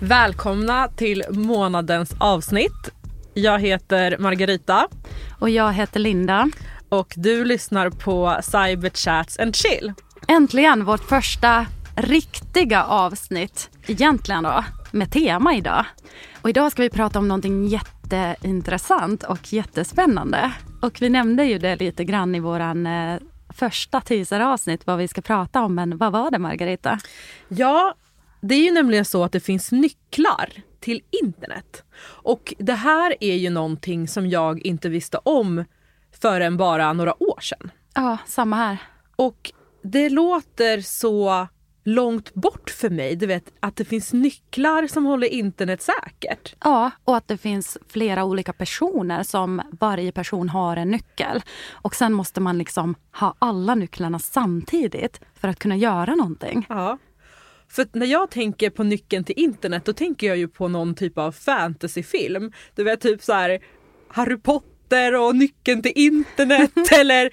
Välkomna 0.00 0.88
till 0.88 1.24
månadens 1.30 2.14
avsnitt. 2.18 2.90
Jag 3.34 3.58
heter 3.58 4.18
Margarita. 4.18 4.88
Och 5.38 5.50
jag 5.50 5.72
heter 5.72 6.00
Linda. 6.00 6.50
Och 6.88 7.14
du 7.16 7.44
lyssnar 7.44 7.90
på 7.90 8.36
Cyber 8.42 8.90
Chats 8.90 9.38
and 9.38 9.56
Chill. 9.56 9.92
Äntligen 10.28 10.84
vårt 10.84 11.04
första 11.04 11.66
riktiga 11.96 12.84
avsnitt, 12.84 13.70
egentligen 13.86 14.42
då, 14.42 14.64
med 14.90 15.12
tema 15.12 15.54
idag. 15.54 15.84
Och 16.42 16.50
idag 16.50 16.72
ska 16.72 16.82
vi 16.82 16.90
prata 16.90 17.18
om 17.18 17.28
någonting 17.28 17.66
jätteintressant 17.66 19.22
och 19.22 19.52
jättespännande. 19.52 20.52
Och 20.80 21.02
vi 21.02 21.10
nämnde 21.10 21.44
ju 21.44 21.58
det 21.58 21.76
lite 21.76 22.04
grann 22.04 22.34
i 22.34 22.40
våran 22.40 22.86
eh, 22.86 23.16
första 23.54 24.00
teaseravsnitt 24.00 24.86
vad 24.86 24.98
vi 24.98 25.08
ska 25.08 25.20
prata 25.20 25.62
om. 25.62 25.74
Men 25.74 25.98
vad 25.98 26.12
var 26.12 26.30
det 26.30 26.38
Margarita? 26.38 26.98
Ja, 27.48 27.94
det 28.40 28.54
är 28.54 28.64
ju 28.64 28.70
nämligen 28.70 29.04
så 29.04 29.24
att 29.24 29.32
det 29.32 29.40
finns 29.40 29.72
nycklar 29.72 30.52
till 30.80 31.02
internet. 31.22 31.84
Och 32.02 32.54
det 32.58 32.74
här 32.74 33.14
är 33.20 33.34
ju 33.34 33.50
någonting 33.50 34.08
som 34.08 34.28
jag 34.28 34.66
inte 34.66 34.88
visste 34.88 35.18
om 35.18 35.64
förrän 36.20 36.56
bara 36.56 36.92
några 36.92 37.22
år 37.22 37.40
sedan. 37.40 37.70
Ja, 37.94 38.18
samma 38.26 38.56
här. 38.56 38.78
Och 39.16 39.52
det 39.82 40.08
låter 40.08 40.80
så 40.80 41.48
långt 41.94 42.34
bort 42.34 42.70
för 42.70 42.90
mig. 42.90 43.16
Du 43.16 43.26
vet 43.26 43.52
att 43.60 43.76
det 43.76 43.84
finns 43.84 44.12
nycklar 44.12 44.86
som 44.86 45.04
håller 45.06 45.26
internet 45.26 45.82
säkert. 45.82 46.54
Ja, 46.64 46.90
och 47.04 47.16
att 47.16 47.28
det 47.28 47.36
finns 47.36 47.78
flera 47.88 48.24
olika 48.24 48.52
personer 48.52 49.22
som 49.22 49.62
varje 49.80 50.12
person 50.12 50.48
har 50.48 50.76
en 50.76 50.90
nyckel. 50.90 51.42
Och 51.70 51.94
sen 51.94 52.12
måste 52.12 52.40
man 52.40 52.58
liksom 52.58 52.94
ha 53.12 53.34
alla 53.38 53.74
nycklarna 53.74 54.18
samtidigt 54.18 55.20
för 55.34 55.48
att 55.48 55.58
kunna 55.58 55.76
göra 55.76 56.14
någonting. 56.14 56.66
Ja. 56.68 56.98
För 57.68 57.86
när 57.92 58.06
jag 58.06 58.30
tänker 58.30 58.70
på 58.70 58.82
nyckeln 58.82 59.24
till 59.24 59.38
internet 59.38 59.84
då 59.84 59.92
tänker 59.92 60.26
jag 60.26 60.36
ju 60.36 60.48
på 60.48 60.68
någon 60.68 60.94
typ 60.94 61.18
av 61.18 61.32
fantasyfilm. 61.32 62.52
Du 62.74 62.84
vet 62.84 63.00
typ 63.00 63.22
så 63.22 63.32
här 63.32 63.58
Harry 64.08 64.36
Potter 64.36 64.79
och 64.96 65.36
nyckeln 65.36 65.82
till 65.82 65.92
internet 65.94 66.92
eller 66.92 67.30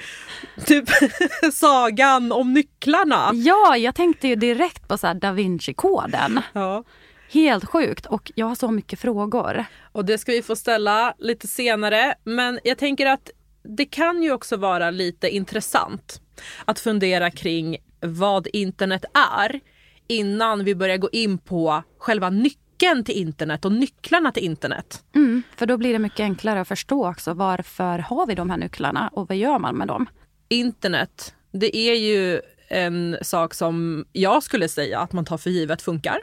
typ 0.66 0.90
sagan 1.54 2.32
om 2.32 2.54
nycklarna. 2.54 3.32
Ja, 3.34 3.78
jag 3.78 3.96
tänkte 3.96 4.28
ju 4.28 4.36
direkt 4.36 4.88
på 4.88 4.98
så 4.98 5.14
Da 5.14 5.32
Vinci-koden. 5.32 6.42
Ja. 6.54 6.84
Helt 7.32 7.66
sjukt 7.66 8.06
och 8.06 8.32
jag 8.36 8.46
har 8.46 8.56
så 8.56 8.72
mycket 8.72 9.00
frågor. 9.00 9.66
Och 9.92 10.06
det 10.06 10.18
ska 10.18 10.32
vi 10.32 10.42
få 10.42 10.56
ställa 10.56 11.14
lite 11.18 11.48
senare. 11.48 12.16
Men 12.24 12.60
jag 12.64 12.78
tänker 12.78 13.06
att 13.06 13.32
det 13.64 13.86
kan 13.86 14.24
ju 14.24 14.32
också 14.32 14.58
vara 14.58 14.92
lite 14.92 15.30
intressant 15.30 16.22
att 16.66 16.80
fundera 16.80 17.32
kring 17.32 17.78
vad 18.02 18.48
internet 18.54 19.06
är 19.14 19.60
innan 20.08 20.64
vi 20.64 20.76
börjar 20.76 20.98
gå 20.98 21.10
in 21.12 21.38
på 21.38 21.84
själva 21.98 22.30
nyckeln 22.30 22.67
till 22.78 23.16
internet 23.16 23.66
och 23.66 23.72
nycklarna 23.72 24.32
till 24.32 24.44
internet. 24.44 25.04
Mm, 25.16 25.44
för 25.56 25.66
då 25.66 25.78
blir 25.78 25.94
det 25.94 26.00
mycket 26.00 26.20
enklare 26.20 26.62
att 26.62 26.68
förstå 26.68 27.10
också 27.10 27.34
varför 27.34 28.00
har 28.00 28.28
vi 28.28 28.36
de 28.36 28.50
här 28.50 28.58
nycklarna 28.58 29.10
och 29.14 29.28
vad 29.30 29.38
gör 29.38 29.60
man 29.60 29.76
med 29.76 29.88
dem? 29.88 30.10
Internet, 30.50 31.36
det 31.52 31.78
är 31.78 31.96
ju 31.96 32.42
en 32.68 33.18
sak 33.22 33.54
som 33.54 34.06
jag 34.12 34.44
skulle 34.44 34.68
säga 34.68 35.00
att 35.00 35.14
man 35.14 35.26
tar 35.26 35.38
för 35.38 35.50
givet 35.50 35.82
funkar. 35.82 36.22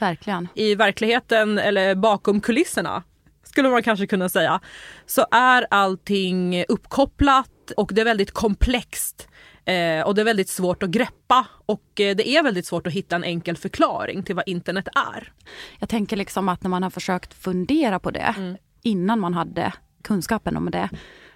Verkligen. 0.00 0.48
I 0.54 0.74
verkligheten 0.74 1.58
eller 1.58 1.94
bakom 1.94 2.40
kulisserna 2.40 3.02
skulle 3.44 3.68
man 3.68 3.82
kanske 3.82 4.06
kunna 4.06 4.28
säga, 4.28 4.60
så 5.06 5.26
är 5.30 5.66
allting 5.70 6.64
uppkopplat 6.68 7.70
och 7.76 7.90
det 7.94 8.00
är 8.00 8.04
väldigt 8.04 8.32
komplext. 8.32 9.28
Eh, 9.68 10.02
och 10.02 10.14
det 10.14 10.20
är 10.20 10.24
väldigt 10.24 10.48
svårt 10.48 10.82
att 10.82 10.90
greppa 10.90 11.46
och 11.66 12.00
eh, 12.00 12.16
det 12.16 12.28
är 12.28 12.42
väldigt 12.42 12.66
svårt 12.66 12.86
att 12.86 12.92
hitta 12.92 13.16
en 13.16 13.24
enkel 13.24 13.56
förklaring 13.56 14.22
till 14.22 14.34
vad 14.34 14.48
internet 14.48 14.88
är. 15.14 15.32
Jag 15.78 15.88
tänker 15.88 16.16
liksom 16.16 16.48
att 16.48 16.62
när 16.62 16.70
man 16.70 16.82
har 16.82 16.90
försökt 16.90 17.34
fundera 17.34 17.98
på 17.98 18.10
det 18.10 18.34
mm. 18.36 18.56
innan 18.82 19.20
man 19.20 19.34
hade 19.34 19.72
kunskapen 20.02 20.56
om 20.56 20.70
det 20.70 20.88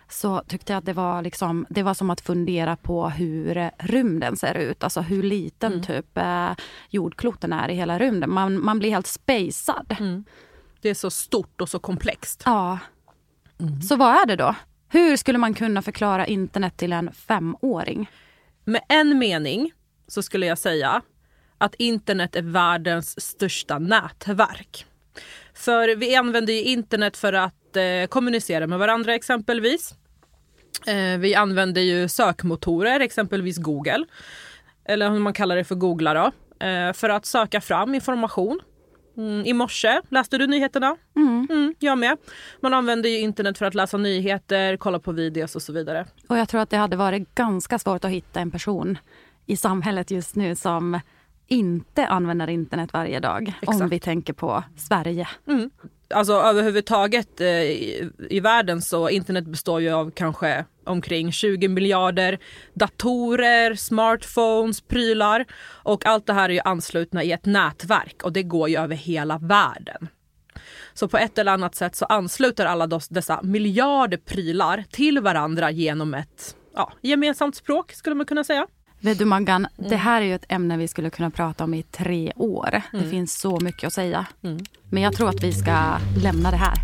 så 0.08 0.42
tyckte 0.48 0.72
jag 0.72 0.78
att 0.78 0.84
det 0.84 0.92
var, 0.92 1.22
liksom, 1.22 1.66
det 1.68 1.82
var 1.82 1.94
som 1.94 2.10
att 2.10 2.20
fundera 2.20 2.76
på 2.76 3.08
hur 3.08 3.70
rymden 3.78 4.36
ser 4.36 4.54
ut. 4.54 4.84
Alltså 4.84 5.00
hur 5.00 5.22
liten 5.22 5.72
mm. 5.72 5.84
typ 5.84 6.18
eh, 6.18 6.50
jordkloten 6.88 7.52
är 7.52 7.68
i 7.68 7.74
hela 7.74 7.98
rymden. 7.98 8.32
Man, 8.32 8.64
man 8.64 8.78
blir 8.78 8.90
helt 8.90 9.06
spejsad. 9.06 9.96
Mm. 10.00 10.24
Det 10.80 10.88
är 10.90 10.94
så 10.94 11.10
stort 11.10 11.60
och 11.60 11.68
så 11.68 11.78
komplext. 11.78 12.42
Ja. 12.44 12.78
Mm. 13.60 13.82
Så 13.82 13.96
vad 13.96 14.22
är 14.22 14.26
det 14.26 14.36
då? 14.36 14.54
Hur 14.88 15.16
skulle 15.16 15.38
man 15.38 15.54
kunna 15.54 15.82
förklara 15.82 16.26
internet 16.26 16.76
till 16.76 16.92
en 16.92 17.12
femåring? 17.12 18.08
Med 18.64 18.82
en 18.88 19.18
mening 19.18 19.72
så 20.06 20.22
skulle 20.22 20.46
jag 20.46 20.58
säga 20.58 21.02
att 21.58 21.74
internet 21.74 22.36
är 22.36 22.42
världens 22.42 23.20
största 23.20 23.78
nätverk. 23.78 24.86
För 25.54 25.96
vi 25.96 26.14
använder 26.16 26.52
ju 26.52 26.62
internet 26.62 27.16
för 27.16 27.32
att 27.32 27.76
eh, 27.76 28.06
kommunicera 28.08 28.66
med 28.66 28.78
varandra 28.78 29.14
exempelvis. 29.14 29.94
Eh, 30.86 31.18
vi 31.18 31.34
använder 31.34 31.82
ju 31.82 32.08
sökmotorer, 32.08 33.00
exempelvis 33.00 33.58
Google. 33.58 34.04
Eller 34.84 35.10
hur 35.10 35.18
man 35.18 35.32
kallar 35.32 35.56
det 35.56 35.64
för 35.64 35.74
googla 35.74 36.14
då. 36.14 36.32
Eh, 36.66 36.92
för 36.92 37.08
att 37.08 37.26
söka 37.26 37.60
fram 37.60 37.94
information. 37.94 38.60
Mm, 39.16 39.46
I 39.46 39.52
morse 39.52 40.00
läste 40.08 40.38
du 40.38 40.46
nyheterna. 40.46 40.96
Mm. 41.16 41.46
Mm, 41.50 41.74
jag 41.78 41.98
med. 41.98 42.16
Man 42.60 42.74
använder 42.74 43.08
ju 43.08 43.18
internet 43.18 43.58
för 43.58 43.66
att 43.66 43.74
läsa 43.74 43.96
nyheter, 43.96 44.76
kolla 44.76 44.98
på 44.98 45.12
videos 45.12 45.56
och 45.56 45.62
så 45.62 45.72
vidare. 45.72 46.06
Och 46.26 46.38
jag 46.38 46.48
tror 46.48 46.60
att 46.60 46.70
det 46.70 46.76
hade 46.76 46.96
varit 46.96 47.34
ganska 47.34 47.78
svårt 47.78 48.04
att 48.04 48.10
hitta 48.10 48.40
en 48.40 48.50
person 48.50 48.98
i 49.46 49.56
samhället 49.56 50.10
just 50.10 50.36
nu 50.36 50.56
som 50.56 51.00
inte 51.46 52.06
använder 52.06 52.50
internet 52.50 52.92
varje 52.92 53.20
dag. 53.20 53.52
Exakt. 53.62 53.80
Om 53.82 53.88
vi 53.88 54.00
tänker 54.00 54.32
på 54.32 54.64
Sverige. 54.76 55.28
Mm. 55.46 55.70
Alltså 56.14 56.32
överhuvudtaget 56.32 57.40
eh, 57.40 57.48
i, 57.48 58.10
i 58.30 58.40
världen 58.40 58.82
så 58.82 59.08
internet 59.08 59.44
består 59.44 59.80
ju 59.80 59.90
av 59.90 60.10
kanske 60.10 60.64
omkring 60.84 61.32
20 61.32 61.69
miljarder 61.69 62.38
datorer, 62.75 63.75
smartphones, 63.75 64.81
prylar 64.81 65.47
och 65.65 66.06
allt 66.06 66.26
det 66.26 66.32
här 66.32 66.48
är 66.48 66.54
ju 66.54 66.60
anslutna 66.65 67.22
i 67.22 67.32
ett 67.32 67.47
nätverk 67.47 68.22
och 68.22 68.32
det 68.32 68.43
går 68.43 68.69
ju 68.69 68.76
över 68.76 68.97
hela 68.97 69.38
världen. 69.38 70.09
Så 70.94 71.09
på 71.09 71.19
ett 71.19 71.38
eller 71.38 71.53
annat 71.53 71.75
sätt 71.75 71.97
så 71.97 72.04
ansluter 72.04 72.66
alla 72.66 72.87
dessa 72.87 73.43
miljarder 73.43 74.16
prylar 74.16 74.84
till 74.91 75.20
varandra 75.20 75.70
genom 75.70 76.15
ett 76.15 76.56
ja, 76.75 76.93
gemensamt 77.00 77.56
språk 77.56 77.93
skulle 77.93 78.16
man 78.16 78.26
kunna 78.26 78.44
säga. 78.44 78.66
Vet 79.00 79.19
du 79.19 79.25
Maggan, 79.25 79.66
mm. 79.78 79.91
det 79.91 79.97
här 79.97 80.22
är 80.22 80.26
ju 80.26 80.34
ett 80.34 80.44
ämne 80.49 80.76
vi 80.76 80.88
skulle 80.88 81.10
kunna 81.10 81.31
prata 81.31 81.64
om 81.64 81.75
i 81.75 81.82
tre 81.82 82.32
år. 82.37 82.82
Mm. 82.93 83.04
Det 83.04 83.10
finns 83.10 83.41
så 83.41 83.60
mycket 83.60 83.87
att 83.87 83.93
säga. 83.93 84.26
Mm. 84.43 84.59
Men 84.91 85.03
jag 85.03 85.16
tror 85.16 85.28
att 85.28 85.43
vi 85.43 85.53
ska 85.53 85.99
lämna 86.22 86.50
det 86.50 86.56
här. 86.56 86.75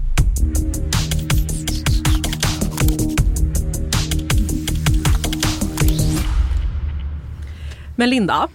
Men 7.98 8.10
Linda, 8.10 8.48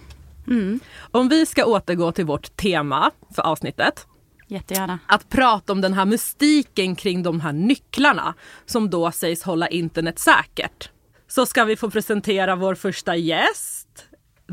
mm. 0.46 0.80
om 1.10 1.28
vi 1.28 1.46
ska 1.46 1.64
återgå 1.64 2.12
till 2.12 2.24
vårt 2.24 2.56
tema 2.56 3.10
för 3.34 3.42
avsnittet. 3.42 4.06
Jättegärna. 4.46 4.98
Att 5.06 5.28
prata 5.28 5.72
om 5.72 5.80
den 5.80 5.92
här 5.92 6.04
mystiken 6.04 6.96
kring 6.96 7.22
de 7.22 7.40
här 7.40 7.52
nycklarna 7.52 8.34
som 8.66 8.90
då 8.90 9.10
sägs 9.10 9.42
hålla 9.42 9.68
internet 9.68 10.18
säkert. 10.18 10.90
Så 11.28 11.46
ska 11.46 11.64
vi 11.64 11.76
få 11.76 11.90
presentera 11.90 12.56
vår 12.56 12.74
första 12.74 13.16
gäst. 13.16 14.06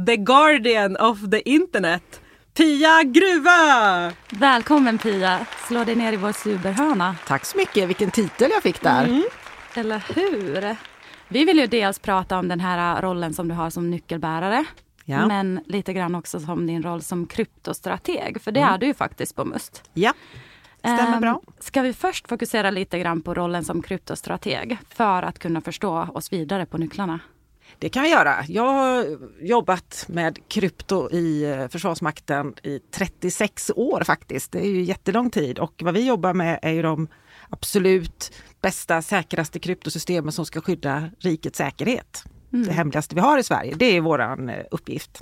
The 0.05 0.17
Guardian 0.17 0.97
of 0.97 1.19
the 1.31 1.49
Internet. 1.49 2.21
Pia 2.53 3.03
Gruva! 3.03 4.11
Välkommen 4.29 4.97
Pia! 4.97 5.45
Slå 5.67 5.83
dig 5.83 5.95
ner 5.95 6.13
i 6.13 6.17
vår 6.17 6.31
superhörna. 6.31 7.15
Tack 7.27 7.45
så 7.45 7.57
mycket, 7.57 7.89
vilken 7.89 8.11
titel 8.11 8.51
jag 8.51 8.63
fick 8.63 8.81
där. 8.81 9.03
Mm. 9.03 9.23
Eller 9.73 10.03
hur? 10.15 10.75
Vi 11.31 11.45
vill 11.45 11.57
ju 11.57 11.67
dels 11.67 11.99
prata 11.99 12.39
om 12.39 12.47
den 12.47 12.59
här 12.59 13.01
rollen 13.01 13.33
som 13.33 13.47
du 13.47 13.53
har 13.53 13.69
som 13.69 13.89
nyckelbärare. 13.89 14.65
Ja. 15.05 15.27
Men 15.27 15.59
lite 15.65 15.93
grann 15.93 16.15
också 16.15 16.39
som 16.39 16.67
din 16.67 16.83
roll 16.83 17.01
som 17.01 17.27
kryptostrateg, 17.27 18.41
för 18.41 18.51
det 18.51 18.59
mm. 18.59 18.73
är 18.73 18.77
du 18.77 18.85
ju 18.85 18.93
faktiskt 18.93 19.35
på 19.35 19.45
Must. 19.45 19.83
Ja, 19.93 20.13
stämmer 20.79 21.13
um, 21.13 21.21
bra. 21.21 21.41
Ska 21.59 21.81
vi 21.81 21.93
först 21.93 22.29
fokusera 22.29 22.71
lite 22.71 22.99
grann 22.99 23.21
på 23.21 23.33
rollen 23.33 23.63
som 23.63 23.81
kryptostrateg 23.81 24.77
för 24.89 25.23
att 25.23 25.39
kunna 25.39 25.61
förstå 25.61 26.07
oss 26.13 26.33
vidare 26.33 26.65
på 26.65 26.77
nycklarna? 26.77 27.19
Det 27.79 27.89
kan 27.89 28.03
vi 28.03 28.09
göra. 28.09 28.35
Jag 28.47 28.73
har 28.73 29.05
jobbat 29.41 30.05
med 30.07 30.39
krypto 30.47 31.11
i 31.11 31.43
eh, 31.43 31.67
Försvarsmakten 31.67 32.53
i 32.63 32.79
36 32.79 33.71
år 33.75 34.03
faktiskt. 34.03 34.51
Det 34.51 34.59
är 34.59 34.69
ju 34.69 34.81
jättelång 34.81 35.29
tid 35.29 35.59
och 35.59 35.81
vad 35.83 35.93
vi 35.93 36.07
jobbar 36.07 36.33
med 36.33 36.59
är 36.61 36.71
ju 36.71 36.81
de 36.81 37.07
absolut 37.49 38.33
bästa, 38.61 39.01
säkraste 39.01 39.59
kryptosystemen 39.59 40.31
som 40.31 40.45
ska 40.45 40.61
skydda 40.61 41.09
rikets 41.19 41.57
säkerhet. 41.57 42.23
Mm. 42.53 42.67
Det 42.67 42.73
hemligaste 42.73 43.15
vi 43.15 43.21
har 43.21 43.37
i 43.37 43.43
Sverige, 43.43 43.75
det 43.75 43.97
är 43.97 44.01
våran 44.01 44.49
eh, 44.49 44.63
uppgift. 44.71 45.21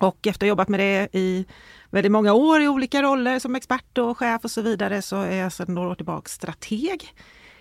Och 0.00 0.26
efter 0.26 0.30
att 0.30 0.40
ha 0.40 0.48
jobbat 0.48 0.68
med 0.68 0.80
det 0.80 1.08
i 1.12 1.46
väldigt 1.90 2.12
många 2.12 2.32
år 2.32 2.62
i 2.62 2.68
olika 2.68 3.02
roller 3.02 3.38
som 3.38 3.54
expert 3.54 3.98
och 3.98 4.18
chef 4.18 4.44
och 4.44 4.50
så 4.50 4.62
vidare 4.62 5.02
så 5.02 5.16
är 5.16 5.36
jag 5.36 5.52
sedan 5.52 5.74
några 5.74 5.88
år 5.88 5.94
tillbaka 5.94 6.28
strateg. 6.28 7.14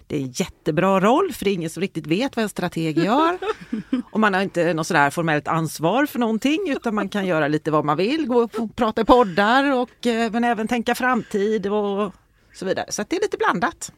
Det 0.07 0.15
är 0.17 0.21
en 0.21 0.31
jättebra 0.31 0.99
roll 0.99 1.33
för 1.33 1.45
det 1.45 1.51
är 1.51 1.53
ingen 1.53 1.69
som 1.69 1.81
riktigt 1.81 2.07
vet 2.07 2.35
vad 2.35 2.43
en 2.43 2.49
strateg 2.49 2.97
gör. 2.97 3.37
och 4.11 4.19
man 4.19 4.33
har 4.33 4.41
inte 4.41 4.73
något 4.73 4.87
sådär 4.87 5.09
formellt 5.09 5.47
ansvar 5.47 6.05
för 6.05 6.19
någonting 6.19 6.59
utan 6.69 6.95
man 6.95 7.09
kan 7.09 7.25
göra 7.25 7.47
lite 7.47 7.71
vad 7.71 7.85
man 7.85 7.97
vill, 7.97 8.27
gå 8.27 8.43
och 8.43 8.75
prata 8.75 9.01
i 9.01 9.05
poddar 9.05 9.71
och 9.71 10.07
eh, 10.07 10.31
men 10.31 10.43
även 10.43 10.67
tänka 10.67 10.95
framtid 10.95 11.67
och 11.67 12.13
så 12.53 12.65
vidare. 12.65 12.85
Så 12.89 13.03
det 13.09 13.15
är 13.15 13.21
lite 13.21 13.37
blandat. 13.37 13.91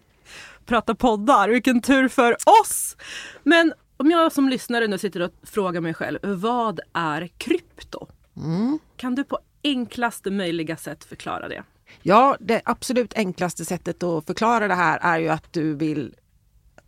Prata 0.65 0.95
poddar, 0.95 1.49
vilken 1.49 1.81
tur 1.81 2.07
för 2.07 2.35
oss! 2.61 2.97
Men 3.43 3.73
om 3.97 4.11
jag 4.11 4.31
som 4.31 4.49
lyssnare 4.49 4.87
nu 4.87 4.97
sitter 4.97 5.21
och 5.21 5.31
frågar 5.43 5.81
mig 5.81 5.93
själv, 5.93 6.19
vad 6.23 6.79
är 6.93 7.27
krypto? 7.37 8.07
Mm. 8.37 8.79
Kan 8.97 9.15
du 9.15 9.23
på 9.23 9.39
enklaste 9.63 10.31
möjliga 10.31 10.77
sätt 10.77 11.03
förklara 11.03 11.47
det? 11.47 11.63
Ja, 12.01 12.37
det 12.39 12.61
absolut 12.65 13.13
enklaste 13.13 13.65
sättet 13.65 14.03
att 14.03 14.25
förklara 14.25 14.67
det 14.67 14.73
här 14.73 14.99
är 15.01 15.19
ju 15.19 15.29
att 15.29 15.53
du 15.53 15.75
vill 15.75 16.15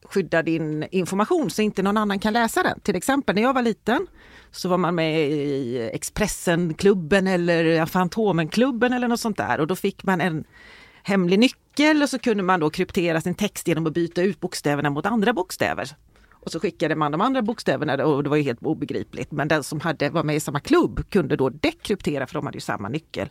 skydda 0.04 0.44
din 0.44 0.84
information 0.92 1.50
så 1.50 1.62
inte 1.62 1.84
någon 1.84 1.98
annan 1.98 2.20
kan 2.20 2.34
läsa 2.34 2.64
den. 2.64 2.80
Till 2.80 2.96
exempel 2.96 3.36
när 3.36 3.42
jag 3.42 3.54
var 3.54 3.62
liten 3.62 4.08
så 4.52 4.70
var 4.70 4.78
man 4.78 4.96
med 4.96 5.30
i 5.32 5.90
Expressenklubben 5.94 7.28
eller 7.28 7.86
Fantomenklubben 7.86 8.94
eller 8.94 9.08
något 9.08 9.20
sånt 9.20 9.38
där 9.38 9.60
och 9.60 9.68
då 9.68 9.76
fick 9.76 10.04
man 10.04 10.22
en 10.22 10.44
hemlig 11.04 11.40
nyckel 11.40 11.67
och 12.04 12.10
så 12.10 12.20
kunde 12.20 12.44
man 12.44 12.60
då 12.60 12.70
kryptera 12.70 13.22
sin 13.22 13.36
text 13.36 13.68
genom 13.68 13.88
att 13.88 13.94
byta 13.94 14.22
ut 14.22 14.40
bokstäverna 14.40 14.90
mot 14.90 15.06
andra 15.06 15.34
bokstäver. 15.34 15.96
Och 16.32 16.52
så 16.52 16.60
skickade 16.60 16.96
man 16.96 17.12
de 17.12 17.22
andra 17.22 17.42
bokstäverna 17.42 18.06
och 18.06 18.24
det 18.24 18.30
var 18.30 18.38
ju 18.38 18.44
helt 18.44 18.64
obegripligt. 18.64 19.32
Men 19.32 19.48
den 19.48 19.64
som 19.64 19.80
hade, 19.80 20.10
var 20.10 20.24
med 20.24 20.36
i 20.36 20.40
samma 20.40 20.60
klubb 20.60 21.10
kunde 21.10 21.36
då 21.36 21.50
dekryptera 21.50 22.28
för 22.28 22.34
de 22.34 22.46
hade 22.46 22.56
ju 22.56 22.62
samma 22.62 22.90
nyckel. 22.90 23.30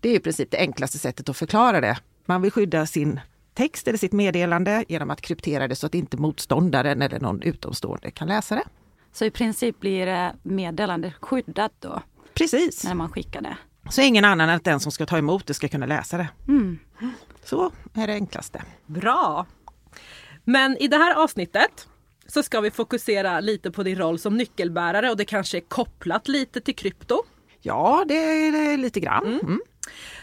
Det 0.00 0.08
är 0.08 0.16
i 0.16 0.20
princip 0.20 0.50
det 0.50 0.58
enklaste 0.58 0.98
sättet 0.98 1.28
att 1.28 1.36
förklara 1.36 1.80
det. 1.80 1.98
Man 2.24 2.42
vill 2.42 2.50
skydda 2.50 2.86
sin 2.86 3.20
text 3.54 3.88
eller 3.88 3.98
sitt 3.98 4.12
meddelande 4.12 4.84
genom 4.88 5.10
att 5.10 5.20
kryptera 5.20 5.68
det 5.68 5.76
så 5.76 5.86
att 5.86 5.94
inte 5.94 6.16
motståndaren 6.16 7.02
eller 7.02 7.20
någon 7.20 7.42
utomstående 7.42 8.10
kan 8.10 8.28
läsa 8.28 8.54
det. 8.54 8.64
Så 9.12 9.24
i 9.24 9.30
princip 9.30 9.80
blir 9.80 10.06
det 10.06 10.32
meddelandet 10.42 11.14
skyddat 11.20 11.72
då? 11.80 12.02
Precis. 12.34 12.84
När 12.84 12.94
man 12.94 13.08
skickar 13.08 13.40
det? 13.40 13.56
Så 13.92 14.02
ingen 14.02 14.24
annan 14.24 14.50
än 14.50 14.60
den 14.64 14.80
som 14.80 14.92
ska 14.92 15.06
ta 15.06 15.18
emot 15.18 15.46
det 15.46 15.54
ska 15.54 15.68
kunna 15.68 15.86
läsa 15.86 16.16
det. 16.16 16.28
Mm. 16.48 16.78
Så 17.44 17.72
är 17.94 18.06
det 18.06 18.12
enklaste. 18.12 18.62
Bra! 18.86 19.46
Men 20.44 20.76
i 20.76 20.88
det 20.88 20.96
här 20.96 21.14
avsnittet 21.14 21.88
så 22.26 22.42
ska 22.42 22.60
vi 22.60 22.70
fokusera 22.70 23.40
lite 23.40 23.70
på 23.70 23.82
din 23.82 23.98
roll 23.98 24.18
som 24.18 24.36
nyckelbärare 24.36 25.10
och 25.10 25.16
det 25.16 25.24
kanske 25.24 25.58
är 25.58 25.60
kopplat 25.60 26.28
lite 26.28 26.60
till 26.60 26.74
krypto. 26.74 27.22
Ja, 27.60 28.04
det 28.08 28.14
är 28.14 28.52
det 28.52 28.76
lite 28.76 29.00
grann. 29.00 29.40
Mm. 29.42 29.60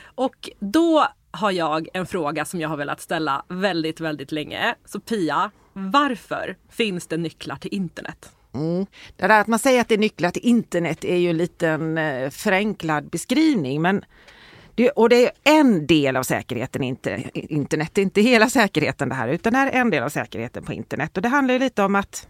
Och 0.04 0.50
då 0.60 1.07
har 1.31 1.51
jag 1.51 1.88
en 1.94 2.06
fråga 2.06 2.45
som 2.45 2.62
jag 2.62 2.69
har 2.69 2.77
velat 2.77 3.01
ställa 3.01 3.45
väldigt, 3.48 4.00
väldigt 4.00 4.31
länge. 4.31 4.75
Så 4.86 5.00
Pia, 5.00 5.51
varför 5.74 6.57
finns 6.69 7.07
det 7.07 7.18
nycklar 7.18 7.56
till 7.56 7.74
internet? 7.74 8.31
Mm. 8.54 8.86
Det 9.16 9.28
där 9.28 9.42
att 9.42 9.48
man 9.48 9.60
säger 9.60 9.81
att 9.81 9.88
det 9.88 9.96
är 9.96 10.00
nycklar 10.00 10.31
till 10.31 10.46
internet 10.46 11.06
är 11.06 11.18
ju 11.18 11.30
en 11.30 11.38
liten 11.38 11.98
eh, 11.98 12.30
förenklad 12.30 13.10
beskrivning. 13.10 13.81
Men 13.81 14.06
det, 14.75 14.90
och 14.90 15.10
det 15.10 15.25
är 15.25 15.31
en 15.44 15.88
del 15.88 16.16
av 16.16 16.24
säkerheten, 16.24 16.84
inte 16.84 17.24
internet. 17.34 17.90
Det 17.94 18.01
är 18.01 18.04
inte 18.04 18.22
hela 18.22 18.50
säkerheten 18.50 19.10
det 19.10 19.16
här, 19.16 19.28
utan 19.28 19.54
det 19.54 19.60
här 19.60 19.68
är 19.72 19.81
en 19.81 19.90
del 19.90 20.04
av 20.04 20.10
säkerheten 20.10 20.63
på 20.63 20.74
internet. 20.74 21.18
Och 21.18 21.24
det 21.24 21.30
handlar 21.30 21.60
lite 21.60 21.84
om 21.84 21.96
att 21.96 22.28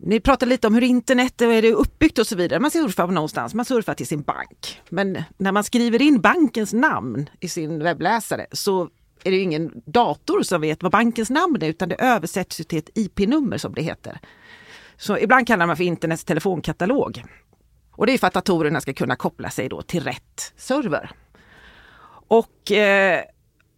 ni 0.00 0.20
pratar 0.20 0.46
lite 0.46 0.66
om 0.66 0.74
hur 0.74 0.82
internet 0.82 1.40
eh, 1.40 1.48
är 1.48 1.72
uppbyggt 1.72 2.18
och 2.18 2.26
så 2.26 2.36
vidare. 2.36 2.60
Man 2.60 2.70
surfar 2.70 3.06
någonstans, 3.06 3.54
man 3.54 3.64
surfar 3.64 3.94
till 3.94 4.06
sin 4.06 4.22
bank. 4.22 4.82
Men 4.88 5.22
när 5.38 5.52
man 5.52 5.64
skriver 5.64 6.02
in 6.02 6.20
bankens 6.20 6.72
namn 6.72 7.30
i 7.40 7.48
sin 7.48 7.82
webbläsare 7.82 8.46
så 8.52 8.88
är 9.24 9.30
det 9.30 9.38
ingen 9.38 9.82
dator 9.86 10.42
som 10.42 10.60
vet 10.60 10.82
vad 10.82 10.92
bankens 10.92 11.30
namn 11.30 11.62
är 11.62 11.68
utan 11.68 11.88
det 11.88 11.94
översätts 11.94 12.56
till 12.56 12.78
ett 12.78 12.90
IP-nummer 12.94 13.58
som 13.58 13.74
det 13.74 13.82
heter. 13.82 14.18
Så 14.98 15.18
ibland 15.18 15.46
kallar 15.46 15.66
man 15.66 15.76
för 15.76 15.84
internets 15.84 16.24
telefonkatalog. 16.24 17.24
Och 17.92 18.06
det 18.06 18.12
är 18.12 18.18
för 18.18 18.26
att 18.26 18.34
datorerna 18.34 18.80
ska 18.80 18.92
kunna 18.92 19.16
koppla 19.16 19.50
sig 19.50 19.68
då 19.68 19.82
till 19.82 20.04
rätt 20.04 20.52
server. 20.56 21.10
Och 22.28 22.72
eh, 22.72 23.22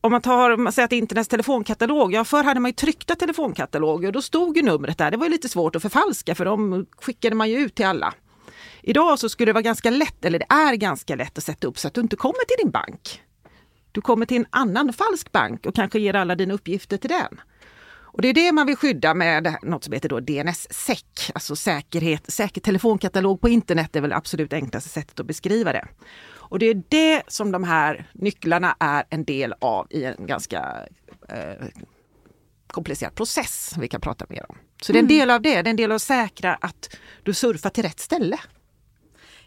om 0.00 0.12
man 0.12 0.20
tar, 0.20 0.56
man 0.56 0.72
säger 0.72 0.84
att 0.84 0.92
internets 0.92 1.28
telefonkatalog, 1.28 2.14
ja 2.14 2.24
förr 2.24 2.44
hade 2.44 2.60
man 2.60 2.68
ju 2.68 2.72
tryckta 2.72 3.14
telefonkataloger 3.14 4.08
och 4.08 4.12
då 4.12 4.22
stod 4.22 4.56
ju 4.56 4.62
numret 4.62 4.98
där. 4.98 5.10
Det 5.10 5.16
var 5.16 5.28
lite 5.28 5.48
svårt 5.48 5.76
att 5.76 5.82
förfalska 5.82 6.34
för 6.34 6.44
de 6.44 6.86
skickade 7.00 7.36
man 7.36 7.50
ju 7.50 7.58
ut 7.58 7.74
till 7.74 7.86
alla. 7.86 8.14
Idag 8.82 9.18
så 9.18 9.28
skulle 9.28 9.48
det 9.48 9.52
vara 9.52 9.62
ganska 9.62 9.90
lätt, 9.90 10.24
eller 10.24 10.38
det 10.38 10.46
är 10.48 10.74
ganska 10.74 11.16
lätt 11.16 11.38
att 11.38 11.44
sätta 11.44 11.66
upp 11.66 11.78
så 11.78 11.88
att 11.88 11.94
du 11.94 12.00
inte 12.00 12.16
kommer 12.16 12.44
till 12.44 12.64
din 12.64 12.70
bank. 12.70 13.22
Du 13.92 14.00
kommer 14.00 14.26
till 14.26 14.36
en 14.36 14.46
annan 14.50 14.92
falsk 14.92 15.32
bank 15.32 15.66
och 15.66 15.74
kanske 15.74 16.00
ger 16.00 16.14
alla 16.14 16.34
dina 16.34 16.54
uppgifter 16.54 16.96
till 16.96 17.10
den. 17.10 17.40
Och 18.20 18.22
det 18.22 18.28
är 18.28 18.34
det 18.34 18.52
man 18.52 18.66
vill 18.66 18.76
skydda 18.76 19.14
med 19.14 19.56
något 19.62 19.84
som 19.84 19.92
heter 19.92 20.08
då 20.08 20.20
DNSSEC, 20.20 21.04
alltså 21.34 21.56
säkerhet, 21.56 22.32
säker 22.32 22.60
telefonkatalog 22.60 23.40
på 23.40 23.48
internet 23.48 23.96
är 23.96 24.00
väl 24.00 24.12
absolut 24.12 24.52
enklaste 24.52 24.90
sättet 24.90 25.20
att 25.20 25.26
beskriva 25.26 25.72
det. 25.72 25.88
Och 26.32 26.58
det 26.58 26.66
är 26.66 26.82
det 26.88 27.22
som 27.28 27.52
de 27.52 27.64
här 27.64 28.10
nycklarna 28.12 28.76
är 28.80 29.04
en 29.10 29.24
del 29.24 29.54
av 29.58 29.86
i 29.90 30.04
en 30.04 30.26
ganska 30.26 30.86
eh, 31.28 31.66
komplicerad 32.66 33.14
process 33.14 33.74
vi 33.78 33.88
kan 33.88 34.00
prata 34.00 34.26
mer 34.28 34.46
om. 34.48 34.56
Så 34.82 34.92
det 34.92 34.98
är 34.98 35.02
en 35.02 35.08
del 35.08 35.30
av 35.30 35.42
det, 35.42 35.62
det 35.62 35.68
är 35.68 35.70
en 35.70 35.76
del 35.76 35.90
av 35.90 35.96
att 35.96 36.02
säkra 36.02 36.54
att 36.54 36.96
du 37.22 37.34
surfar 37.34 37.70
till 37.70 37.84
rätt 37.84 38.00
ställe. 38.00 38.38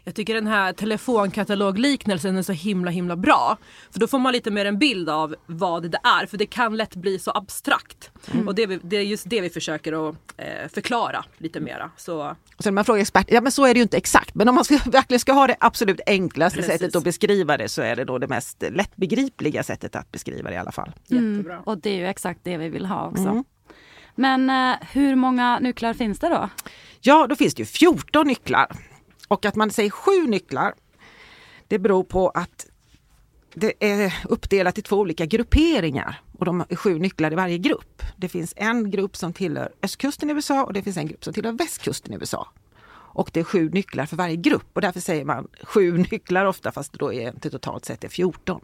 Jag 0.04 0.14
tycker 0.14 0.34
den 0.34 0.46
här 0.46 0.72
telefonkatalogliknelsen 0.72 2.36
är 2.36 2.42
så 2.42 2.52
himla 2.52 2.90
himla 2.90 3.16
bra. 3.16 3.56
För 3.90 4.00
då 4.00 4.06
får 4.06 4.18
man 4.18 4.32
lite 4.32 4.50
mer 4.50 4.64
en 4.64 4.78
bild 4.78 5.08
av 5.08 5.34
vad 5.46 5.90
det 5.90 5.98
är. 6.02 6.26
För 6.26 6.36
det 6.38 6.46
kan 6.46 6.76
lätt 6.76 6.94
bli 6.94 7.18
så 7.18 7.30
abstrakt. 7.30 8.10
Mm. 8.32 8.48
Och 8.48 8.54
det, 8.54 8.66
det, 8.66 8.96
är 8.96 9.02
just 9.02 9.30
det 9.30 9.40
vi 9.40 9.50
försöker 9.50 10.08
att 10.08 10.16
eh, 10.36 10.68
förklara 10.74 11.24
lite 11.38 11.60
mera. 11.60 11.90
Så... 11.96 12.36
Och 12.56 12.64
sen 12.64 12.74
man 12.74 12.84
frågar 12.84 13.00
expert, 13.00 13.26
ja 13.30 13.40
men 13.40 13.52
så 13.52 13.64
är 13.64 13.74
det 13.74 13.78
ju 13.78 13.82
inte 13.82 13.96
exakt. 13.96 14.34
Men 14.34 14.48
om 14.48 14.54
man 14.54 14.64
ska, 14.64 14.74
verkligen 14.90 15.20
ska 15.20 15.32
ha 15.32 15.46
det 15.46 15.56
absolut 15.60 16.00
enklaste 16.06 16.56
Precis. 16.56 16.72
sättet 16.72 16.96
att 16.96 17.04
beskriva 17.04 17.56
det 17.56 17.68
så 17.68 17.82
är 17.82 17.96
det 17.96 18.04
då 18.04 18.18
det 18.18 18.28
mest 18.28 18.64
lättbegripliga 18.70 19.62
sättet 19.62 19.96
att 19.96 20.12
beskriva 20.12 20.50
det 20.50 20.56
i 20.56 20.58
alla 20.58 20.72
fall. 20.72 20.92
Mm. 21.10 21.32
Jättebra. 21.32 21.60
Och 21.64 21.78
det 21.78 21.90
är 21.90 21.96
ju 21.96 22.06
exakt 22.06 22.40
det 22.42 22.56
vi 22.56 22.68
vill 22.68 22.86
ha 22.86 23.08
också. 23.08 23.28
Mm. 23.28 23.44
Men 24.14 24.50
eh, 24.50 24.76
hur 24.92 25.16
många 25.16 25.58
nycklar 25.58 25.94
finns 25.94 26.18
det 26.18 26.28
då? 26.28 26.48
Ja, 27.00 27.26
då 27.26 27.36
finns 27.36 27.54
det 27.54 27.62
ju 27.62 27.66
14 27.66 28.26
nycklar. 28.26 28.76
Och 29.28 29.44
att 29.44 29.54
man 29.54 29.70
säger 29.70 29.90
sju 29.90 30.26
nycklar, 30.26 30.74
det 31.68 31.78
beror 31.78 32.04
på 32.04 32.28
att 32.28 32.66
det 33.54 33.72
är 33.80 34.14
uppdelat 34.28 34.78
i 34.78 34.82
två 34.82 34.96
olika 34.96 35.26
grupperingar 35.26 36.20
och 36.38 36.44
de 36.44 36.64
är 36.68 36.76
sju 36.76 36.98
nycklar 36.98 37.32
i 37.32 37.34
varje 37.34 37.58
grupp. 37.58 38.02
Det 38.16 38.28
finns 38.28 38.54
en 38.56 38.90
grupp 38.90 39.16
som 39.16 39.32
tillhör 39.32 39.72
östkusten 39.82 40.30
i 40.30 40.32
USA 40.32 40.64
och 40.64 40.72
det 40.72 40.82
finns 40.82 40.96
en 40.96 41.06
grupp 41.06 41.24
som 41.24 41.34
tillhör 41.34 41.52
västkusten 41.52 42.12
i 42.12 42.16
USA. 42.16 42.48
Och 43.14 43.30
det 43.32 43.40
är 43.40 43.44
sju 43.44 43.70
nycklar 43.70 44.06
för 44.06 44.16
varje 44.16 44.36
grupp 44.36 44.70
och 44.72 44.80
därför 44.80 45.00
säger 45.00 45.24
man 45.24 45.48
sju 45.62 45.98
nycklar 45.98 46.44
ofta 46.44 46.72
fast 46.72 46.92
det 46.92 46.98
då 46.98 47.12
är 47.12 47.32
det 47.42 47.50
totalt 47.50 47.84
sett 47.84 48.04
är 48.04 48.08
14. 48.08 48.60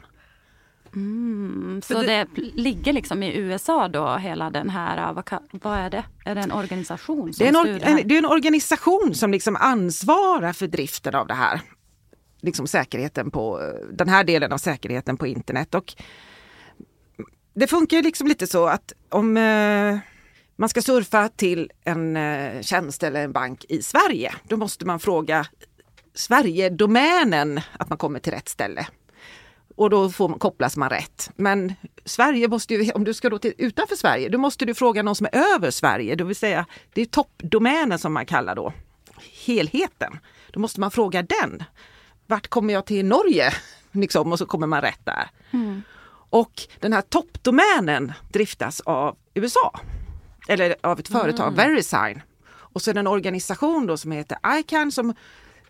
Mm, 0.95 1.83
så 1.85 2.03
det, 2.03 2.27
det, 2.35 2.43
ligger 2.55 2.93
liksom 2.93 3.23
i 3.23 3.37
USA 3.37 3.89
då 3.89 4.17
hela 4.17 4.51
den 4.51 4.71
här, 4.71 5.13
vad, 5.13 5.25
vad 5.51 5.79
är 5.79 5.91
det? 5.91 6.05
Är 6.25 6.35
det 6.35 6.41
en 6.41 6.53
organisation? 6.53 7.35
Som 7.35 7.45
det, 7.45 7.45
är 7.45 7.49
en, 7.49 7.57
or 7.57 7.81
en, 7.83 8.09
det 8.09 8.15
är 8.15 8.19
en 8.19 8.27
organisation 8.27 9.15
som 9.15 9.31
liksom 9.31 9.57
ansvarar 9.57 10.53
för 10.53 10.67
driften 10.67 11.15
av 11.15 11.27
det 11.27 11.35
här. 11.35 11.61
Liksom 12.41 12.67
säkerheten 12.67 13.31
på, 13.31 13.61
den 13.93 14.09
här 14.09 14.25
delen 14.25 14.53
av 14.53 14.59
säkerheten 14.59 15.17
på 15.17 15.27
internet. 15.27 15.75
Och 15.75 15.95
det 17.55 17.67
funkar 17.67 18.03
liksom 18.03 18.27
lite 18.27 18.47
så 18.47 18.67
att 18.67 18.93
om 19.09 19.37
eh, 19.37 19.99
man 20.57 20.69
ska 20.69 20.83
surfa 20.83 21.29
till 21.29 21.71
en 21.85 22.17
eh, 22.17 22.61
tjänst 22.61 23.03
eller 23.03 23.25
en 23.25 23.33
bank 23.33 23.65
i 23.69 23.83
Sverige, 23.83 24.33
då 24.49 24.57
måste 24.57 24.87
man 24.87 25.01
fråga 25.01 25.47
Sverige-domänen 26.15 27.61
att 27.79 27.89
man 27.89 27.99
kommer 27.99 28.19
till 28.19 28.33
rätt 28.33 28.49
ställe 28.49 28.87
och 29.81 29.91
då 29.91 30.11
får, 30.11 30.39
kopplas 30.39 30.77
man 30.77 30.91
rätt. 30.91 31.31
Men 31.37 31.75
Sverige 32.05 32.49
måste 32.49 32.75
ju, 32.75 32.93
om 32.93 33.05
du 33.05 33.15
ska 33.15 33.31
då 33.31 33.39
till 33.39 33.55
utanför 33.59 33.97
Sverige, 33.97 34.29
då 34.29 34.39
måste 34.39 34.65
du 34.65 34.75
fråga 34.75 35.03
någon 35.03 35.15
som 35.15 35.27
är 35.33 35.55
över 35.55 35.71
Sverige, 35.71 36.15
det 36.15 36.25
vill 36.25 36.37
säga 36.37 36.67
det 36.93 37.01
är 37.01 37.07
toppdomänen 37.07 37.99
som 37.99 38.13
man 38.13 38.27
kallar 38.27 38.55
då 38.55 38.73
helheten. 39.47 40.19
Då 40.51 40.61
måste 40.61 40.81
man 40.81 40.91
fråga 40.91 41.23
den. 41.23 41.63
Vart 42.27 42.49
kommer 42.49 42.75
jag 42.75 42.87
till 42.87 43.05
Norge? 43.05 43.53
Liksom, 43.93 44.33
och 44.33 44.39
så 44.39 44.47
kommer 44.47 44.67
man 44.67 44.81
rätt 44.81 45.05
där. 45.05 45.31
Mm. 45.51 45.83
Och 46.31 46.53
den 46.81 46.93
här 46.93 47.03
toppdomänen 47.03 48.13
driftas 48.33 48.81
av 48.81 49.17
USA. 49.35 49.81
Eller 50.49 50.77
av 50.83 51.01
ett 51.01 51.09
företag, 51.09 51.53
mm. 51.53 51.55
Verisign. 51.55 52.23
Och 52.49 52.83
så 52.83 52.91
är 52.91 52.95
det 52.95 53.01
en 53.01 53.07
organisation 53.07 53.87
då 53.87 53.97
som 53.97 54.13
heter 54.13 54.39
ICANN 54.59 54.93
som 54.93 55.15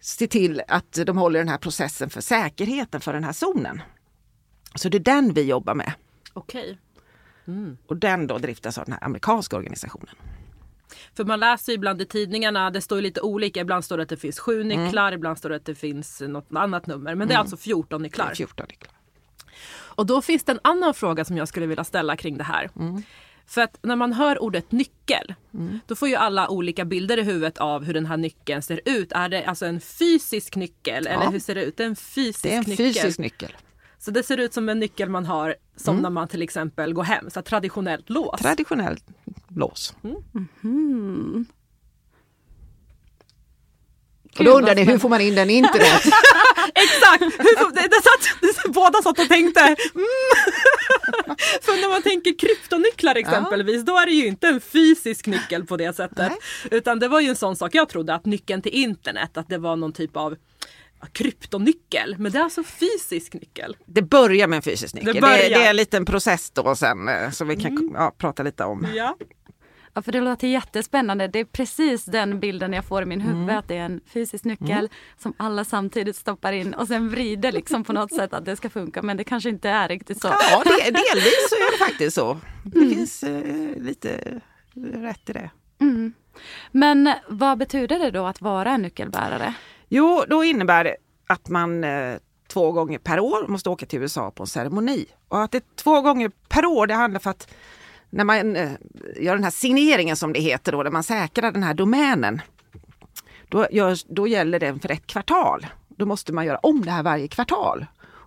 ser 0.00 0.26
till 0.26 0.62
att 0.68 0.98
de 1.06 1.18
håller 1.18 1.38
den 1.38 1.48
här 1.48 1.58
processen 1.58 2.10
för 2.10 2.20
säkerheten 2.20 3.00
för 3.00 3.12
den 3.12 3.24
här 3.24 3.32
zonen. 3.32 3.82
Så 4.74 4.88
det 4.88 4.98
är 4.98 5.00
den 5.00 5.32
vi 5.32 5.42
jobbar 5.42 5.74
med. 5.74 5.92
Okej. 6.32 6.78
Mm. 7.46 7.76
Och 7.86 7.96
den 7.96 8.26
då 8.26 8.38
driftas 8.38 8.78
av 8.78 8.84
den 8.84 8.92
här 8.92 9.04
amerikanska 9.04 9.56
organisationen. 9.56 10.14
För 11.16 11.24
man 11.24 11.40
läser 11.40 11.72
ibland 11.72 12.02
i 12.02 12.06
tidningarna, 12.06 12.70
det 12.70 12.80
står 12.80 13.00
lite 13.00 13.20
olika. 13.20 13.60
Ibland 13.60 13.84
står 13.84 13.96
det 13.96 14.02
att 14.02 14.08
det 14.08 14.16
finns 14.16 14.38
sju 14.38 14.60
mm. 14.60 14.68
nycklar, 14.68 15.08
mm. 15.08 15.18
ibland 15.18 15.38
står 15.38 15.48
det 15.48 15.56
att 15.56 15.64
det 15.64 15.74
finns 15.74 16.20
något 16.20 16.46
annat 16.54 16.86
nummer. 16.86 17.14
Men 17.14 17.28
det 17.28 17.32
är 17.34 17.36
mm. 17.36 17.40
alltså 17.40 17.56
14 17.56 18.02
nycklar. 18.02 18.34
14 18.34 18.66
nycklar. 18.68 18.92
Och 19.72 20.06
då 20.06 20.22
finns 20.22 20.44
det 20.44 20.52
en 20.52 20.60
annan 20.64 20.94
fråga 20.94 21.24
som 21.24 21.36
jag 21.36 21.48
skulle 21.48 21.66
vilja 21.66 21.84
ställa 21.84 22.16
kring 22.16 22.38
det 22.38 22.44
här. 22.44 22.70
Mm. 22.76 23.02
För 23.46 23.60
att 23.60 23.78
när 23.82 23.96
man 23.96 24.12
hör 24.12 24.42
ordet 24.42 24.72
nyckel, 24.72 25.34
Mm. 25.54 25.80
då 25.86 25.94
får 25.94 26.08
ju 26.08 26.14
alla 26.14 26.48
olika 26.48 26.84
bilder 26.84 27.18
i 27.18 27.22
huvudet 27.22 27.58
av 27.58 27.84
hur 27.84 27.94
den 27.94 28.06
här 28.06 28.16
nyckeln 28.16 28.62
ser 28.62 28.80
ut. 28.84 29.12
Är 29.12 29.28
det 29.28 29.44
alltså 29.44 29.66
en 29.66 29.80
fysisk 29.80 30.56
nyckel 30.56 31.06
eller 31.06 31.24
Ja. 31.24 31.30
hur 31.30 31.40
ser 31.40 31.54
det 31.54 31.64
ut? 31.64 31.76
Det 31.76 31.82
är 31.82 31.86
en 31.86 31.96
fysisk 31.96 32.42
Det 32.42 32.52
är 32.52 32.58
en 32.58 32.64
nyckel. 32.66 32.86
fysisk 32.86 33.18
nyckel. 33.18 33.52
Så 34.00 34.10
det 34.10 34.22
ser 34.22 34.36
ut 34.38 34.54
som 34.54 34.68
en 34.68 34.78
nyckel 34.78 35.08
man 35.08 35.26
har 35.26 35.54
som 35.76 35.94
Mm. 35.94 36.02
när 36.02 36.10
man 36.10 36.28
till 36.28 36.42
exempel 36.42 36.92
går 36.92 37.02
hem, 37.02 37.30
så 37.30 37.38
här 37.38 37.42
traditionellt 37.42 38.10
lås. 38.10 38.40
Traditionellt 38.40 39.04
lås. 39.48 39.94
Och 40.02 40.22
Gud, 44.36 44.46
då 44.46 44.50
vad 44.52 44.58
undrar 44.58 44.74
ni, 44.74 44.84
hur 44.84 44.98
får 44.98 45.08
man 45.08 45.20
in 45.20 45.34
den 45.34 45.50
i 45.50 45.52
internet? 45.52 46.02
Exakt! 46.74 47.22
Hur 47.22 47.74
Det, 47.74 47.88
det 47.88 48.02
satt, 48.02 48.40
det, 48.64 48.70
båda 48.72 49.02
satt 49.02 49.18
och 49.18 49.28
tänkte. 49.28 49.60
Mm. 49.60 49.76
För 51.62 51.80
när 51.80 51.88
man 51.88 52.02
tänker 52.02 52.38
kryptonycklar 52.38 53.14
exempelvis, 53.14 53.82
då 53.84 53.98
är 53.98 54.06
det 54.06 54.12
ju 54.12 54.26
inte 54.26 54.48
en 54.48 54.60
fysisk 54.60 55.26
nyckel 55.26 55.66
på 55.66 55.76
det 55.76 55.96
sättet. 55.96 56.18
Nej. 56.18 56.36
Utan 56.70 56.98
det 56.98 57.08
var 57.08 57.20
ju 57.20 57.28
en 57.28 57.36
sån 57.36 57.56
sak, 57.56 57.74
jag 57.74 57.88
trodde 57.88 58.14
att 58.14 58.24
nyckeln 58.26 58.62
till 58.62 58.72
internet, 58.74 59.36
att 59.36 59.48
det 59.48 59.58
var 59.58 59.76
någon 59.76 59.92
typ 59.92 60.16
av 60.16 60.32
ja, 60.32 60.38
kryptonyckel. 61.06 62.16
Men 62.18 62.32
det 62.32 62.38
är 62.38 62.42
alltså 62.42 62.62
fysisk 62.62 63.34
nyckel. 63.34 63.76
Det 63.86 64.02
börjar 64.02 64.48
med 64.48 64.56
en 64.56 64.62
fysisk 64.62 64.94
nyckel. 64.94 65.14
Det 65.14 65.20
Det, 65.20 65.48
det 65.48 65.54
är 65.54 65.70
en 65.70 65.76
liten 65.76 66.04
process 66.04 66.50
då 66.50 66.74
sen 66.74 67.08
eh, 67.08 67.30
som 67.30 67.48
vi 67.48 67.56
kan 67.56 67.90
ja, 67.94 68.14
prata 68.18 68.42
lite 68.42 68.64
om. 68.64 68.86
Ja. 68.94 69.16
Ja, 69.94 70.02
för 70.02 70.12
det 70.12 70.20
låter 70.20 70.48
jättespännande. 70.48 71.28
Det 71.28 71.38
är 71.38 71.44
precis 71.44 72.04
den 72.04 72.40
bilden 72.40 72.72
jag 72.72 72.84
får 72.84 73.02
i 73.02 73.06
min 73.06 73.20
huvud. 73.20 73.50
Att 73.50 73.68
det 73.68 73.76
är 73.76 73.84
en 73.84 74.00
fysisk 74.06 74.44
nyckel 74.44 74.88
som 75.18 75.34
alla 75.36 75.64
samtidigt 75.64 76.16
stoppar 76.16 76.52
in 76.52 76.74
och 76.74 76.88
sen 76.88 77.08
vrider 77.08 77.52
liksom 77.52 77.84
på 77.84 77.92
något 77.92 78.14
sätt 78.14 78.34
att 78.34 78.44
det 78.44 78.56
ska 78.56 78.70
funka. 78.70 79.02
Men 79.02 79.16
det 79.16 79.24
kanske 79.24 79.48
inte 79.48 79.68
är 79.68 79.88
riktigt 79.88 80.20
så. 80.20 80.28
Ja, 80.28 80.62
det, 80.64 80.84
delvis 80.84 81.48
så 81.48 81.54
är 81.54 81.72
det 81.72 81.84
faktiskt 81.84 82.14
så. 82.14 82.38
Det 82.64 82.80
finns 82.80 83.22
eh, 83.22 83.76
lite 83.76 84.40
rätt 84.94 85.30
i 85.30 85.32
det. 85.32 85.50
Mm. 85.80 86.12
Men 86.72 87.12
vad 87.28 87.58
betyder 87.58 87.98
det 87.98 88.10
då 88.10 88.26
att 88.26 88.40
vara 88.40 88.70
en 88.70 88.82
nyckelbärare? 88.82 89.54
Jo, 89.92 90.24
då 90.28 90.44
innebär 90.44 90.84
det 90.84 90.96
att 91.26 91.48
man 91.48 91.84
eh, 91.84 92.16
två 92.48 92.72
gånger 92.72 92.98
per 92.98 93.20
år 93.20 93.48
måste 93.48 93.70
åka 93.70 93.86
till 93.86 94.02
USA 94.02 94.30
på 94.30 94.42
en 94.42 94.46
ceremoni. 94.46 95.06
Och 95.28 95.42
att 95.42 95.52
det 95.52 95.58
är 95.58 95.76
två 95.76 96.00
gånger 96.00 96.30
per 96.48 96.66
år, 96.66 96.86
det 96.86 96.94
handlar 96.94 97.20
för 97.20 97.30
att 97.30 97.54
när 98.10 98.24
man 98.24 98.56
eh, 98.56 98.70
gör 99.16 99.34
den 99.34 99.44
här 99.44 99.50
signeringen 99.50 100.16
som 100.16 100.32
det 100.32 100.40
heter 100.40 100.72
då, 100.72 100.82
där 100.82 100.90
man 100.90 101.02
säkrar 101.02 101.52
den 101.52 101.62
här 101.62 101.74
domänen, 101.74 102.40
då, 103.48 103.66
görs, 103.70 104.04
då 104.08 104.26
gäller 104.26 104.60
den 104.60 104.80
för 104.80 104.90
ett 104.90 105.06
kvartal. 105.06 105.66
Då 105.88 106.06
måste 106.06 106.32
man 106.32 106.46
göra 106.46 106.58
om 106.58 106.84
det 106.84 106.90
här 106.90 107.02
varje 107.02 107.28
kvartal. 107.28 107.86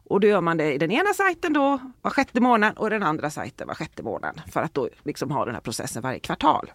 Och 0.10 0.20
då 0.20 0.28
gör 0.28 0.42
man 0.42 0.58
det 0.58 0.74
i 0.74 0.78
den 0.78 0.92
ena 0.92 1.14
sajten 1.14 1.54
då 1.54 1.80
var 2.02 2.12
sjätte 2.12 2.42
månad 2.42 2.78
och 2.78 2.90
den 2.90 3.04
andra 3.04 3.30
sajten 3.30 3.68
var 3.68 3.76
sjätte 3.76 4.04
månad. 4.04 4.42
För 4.52 4.62
att 4.62 4.74
då 4.74 4.90
liksom 5.04 5.32
ha 5.32 5.46
den 5.46 5.54
här 5.54 5.62
processen 5.62 6.02
varje 6.02 6.20
kvartal. 6.20 6.72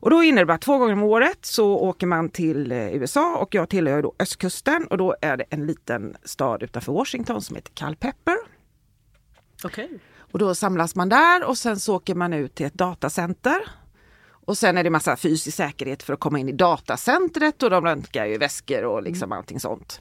Och 0.00 0.10
då 0.10 0.22
innebär 0.22 0.46
det 0.46 0.54
att 0.54 0.60
två 0.60 0.78
gånger 0.78 0.92
om 0.92 1.02
året 1.02 1.38
så 1.40 1.74
åker 1.74 2.06
man 2.06 2.28
till 2.28 2.72
eh, 2.72 2.94
USA 2.94 3.36
och 3.36 3.54
jag 3.54 3.68
tillhör 3.68 4.02
då 4.02 4.14
östkusten 4.18 4.86
och 4.86 4.98
då 4.98 5.16
är 5.20 5.36
det 5.36 5.44
en 5.50 5.66
liten 5.66 6.16
stad 6.24 6.62
utanför 6.62 6.92
Washington 6.92 7.42
som 7.42 7.56
heter 7.56 7.72
Culpeper. 7.72 8.36
Okej. 9.64 9.98
Och 10.32 10.38
då 10.38 10.54
samlas 10.54 10.96
man 10.96 11.08
där 11.08 11.44
och 11.44 11.58
sen 11.58 11.80
så 11.80 11.96
åker 11.96 12.14
man 12.14 12.32
ut 12.32 12.54
till 12.54 12.66
ett 12.66 12.74
datacenter. 12.74 13.60
Och 14.46 14.58
sen 14.58 14.78
är 14.78 14.84
det 14.84 14.90
massa 14.90 15.16
fysisk 15.16 15.56
säkerhet 15.56 16.02
för 16.02 16.12
att 16.12 16.20
komma 16.20 16.38
in 16.38 16.48
i 16.48 16.52
datacentret 16.52 17.62
och 17.62 17.70
de 17.70 17.84
röntgar 17.84 18.26
ju 18.26 18.38
väskor 18.38 18.84
och 18.84 19.02
liksom 19.02 19.32
allting 19.32 19.60
sånt. 19.60 20.00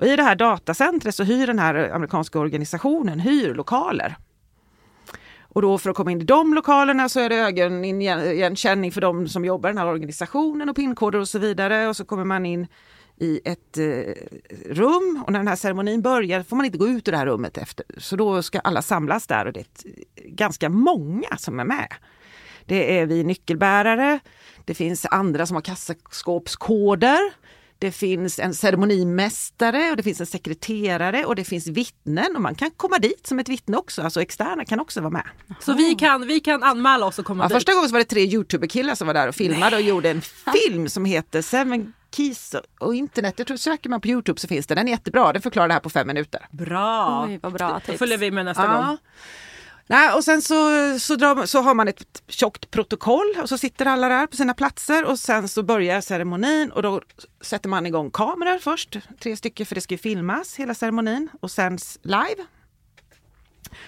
Och 0.00 0.04
i 0.04 0.16
det 0.16 0.22
här 0.22 0.34
datacentret 0.34 1.14
så 1.14 1.24
hyr 1.24 1.46
den 1.46 1.58
här 1.58 1.90
amerikanska 1.90 2.38
organisationen 2.38 3.20
hyr 3.20 3.54
lokaler. 3.54 4.16
Och 5.52 5.62
då 5.62 5.78
för 5.78 5.90
att 5.90 5.96
komma 5.96 6.12
in 6.12 6.20
i 6.20 6.24
de 6.24 6.54
lokalerna 6.54 7.08
så 7.08 7.20
är 7.20 7.28
det 7.28 7.36
ögonigenkänning 7.36 8.92
för 8.92 9.00
de 9.00 9.28
som 9.28 9.44
jobbar 9.44 9.68
i 9.68 9.72
den 9.72 9.78
här 9.78 9.86
organisationen 9.86 10.68
och 10.68 10.76
pinkoder 10.76 11.18
och 11.18 11.28
så 11.28 11.38
vidare. 11.38 11.88
Och 11.88 11.96
så 11.96 12.04
kommer 12.04 12.24
man 12.24 12.46
in 12.46 12.66
i 13.20 13.40
ett 13.44 13.78
eh, 13.78 14.14
rum 14.74 15.22
och 15.26 15.32
när 15.32 15.38
den 15.38 15.48
här 15.48 15.56
ceremonin 15.56 16.02
börjar 16.02 16.42
får 16.42 16.56
man 16.56 16.66
inte 16.66 16.78
gå 16.78 16.88
ut 16.88 17.08
ur 17.08 17.12
det 17.12 17.18
här 17.18 17.26
rummet 17.26 17.58
efter. 17.58 17.86
Så 17.98 18.16
då 18.16 18.42
ska 18.42 18.60
alla 18.60 18.82
samlas 18.82 19.26
där 19.26 19.46
och 19.46 19.52
det 19.52 19.60
är 19.60 19.64
ett, 19.64 19.84
eh, 20.16 20.30
ganska 20.30 20.68
många 20.68 21.36
som 21.36 21.60
är 21.60 21.64
med. 21.64 21.94
Det 22.64 22.98
är 22.98 23.06
vi 23.06 23.24
nyckelbärare, 23.24 24.20
det 24.64 24.74
finns 24.74 25.06
andra 25.10 25.46
som 25.46 25.54
har 25.54 25.62
kassaskåpskoder. 25.62 27.18
Det 27.80 27.92
finns 27.92 28.38
en 28.38 28.54
ceremonimästare 28.54 29.90
och 29.90 29.96
det 29.96 30.02
finns 30.02 30.20
en 30.20 30.26
sekreterare 30.26 31.24
och 31.24 31.36
det 31.36 31.44
finns 31.44 31.66
vittnen 31.66 32.36
och 32.36 32.42
man 32.42 32.54
kan 32.54 32.70
komma 32.70 32.98
dit 32.98 33.26
som 33.26 33.38
ett 33.38 33.48
vittne 33.48 33.76
också, 33.76 34.02
alltså 34.02 34.22
externa 34.22 34.64
kan 34.64 34.80
också 34.80 35.00
vara 35.00 35.10
med. 35.10 35.22
Så 35.60 35.72
vi 35.72 35.94
kan, 35.94 36.26
vi 36.26 36.40
kan 36.40 36.62
anmäla 36.62 37.06
oss 37.06 37.18
och 37.18 37.24
komma 37.24 37.44
Ja, 37.44 37.48
dit? 37.48 37.54
första 37.56 37.72
gången 37.74 37.88
så 37.88 37.92
var 37.92 37.98
det 37.98 38.04
tre 38.04 38.20
Youtube-killar 38.24 38.94
som 38.94 39.06
var 39.06 39.14
där 39.14 39.28
och 39.28 39.34
filmade 39.34 39.76
och 39.76 39.82
gjorde 39.82 40.10
en 40.10 40.20
film 40.62 40.88
som 40.88 41.04
heter 41.04 41.42
Seven 41.42 41.92
Keys 42.16 42.54
och 42.78 42.94
internet. 42.94 43.34
Jag 43.36 43.46
tror 43.46 43.56
söker 43.56 43.90
man 43.90 44.00
på 44.00 44.08
Youtube 44.08 44.40
så 44.40 44.48
finns 44.48 44.66
det. 44.66 44.74
Den 44.74 44.86
är 44.88 44.92
jättebra, 44.92 45.32
den 45.32 45.42
förklarar 45.42 45.68
det 45.68 45.74
här 45.74 45.80
på 45.80 45.90
fem 45.90 46.06
minuter. 46.06 46.46
Bra! 46.50 47.24
Oj, 47.28 47.38
vad 47.42 47.52
bra 47.52 47.68
Då 47.72 47.80
tips. 47.80 47.98
följer 47.98 48.18
vi 48.18 48.30
med 48.30 48.44
nästa 48.44 48.64
Ja. 48.64 48.72
gång. 48.86 48.96
Nej, 49.90 50.12
och 50.12 50.24
sen 50.24 50.42
så, 50.42 50.54
så, 50.98 51.16
drar, 51.16 51.46
så 51.46 51.60
har 51.60 51.74
man 51.74 51.88
ett 51.88 52.22
tjockt 52.28 52.70
protokoll 52.70 53.36
och 53.42 53.48
så 53.48 53.58
sitter 53.58 53.86
alla 53.86 54.08
där 54.08 54.26
på 54.26 54.36
sina 54.36 54.54
platser 54.54 55.04
och 55.04 55.18
sen 55.18 55.48
så 55.48 55.62
börjar 55.62 56.00
ceremonin 56.00 56.70
och 56.70 56.82
då 56.82 57.00
sätter 57.40 57.68
man 57.68 57.86
igång 57.86 58.10
kameror 58.10 58.58
först, 58.58 58.96
tre 59.20 59.36
stycken 59.36 59.66
för 59.66 59.74
det 59.74 59.80
ska 59.80 59.94
ju 59.94 59.98
filmas 59.98 60.56
hela 60.56 60.74
ceremonin 60.74 61.28
och 61.40 61.50
sänds 61.50 61.98
live. 62.02 62.46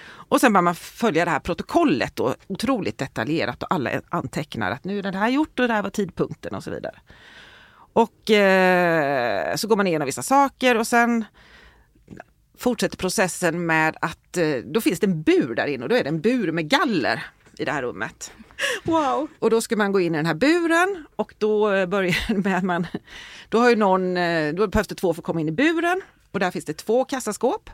Och 0.04 0.40
sen 0.40 0.52
börjar 0.52 0.62
man 0.62 0.74
följa 0.74 1.24
det 1.24 1.30
här 1.30 1.40
protokollet 1.40 2.16
då, 2.16 2.34
otroligt 2.46 2.98
detaljerat 2.98 3.62
och 3.62 3.74
alla 3.74 3.90
antecknar 4.08 4.70
att 4.70 4.84
nu 4.84 4.98
är 4.98 5.02
det 5.02 5.18
här 5.18 5.28
gjort 5.28 5.60
och 5.60 5.68
det 5.68 5.74
här 5.74 5.82
var 5.82 5.90
tidpunkten 5.90 6.54
och 6.54 6.64
så 6.64 6.70
vidare. 6.70 7.00
Och 7.92 8.30
eh, 8.30 9.56
så 9.56 9.68
går 9.68 9.76
man 9.76 9.86
igenom 9.86 10.06
vissa 10.06 10.22
saker 10.22 10.78
och 10.78 10.86
sen 10.86 11.24
fortsätter 12.62 12.96
processen 12.96 13.66
med 13.66 13.96
att 14.00 14.36
eh, 14.36 14.56
då 14.64 14.80
finns 14.80 15.00
det 15.00 15.06
en 15.06 15.22
bur 15.22 15.54
där 15.54 15.66
inne 15.66 15.82
och 15.82 15.88
då 15.88 15.96
är 15.96 16.02
det 16.02 16.08
en 16.08 16.20
bur 16.20 16.52
med 16.52 16.68
galler 16.68 17.24
i 17.58 17.64
det 17.64 17.72
här 17.72 17.82
rummet. 17.82 18.32
Wow! 18.84 19.28
Och 19.38 19.50
då 19.50 19.60
ska 19.60 19.76
man 19.76 19.92
gå 19.92 20.00
in 20.00 20.14
i 20.14 20.16
den 20.16 20.26
här 20.26 20.34
buren 20.34 21.06
och 21.16 21.34
då 21.38 21.72
eh, 21.72 21.86
börjar 21.86 22.34
med 22.42 22.56
att 22.56 22.64
man, 22.64 22.86
då 23.48 23.58
har 23.58 23.70
ju 23.70 23.76
någon, 23.76 24.16
eh, 24.16 24.54
då 24.54 24.66
behövs 24.66 24.88
det 24.88 24.94
två 24.94 25.14
för 25.14 25.20
att 25.20 25.26
komma 25.26 25.40
in 25.40 25.48
i 25.48 25.52
buren 25.52 26.02
och 26.30 26.40
där 26.40 26.50
finns 26.50 26.64
det 26.64 26.72
två 26.72 27.04
kassaskåp. 27.04 27.70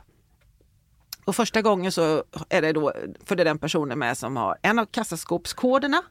Och 1.25 1.35
första 1.35 1.61
gången 1.61 1.91
så 1.91 2.23
är 2.49 2.61
det 2.61 2.73
då, 2.73 2.93
för 3.25 3.35
det 3.35 3.43
är 3.43 3.45
den 3.45 3.59
personen 3.59 3.99
med 3.99 4.17
som 4.17 4.37
har 4.37 4.57
en 4.61 4.79
av 4.79 4.85
kassaskåpskoderna 4.85 6.01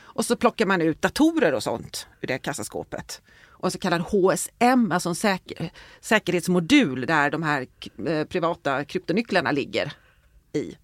och 0.00 0.24
så 0.24 0.36
plockar 0.36 0.66
man 0.66 0.82
ut 0.82 1.02
datorer 1.02 1.54
och 1.54 1.62
sånt 1.62 2.06
ur 2.20 2.26
det 2.26 2.38
kassaskåpet. 2.38 3.22
Och 3.60 3.72
så 3.72 3.78
kallad 3.78 4.00
HSM, 4.00 4.92
alltså 4.92 5.08
en 5.08 5.14
säker, 5.14 5.70
säkerhetsmodul 6.00 7.06
där 7.06 7.30
de 7.30 7.42
här 7.42 7.66
eh, 8.06 8.24
privata 8.24 8.84
kryptonycklarna 8.84 9.52
ligger 9.52 9.92
i. 10.52 10.76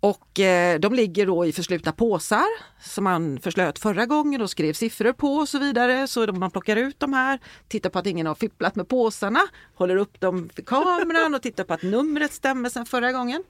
Och 0.00 0.40
eh, 0.40 0.78
de 0.78 0.94
ligger 0.94 1.26
då 1.26 1.46
i 1.46 1.52
förslutna 1.52 1.92
påsar 1.92 2.46
som 2.80 3.04
man 3.04 3.38
förslöt 3.42 3.78
förra 3.78 4.06
gången 4.06 4.40
och 4.40 4.50
skrev 4.50 4.72
siffror 4.72 5.12
på 5.12 5.34
och 5.34 5.48
så 5.48 5.58
vidare. 5.58 6.06
Så 6.06 6.32
man 6.32 6.50
plockar 6.50 6.76
ut 6.76 7.00
de 7.00 7.12
här, 7.12 7.38
tittar 7.68 7.90
på 7.90 7.98
att 7.98 8.06
ingen 8.06 8.26
har 8.26 8.34
fipplat 8.34 8.76
med 8.76 8.88
påsarna, 8.88 9.40
håller 9.74 9.96
upp 9.96 10.20
dem 10.20 10.48
för 10.54 10.62
kameran 10.62 11.34
och 11.34 11.42
tittar 11.42 11.64
på 11.64 11.74
att 11.74 11.82
numret 11.82 12.32
stämmer 12.32 12.68
sedan 12.68 12.86
förra 12.86 13.12
gången. 13.12 13.44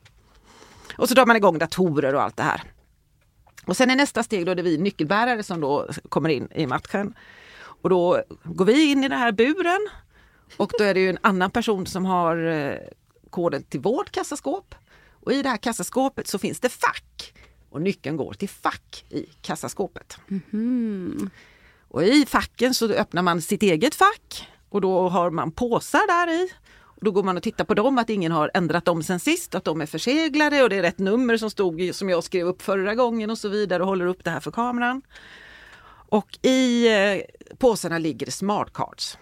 Och 0.96 1.08
så 1.08 1.14
drar 1.14 1.26
man 1.26 1.36
igång 1.36 1.58
datorer 1.58 2.14
och 2.14 2.22
allt 2.22 2.36
det 2.36 2.42
här. 2.42 2.62
Och 3.66 3.76
sen 3.76 3.90
är 3.90 3.96
nästa 3.96 4.22
steg 4.22 4.46
då 4.46 4.54
det 4.54 4.62
är 4.62 4.64
vi 4.64 4.78
nyckelbärare 4.78 5.42
som 5.42 5.60
då 5.60 5.88
kommer 6.08 6.28
in 6.28 6.48
i 6.54 6.66
matchen. 6.66 7.14
Och 7.82 7.90
då 7.90 8.22
går 8.44 8.64
vi 8.64 8.90
in 8.90 9.04
i 9.04 9.08
den 9.08 9.18
här 9.18 9.32
buren 9.32 9.88
och 10.56 10.72
då 10.78 10.84
är 10.84 10.94
det 10.94 11.00
ju 11.00 11.10
en 11.10 11.18
annan 11.20 11.50
person 11.50 11.86
som 11.86 12.04
har 12.04 12.46
eh, 12.46 12.78
koden 13.30 13.62
till 13.62 13.80
vårt 13.80 14.10
kassaskåp. 14.10 14.74
Och 15.10 15.32
i 15.32 15.42
det 15.42 15.48
här 15.48 15.56
kassaskåpet 15.56 16.28
så 16.28 16.38
finns 16.38 16.60
det 16.60 16.68
fack. 16.68 17.34
Och 17.70 17.82
nyckeln 17.82 18.16
går 18.16 18.32
till 18.32 18.48
fack 18.48 19.04
i 19.10 19.26
kassaskåpet. 19.42 20.18
Och 21.88 22.02
i 22.02 22.26
facken 22.26 22.74
så 22.74 22.92
öppnar 22.92 23.22
man 23.22 23.42
sitt 23.42 23.62
eget 23.62 23.94
fack 23.94 24.48
och 24.68 24.80
då 24.80 25.08
har 25.08 25.30
man 25.30 25.50
påsar 25.52 26.06
där 26.06 26.32
i. 26.32 26.52
Och 26.98 27.04
då 27.04 27.10
går 27.10 27.22
man 27.22 27.36
och 27.36 27.42
tittar 27.42 27.64
på 27.64 27.74
dem, 27.74 27.98
att 27.98 28.10
ingen 28.10 28.32
har 28.32 28.50
ändrat 28.54 28.84
dem 28.84 29.02
sen 29.02 29.20
sist, 29.20 29.54
att 29.54 29.64
de 29.64 29.80
är 29.80 29.86
förseglade 29.86 30.62
och 30.62 30.68
det 30.68 30.76
är 30.76 30.82
rätt 30.82 30.98
nummer 30.98 31.36
som 31.36 31.50
stod 31.50 31.94
som 31.94 32.08
jag 32.08 32.24
skrev 32.24 32.46
upp 32.46 32.62
förra 32.62 32.94
gången 32.94 33.30
och 33.30 33.38
så 33.38 33.48
vidare 33.48 33.82
och 33.82 33.88
håller 33.88 34.06
upp 34.06 34.24
det 34.24 34.30
här 34.30 34.40
för 34.40 34.50
kameran. 34.50 35.02
Och 36.08 36.38
i 36.42 36.88
eh, 36.88 37.20
påsarna 37.58 37.98
ligger 37.98 38.26
det 38.26 38.32
smart 38.32 38.72
cards. 38.72 39.18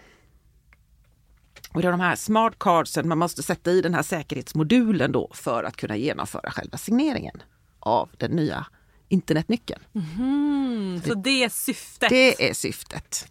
Och 1.73 1.83
det 1.83 1.89
är 1.89 1.93
de 1.93 2.01
här 2.01 2.17
smart 2.17 2.59
cardsen 2.59 3.09
man 3.09 3.19
måste 3.19 3.43
sätta 3.43 3.71
i 3.71 3.81
den 3.81 3.95
här 3.95 4.03
säkerhetsmodulen 4.03 5.13
då 5.13 5.31
för 5.35 5.65
att 5.65 5.77
kunna 5.77 5.97
genomföra 5.97 6.51
själva 6.51 6.79
signeringen 6.79 7.43
av 7.81 8.11
den 8.19 8.31
nya 8.31 8.67
internetnyckeln. 9.09 9.83
Mm, 9.95 11.03
så 11.07 11.15
det 11.15 11.45
är 11.45 11.49
syftet. 11.49 12.09
Det 12.09 12.49
är 12.51 12.55
syftet. 12.55 13.29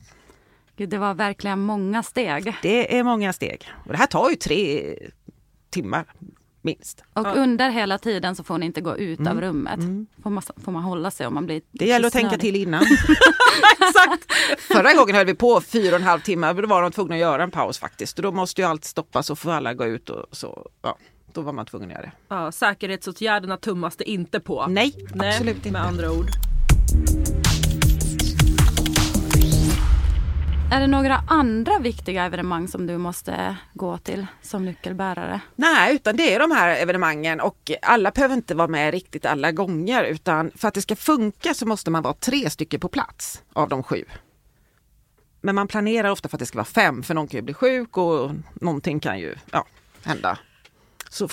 Gud, 0.75 0.89
det 0.89 0.97
var 0.97 1.13
verkligen 1.13 1.59
många 1.59 2.03
steg. 2.03 2.55
Det 2.61 2.97
är 2.97 3.03
många 3.03 3.33
steg. 3.33 3.67
Och 3.85 3.91
det 3.91 3.97
här 3.97 4.07
tar 4.07 4.29
ju 4.29 4.35
tre 4.35 4.95
timmar 5.69 6.05
minst. 6.65 7.03
Och 7.13 7.25
Ja. 7.27 7.31
under 7.33 7.69
hela 7.69 7.97
tiden 7.97 8.35
så 8.35 8.43
får 8.43 8.57
ni 8.57 8.65
inte 8.65 8.81
gå 8.81 8.97
ut 8.97 9.19
Mm. 9.19 9.31
av 9.31 9.41
rummet. 9.41 9.79
Får, 10.23 10.29
man, 10.29 10.43
får 10.63 10.71
man 10.71 10.83
hålla 10.83 11.11
sig 11.11 11.27
om 11.27 11.33
man 11.33 11.45
blir 11.45 11.61
Det 11.71 11.85
gäller 11.85 12.07
att 12.07 12.13
tänka 12.13 12.37
till 12.37 12.55
innan. 12.55 12.85
Förra 14.57 14.93
gången 14.93 15.15
höll 15.15 15.25
vi 15.25 15.33
på 15.35 15.61
fyra 15.61 15.95
och 15.95 16.01
en 16.01 16.07
halv 16.07 16.19
timme, 16.21 16.53
då 16.53 16.67
var 16.67 16.81
de 16.81 16.91
tvungna 16.91 17.15
att 17.15 17.21
göra 17.21 17.43
en 17.43 17.51
paus 17.51 17.79
faktiskt. 17.79 18.17
Då 18.17 18.31
måste 18.31 18.61
ju 18.61 18.67
allt 18.67 18.85
stoppas 18.85 19.29
och 19.29 19.39
får 19.39 19.51
alla 19.51 19.73
gå 19.73 19.85
ut 19.85 20.09
och 20.09 20.25
så. 20.31 20.69
Ja, 20.81 20.97
då 21.33 21.41
var 21.41 21.53
man 21.53 21.65
tvungen 21.65 21.89
att 21.89 21.93
göra 21.95 22.01
det. 22.05 22.11
Ja, 22.27 22.51
säkerhetsåtgärderna 22.51 23.57
tummas 23.57 23.95
det 23.95 24.09
inte 24.09 24.39
på. 24.39 24.65
Nej, 24.67 25.07
Nej, 25.13 25.29
absolut 25.29 25.55
inte. 25.55 25.71
Med 25.71 25.81
andra 25.85 26.11
ord. 26.11 26.25
Är 30.71 30.79
det 30.79 30.87
några 30.87 31.23
andra 31.27 31.79
viktiga 31.79 32.25
evenemang 32.25 32.67
som 32.67 32.87
du 32.87 32.97
måste 32.97 33.57
gå 33.73 33.97
till 33.97 34.27
som 34.41 34.65
nyckelbärare? 34.65 35.41
Nej, 35.55 35.95
utan 35.95 36.17
det 36.17 36.33
är 36.33 36.39
de 36.39 36.51
här 36.51 36.75
evenemangen 36.75 37.41
och 37.41 37.71
alla 37.81 38.11
behöver 38.11 38.35
inte 38.35 38.55
vara 38.55 38.67
med 38.67 38.91
riktigt 38.91 39.25
alla 39.25 39.51
gånger 39.51 40.03
utan 40.03 40.51
för 40.55 40.67
att 40.67 40.73
det 40.73 40.81
ska 40.81 40.95
funka 40.95 41.53
så 41.53 41.67
måste 41.67 41.91
man 41.91 42.03
vara 42.03 42.13
tre 42.13 42.49
stycken 42.49 42.79
på 42.79 42.87
plats 42.87 43.43
av 43.53 43.69
de 43.69 43.83
sju. 43.83 44.03
Men 45.41 45.55
man 45.55 45.67
planerar 45.67 46.09
ofta 46.09 46.29
för 46.29 46.37
att 46.37 46.39
det 46.39 46.45
ska 46.45 46.57
vara 46.57 46.65
fem 46.65 47.03
för 47.03 47.13
någon 47.13 47.27
kan 47.27 47.37
ju 47.37 47.41
bli 47.41 47.53
sjuk 47.53 47.97
och 47.97 48.31
någonting 48.53 48.99
kan 48.99 49.19
ju 49.19 49.35
ja, 49.51 49.65
hända. 50.03 50.39
Så 51.09 51.27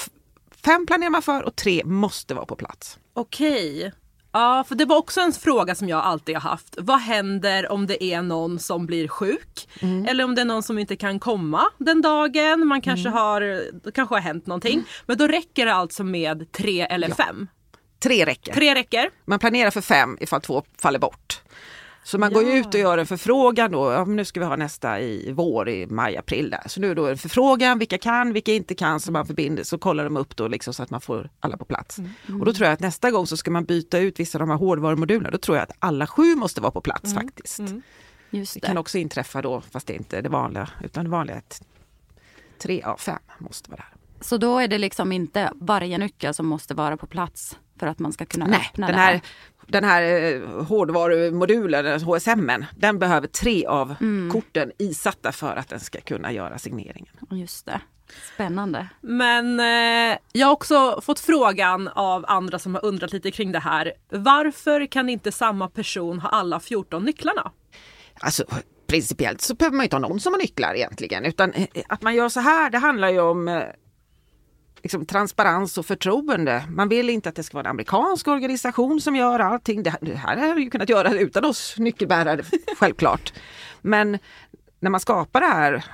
fem 0.65 0.87
planerar 0.87 1.11
man 1.11 1.23
för 1.23 1.43
och 1.43 1.57
tre 1.57 1.83
måste 1.85 2.35
vara 2.35 2.47
på 2.47 2.57
plats. 2.57 2.99
Okej. 3.15 3.93
Ja, 4.33 4.65
för 4.69 4.75
det 4.75 4.85
var 4.85 4.97
också 4.97 5.21
en 5.21 5.33
fråga 5.33 5.75
som 5.75 5.89
jag 5.89 6.05
alltid 6.05 6.37
har 6.37 6.51
haft. 6.51 6.75
Vad 6.79 7.01
händer 7.01 7.73
om 7.73 7.87
det 7.87 8.05
är 8.05 8.23
någon 8.23 8.59
som 8.59 8.87
blir 8.87 9.09
sjuk? 9.09 9.69
Mm. 9.81 10.07
Eller 10.07 10.25
om 10.25 10.35
det 10.35 10.41
är 10.41 10.45
någon 10.45 10.63
som 10.63 10.79
inte 10.79 10.97
kan 10.97 11.21
komma 11.21 11.65
den 11.79 12.03
dagen. 12.03 12.67
Man 12.67 12.81
kanske 12.81 13.09
Mm. 13.09 13.19
har, 13.19 13.63
kanske 13.95 14.15
har 14.15 14.21
hänt 14.21 14.47
någonting. 14.47 14.85
Men 15.07 15.19
då 15.19 15.27
räcker 15.27 15.67
det 15.67 15.75
alltså 15.75 16.05
med 16.05 16.53
tre 16.53 16.81
eller 16.81 17.11
fem. 17.11 17.49
Tre 18.03 18.27
räcker. 18.27 18.53
Tre 18.53 18.75
räcker. 18.75 19.11
Man 19.25 19.39
planerar 19.39 19.71
för 19.71 19.81
fem 19.81 20.17
ifall 20.21 20.41
två 20.41 20.63
faller 20.79 20.99
bort. 20.99 21.43
Så 22.05 22.19
man 22.19 22.33
går 22.33 22.43
Ja. 22.43 22.53
ut 22.57 22.67
och 22.67 22.81
gör 22.81 22.99
en 22.99 23.07
förfrågan 23.07 23.71
då, 23.73 23.93
ja, 23.93 24.05
nu 24.05 24.25
ska 24.25 24.41
vi 24.41 24.47
ha 24.47 24.57
nästa 24.57 25.01
i 25.01 25.33
vår, 25.33 25.69
i 25.69 25.87
maj, 25.87 26.17
april 26.17 26.51
där. 26.51 26.63
Så 26.67 26.81
nu 26.81 26.91
är 26.91 26.95
då 26.95 27.07
en 27.07 27.19
förfrågan, 27.19 27.79
vilka 27.79 27.99
kan, 27.99 28.33
vilka 28.33 28.53
inte 28.53 28.75
kan, 28.75 29.01
så 29.01 29.13
man 29.13 29.27
förbinder, 29.27 29.63
så 29.63 29.79
kollar 29.79 30.05
de 30.05 30.17
upp 30.17 30.37
då 30.37 30.49
liksom 30.49 30.75
så 30.75 30.83
att 30.83 30.91
man 30.91 31.01
får 31.01 31.31
alla 31.41 31.57
på 31.57 31.65
plats. 31.65 31.99
Och 32.41 32.45
då 32.45 32.53
tror 32.53 32.67
jag 32.67 32.73
att 32.75 32.81
nästa 32.81 33.11
gång 33.11 33.27
så 33.27 33.37
ska 33.37 33.51
man 33.51 33.65
byta 33.65 33.99
ut 33.99 34.21
vissa 34.21 34.39
av 34.39 34.41
de 34.41 34.51
här 34.51 34.57
hårdvarumodulerna, 34.59 35.31
då 35.31 35.39
tror 35.39 35.57
jag 35.57 35.63
att 35.63 35.77
alla 35.79 36.07
sju 36.07 36.35
måste 36.37 36.61
vara 36.61 36.73
på 36.73 36.81
plats 36.81 37.15
faktiskt. 37.15 37.61
Just 38.31 38.55
Det 38.55 38.61
det. 38.61 38.67
kan 38.67 38.79
också 38.79 38.99
inträffa 38.99 39.43
då, 39.43 39.61
fast 39.71 39.87
det 39.87 39.93
är 39.93 39.97
inte 39.99 40.21
det 40.21 40.29
vanliga, 40.29 40.69
utan 40.85 41.05
det 41.05 41.11
vanliga 41.11 41.37
är 41.37 41.39
att 41.41 41.63
tre 42.59 42.83
av 42.83 42.97
fem 42.97 43.19
måste 43.39 43.71
vara 43.71 43.77
där. 43.81 43.89
Så 44.21 44.37
då 44.37 44.59
är 44.59 44.69
det 44.69 44.79
liksom 44.79 45.13
inte 45.13 45.53
varje 45.61 45.99
nyckel 45.99 46.35
som 46.35 46.47
måste 46.47 46.75
vara 46.75 46.97
på 46.97 47.07
plats 47.07 47.59
för 47.79 47.87
att 47.87 47.99
man 47.99 48.13
ska 48.13 48.25
kunna 48.27 48.47
Nej, 48.47 48.61
öppna 48.71 48.87
den 48.87 48.97
det 48.97 49.03
här, 49.03 49.13
här. 49.13 49.21
Den 49.67 49.85
här 49.85 50.03
eh, 50.03 50.65
hårdvarumodulen, 50.65 52.01
HSM, 52.01 52.51
den 52.77 52.99
behöver 52.99 53.27
tre 53.27 53.67
av 53.67 53.95
korten 54.33 54.73
isatta 54.79 55.33
för 55.33 55.57
att 55.57 55.69
den 55.69 55.81
ska 55.81 56.01
kunna 56.01 56.33
göra 56.33 56.59
signeringen. 56.59 57.15
Just 57.31 57.67
det. 57.67 57.81
Spännande. 58.35 58.89
Men 59.01 59.61
eh, 59.61 60.19
jag 60.33 60.47
har 60.47 60.53
också 60.53 61.01
fått 61.01 61.21
frågan 61.21 61.89
av 61.89 62.25
andra 62.29 62.59
som 62.59 62.75
har 62.75 62.85
undrat 62.85 63.13
lite 63.13 63.31
kring 63.31 63.53
det 63.53 63.59
här. 63.59 63.93
Varför 64.09 64.87
kan 64.87 65.09
inte 65.09 65.33
samma 65.33 65.69
person 65.69 66.21
ha 66.21 66.29
alla 66.29 66.61
14 66.61 67.05
nycklarna? 67.05 67.51
Alltså 68.21 68.45
principiellt 68.87 69.41
så 69.41 69.55
behöver 69.55 69.77
man 69.77 69.85
inte 69.85 69.97
ha 69.97 70.01
någon 70.01 70.21
som 70.21 70.33
har 70.33 70.41
nycklar 70.41 70.75
egentligen 70.75 71.25
utan 71.25 71.53
eh, 71.53 71.67
att 71.89 72.03
man 72.03 72.15
gör 72.15 72.29
så 72.29 72.41
här, 72.41 72.71
det 72.71 72.79
handlar 72.79 73.09
ju 73.09 73.21
om 73.21 73.49
eh, 73.49 73.63
liksom, 74.83 75.07
transparens 75.07 75.79
och 75.79 75.87
förtroende. 75.87 76.65
Man 76.69 76.89
vill 76.89 77.11
inte 77.11 77.29
att 77.29 77.35
det 77.35 77.43
ska 77.43 77.57
vara 77.57 77.67
en 77.67 77.71
amerikansk 77.71 78.29
organisation 78.29 79.01
som 79.01 79.17
gör 79.17 79.39
allting. 79.39 79.83
Det, 79.83 79.97
det 80.01 80.15
här 80.15 80.37
hade 80.37 80.61
ju 80.61 80.71
kunnat 80.71 80.89
göra 80.89 81.11
utan 81.13 81.45
oss 81.45 81.75
nyckelbärare, 81.79 82.43
självklart. 82.79 83.33
Men 83.81 84.19
när 84.81 84.91
man 84.91 85.01
skapar 85.01 85.41
det 85.41 85.47
här 85.47 85.85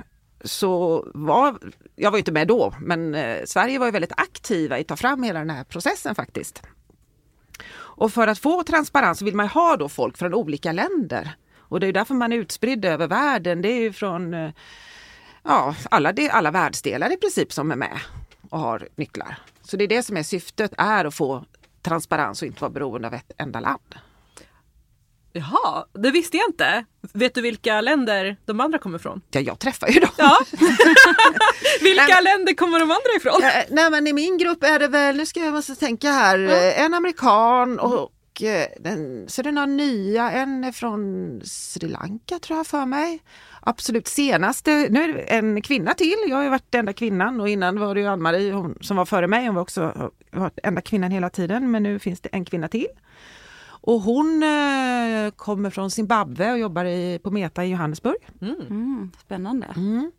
så 0.45 1.05
var, 1.15 1.59
jag 1.97 2.11
var 2.11 2.19
inte 2.19 2.33
med 2.33 2.49
då, 2.49 2.75
men 2.81 3.15
eh, 3.15 3.45
Sverige 3.45 3.79
var 3.79 3.87
ju 3.87 3.93
väldigt 3.93 4.21
aktiva 4.21 4.79
i 4.79 4.81
att 4.81 4.89
ta 4.89 4.97
fram 4.97 5.23
hela 5.23 5.39
den 5.39 5.51
här 5.51 5.65
processen 5.65 6.15
faktiskt. 6.15 6.63
Och 7.77 8.13
för 8.13 8.27
att 8.27 8.39
få 8.39 8.63
transparens 8.63 9.23
vill 9.23 9.35
man 9.35 9.49
ha 9.49 9.77
då 9.77 9.89
folk 9.89 10.19
från 10.19 10.35
olika 10.35 10.73
länder. 10.73 11.31
Och 11.57 11.81
det 11.81 11.87
är 11.87 11.93
därför 11.93 12.15
man 12.15 12.33
är 12.33 12.37
utspridd 12.37 12.85
över 12.85 13.07
världen. 13.07 13.63
Det 13.63 13.69
är 13.69 13.81
ju 13.81 13.93
från 13.93 14.35
eh, 14.35 14.51
ja, 15.43 15.75
alla, 15.91 16.13
de, 16.13 16.31
alla 16.31 16.51
världsdelar 16.51 17.13
i 17.13 17.17
princip 17.17 17.53
som 17.53 17.71
är 17.71 17.77
med 17.77 17.99
och 18.51 18.59
har 18.59 18.89
nycklar. 18.97 19.39
Så 19.63 19.77
det 19.77 19.85
är 19.85 19.89
det 19.89 20.03
som 20.03 20.17
är 20.17 20.23
syftet, 20.23 20.73
är 20.79 21.05
att 21.05 21.15
få 21.15 21.45
transparens 21.83 22.43
och 22.43 22.49
inte 22.49 22.61
vara 22.61 22.71
beroende 22.71 23.09
av 23.09 23.15
ett 23.15 23.33
enda 23.39 23.61
land. 23.61 23.95
Jaha, 25.33 25.85
det 25.93 26.11
visste 26.11 26.37
jag 26.37 26.49
inte. 26.49 26.85
Vet 27.13 27.35
du 27.35 27.41
vilka 27.41 27.81
länder 27.81 28.37
de 28.45 28.61
andra 28.61 28.79
kommer 28.79 28.99
ifrån? 28.99 29.21
Ja, 29.31 29.41
jag 29.41 29.59
träffar 29.59 29.89
ju 29.89 30.01
dem. 30.01 30.11
Ja. 30.17 30.39
vilka 31.83 32.07
men- 32.15 32.25
länder 32.25 32.55
kommer 32.55 32.79
de 32.81 32.91
andra 32.91 33.11
ifrån? 33.17 33.43
Eh, 33.43 33.65
nej 33.71 33.91
men 33.91 34.07
i 34.07 34.13
min 34.13 34.39
grupp 34.39 34.65
är 34.65 34.79
det 34.79 34.89
väl, 34.89 35.17
nu 35.17 35.27
ska 35.27 35.41
jag 35.41 35.55
måste 35.55 35.75
tänka 35.75 36.11
här, 36.11 36.39
eh, 36.39 36.81
en 36.83 36.95
amerikan 36.95 37.79
och 37.79 38.43
eh, 38.43 38.67
den, 38.81 39.29
så 39.29 39.41
är 39.41 39.45
det 39.45 39.53
några 39.53 39.67
nya, 39.67 40.31
en 40.31 40.65
är 40.65 40.73
från 40.73 41.41
Sri 41.45 41.89
Lanka 41.89 42.39
tror 42.39 42.57
jag 42.57 42.67
för 42.67 42.87
mig. 42.87 43.23
Absolut 43.61 44.09
senaste, 44.09 44.89
nu 44.91 45.03
är 45.03 45.09
det 45.15 45.21
en 45.21 45.63
kvinna 45.63 45.95
till, 45.95 46.17
jag 46.29 46.37
har 46.37 46.43
ju 46.43 46.51
varit 46.51 46.71
den 46.71 46.79
enda 46.79 46.93
kvinnan 46.93 47.41
och 47.41 47.49
innan 47.49 47.79
var 47.81 47.95
det 47.95 48.01
ju 48.01 48.07
Ann-Marie 48.07 48.53
hon, 48.53 48.79
som 48.81 48.97
var 48.97 49.05
före 49.05 49.27
mig, 49.27 49.47
hon 49.47 49.55
var 49.55 49.63
också 49.63 50.11
varit 50.31 50.59
enda 50.63 50.81
kvinnan 50.81 51.11
hela 51.11 51.31
tiden 51.31 51.71
men 51.71 51.83
nu 51.83 51.99
finns 51.99 52.21
det 52.21 52.29
en 52.33 52.45
kvinna 52.45 52.69
till. 52.69 52.87
Och 53.81 54.01
hon 54.01 54.43
eh, 54.43 55.31
kommer 55.37 55.71
från 55.71 55.91
Zimbabwe 55.91 56.53
och 56.53 56.59
jobbar 56.59 56.85
i, 56.85 57.19
på 57.23 57.31
Meta 57.31 57.65
i 57.65 57.69
Johannesburg. 57.71 58.17
Mm, 58.41 59.11
spännande. 59.25 59.67
Mm. 59.77 60.13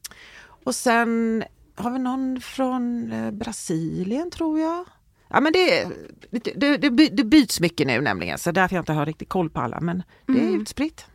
Och 0.64 0.76
sen 0.76 1.44
har 1.76 1.92
vi 1.92 2.00
någon 2.00 2.42
från 2.42 3.12
eh, 3.12 3.32
Brasilien 3.32 4.32
tror 4.32 4.60
jag. 4.60 4.86
Ja 5.30 5.40
men 5.40 5.54
det, 5.54 5.88
det, 6.32 6.54
det, 6.56 6.78
det, 6.78 6.92
by- 6.92 7.10
det 7.10 7.24
byts 7.24 7.60
mycket 7.60 7.88
nu 7.88 8.02
nämligen 8.02 8.38
så 8.38 8.52
därför 8.52 8.76
jag 8.76 8.82
inte 8.82 8.94
har 8.94 9.06
riktigt 9.06 9.30
koll 9.30 9.50
på 9.50 9.62
alla 9.62 9.80
men 9.82 10.04
det 10.26 10.40
är 10.40 10.50
utspritt. 10.62 11.06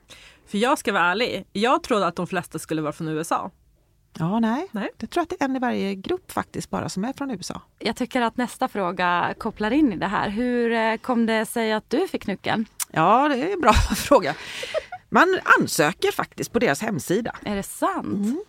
För 0.46 0.58
jag 0.58 0.78
ska 0.78 0.92
vara 0.92 1.02
ärlig, 1.02 1.46
jag 1.52 1.82
trodde 1.82 2.06
att 2.06 2.16
de 2.16 2.26
flesta 2.26 2.58
skulle 2.58 2.82
vara 2.82 2.92
från 2.92 3.08
USA. 3.08 3.50
Ja 4.18 4.40
nej. 4.40 4.68
Nej. 4.72 4.90
jag 4.98 5.10
tror 5.10 5.22
att 5.22 5.28
det 5.28 5.40
är 5.40 5.44
en 5.44 5.56
i 5.56 5.58
varje 5.58 5.94
grupp 5.94 6.32
faktiskt 6.32 6.70
bara 6.70 6.88
som 6.88 7.04
är 7.04 7.12
från 7.12 7.30
USA. 7.30 7.60
Jag 7.78 7.96
tycker 7.96 8.22
att 8.22 8.36
nästa 8.36 8.68
fråga 8.68 9.34
kopplar 9.38 9.70
in 9.70 9.92
i 9.92 9.96
det 9.96 10.06
här. 10.06 10.30
Hur 10.30 10.72
eh, 10.72 10.96
kom 10.96 11.26
det 11.26 11.46
sig 11.46 11.72
att 11.72 11.90
du 11.90 12.08
fick 12.08 12.26
nyckeln? 12.26 12.66
Ja 12.90 13.28
det 13.28 13.36
är 13.36 13.52
en 13.52 13.60
bra 13.60 13.72
fråga. 13.96 14.34
Man 15.08 15.38
ansöker 15.60 16.12
faktiskt 16.12 16.52
på 16.52 16.58
deras 16.58 16.82
hemsida. 16.82 17.36
Är 17.44 17.56
det 17.56 17.62
sant? 17.62 18.44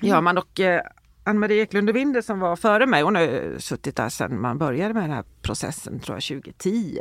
Ja, 0.00 0.20
man 0.20 0.38
och 0.38 0.60
eh, 0.60 0.82
Ann-Marie 1.24 1.62
Eklund 1.62 1.90
Winder 1.90 2.22
som 2.22 2.40
var 2.40 2.56
före 2.56 2.86
mig, 2.86 3.02
hon 3.02 3.14
har 3.14 3.58
suttit 3.58 3.96
där 3.96 4.08
sedan 4.08 4.40
man 4.40 4.58
började 4.58 4.94
med 4.94 5.02
den 5.02 5.10
här 5.12 5.24
processen, 5.42 6.00
tror 6.00 6.16
jag 6.16 6.22
2010. 6.22 6.98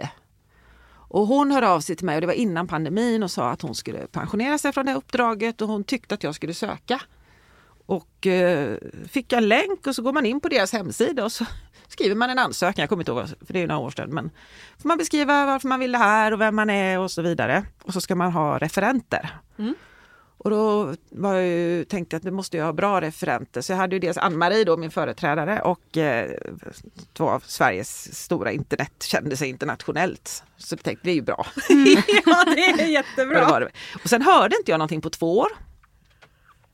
Och 1.08 1.28
hon 1.28 1.52
hörde 1.52 1.70
av 1.70 1.80
sig 1.80 1.96
till 1.96 2.06
mig, 2.06 2.16
och 2.16 2.22
det 2.22 2.28
var 2.28 2.34
innan 2.34 2.68
pandemin, 2.68 3.24
och 3.24 3.32
sa 3.32 3.50
att 3.50 3.62
hon 3.62 3.76
skulle 3.76 4.08
pensionera 4.08 4.58
sig 4.58 4.74
från 4.74 4.86
det 4.86 4.94
uppdraget 4.94 5.62
och 5.62 5.68
hon 5.68 5.84
tyckte 5.84 6.16
att 6.16 6.24
jag 6.24 6.36
skulle 6.36 6.54
söka. 6.54 7.02
Och 7.86 8.28
eh, 8.28 8.78
fick 9.08 9.34
en 9.34 9.48
länk 9.48 9.88
och 9.88 9.96
så 9.96 10.02
går 10.02 10.14
man 10.14 10.26
in 10.26 10.40
på 10.40 10.50
deras 10.50 10.74
hemsida 10.74 11.24
och 11.24 11.32
så 11.32 11.46
skriver 11.88 12.16
man 12.16 12.30
en 12.30 12.40
ansökan, 12.40 12.82
jag 12.82 12.90
kommer 12.90 13.02
inte 13.02 13.12
ihåg, 13.12 13.28
för 13.28 13.54
det 13.54 13.60
är 13.60 13.62
ju 13.62 13.68
några 13.68 13.82
år 13.82 13.92
sedan, 13.92 14.10
men 14.10 14.30
får 14.78 14.88
man 14.88 14.98
beskriva 14.98 15.46
varför 15.46 15.68
man 15.68 15.80
vill 15.80 15.92
det 15.92 15.98
här 15.98 16.32
och 16.32 16.42
vem 16.42 16.56
man 16.56 16.70
är 16.70 17.00
och 17.00 17.12
så 17.12 17.22
vidare. 17.22 17.66
Och 17.84 17.94
så 17.94 18.02
ska 18.02 18.16
man 18.16 18.32
ha 18.32 18.58
referenter. 18.58 19.30
Mm. 19.58 19.76
Och 20.38 20.50
då 20.50 20.96
var 21.10 21.34
jag 21.34 21.48
ju, 21.48 21.84
tänkte 21.86 22.14
jag 22.14 22.20
att 22.20 22.24
det 22.24 22.32
måste 22.32 22.58
jag 22.58 22.66
ha 22.66 22.74
bra 22.74 23.02
referenter. 23.02 23.62
Så 23.62 23.72
jag 23.72 23.78
hade 23.78 23.96
ju 23.96 24.00
dels 24.00 24.18
Ann-Marie 24.18 24.64
då, 24.64 24.78
min 24.78 24.92
företrädare 24.92 25.62
och 25.62 25.98
eh, 25.98 26.32
två 27.14 27.30
av 27.30 27.44
Sveriges 27.46 28.16
stora 28.24 28.52
internetkändisar 28.52 29.46
internationellt. 29.46 30.44
Så 30.58 30.74
jag 30.74 30.84
tänkte 30.84 31.08
det 31.08 31.12
är 31.12 31.16
ju 31.16 31.22
bra. 31.22 31.46
ja, 32.26 32.44
det 32.56 32.66
är 32.66 32.72
Och, 32.72 32.78
det 32.78 32.86
jättebra. 32.86 33.60
det. 33.60 33.70
och 34.04 34.10
sen 34.10 34.22
hörde 34.22 34.56
inte 34.58 34.72
jag 34.72 34.78
någonting 34.78 35.02
på 35.02 35.10
två 35.10 35.38
år. 35.38 35.48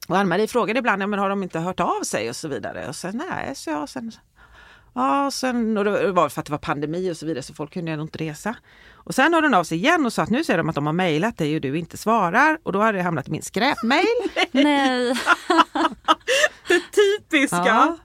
Och 0.07 0.17
Ann-Marie 0.17 0.47
frågade 0.47 0.79
ibland, 0.79 1.01
ja, 1.01 1.07
men 1.07 1.19
har 1.19 1.29
de 1.29 1.43
inte 1.43 1.59
hört 1.59 1.79
av 1.79 2.03
sig 2.03 2.29
och 2.29 2.35
så 2.35 2.47
vidare. 2.47 2.87
Och 2.87 2.95
sen 2.95 3.21
nej, 3.29 3.55
så 3.55 3.69
jag 3.69 3.89
sen 3.89 4.11
Ja, 4.95 5.31
sen, 5.31 5.77
och 5.77 5.83
det 5.83 6.11
var 6.11 6.29
för 6.29 6.39
att 6.39 6.45
det 6.45 6.51
var 6.51 6.57
pandemi 6.57 7.11
och 7.11 7.17
så 7.17 7.25
vidare 7.25 7.43
så 7.43 7.53
folk 7.53 7.73
kunde 7.73 7.91
ändå 7.91 8.03
inte 8.03 8.17
resa. 8.17 8.55
Och 8.93 9.15
sen 9.15 9.33
hörde 9.33 9.47
hon 9.47 9.53
av 9.53 9.63
sig 9.63 9.77
igen 9.77 10.05
och 10.05 10.13
sa 10.13 10.21
att 10.21 10.29
nu 10.29 10.43
säger 10.43 10.57
de 10.57 10.69
att 10.69 10.75
de 10.75 10.85
har 10.85 10.93
mejlat 10.93 11.37
dig 11.37 11.55
och 11.55 11.61
du 11.61 11.77
inte 11.77 11.97
svarar. 11.97 12.57
Och 12.63 12.71
då 12.71 12.81
hade 12.81 12.97
det 12.97 13.03
hamnat 13.03 13.27
i 13.27 13.31
min 13.31 13.41
skräpmail. 13.41 14.05
Nej. 14.51 15.13
Typiska. 16.95 17.57
Ja. 17.65 17.97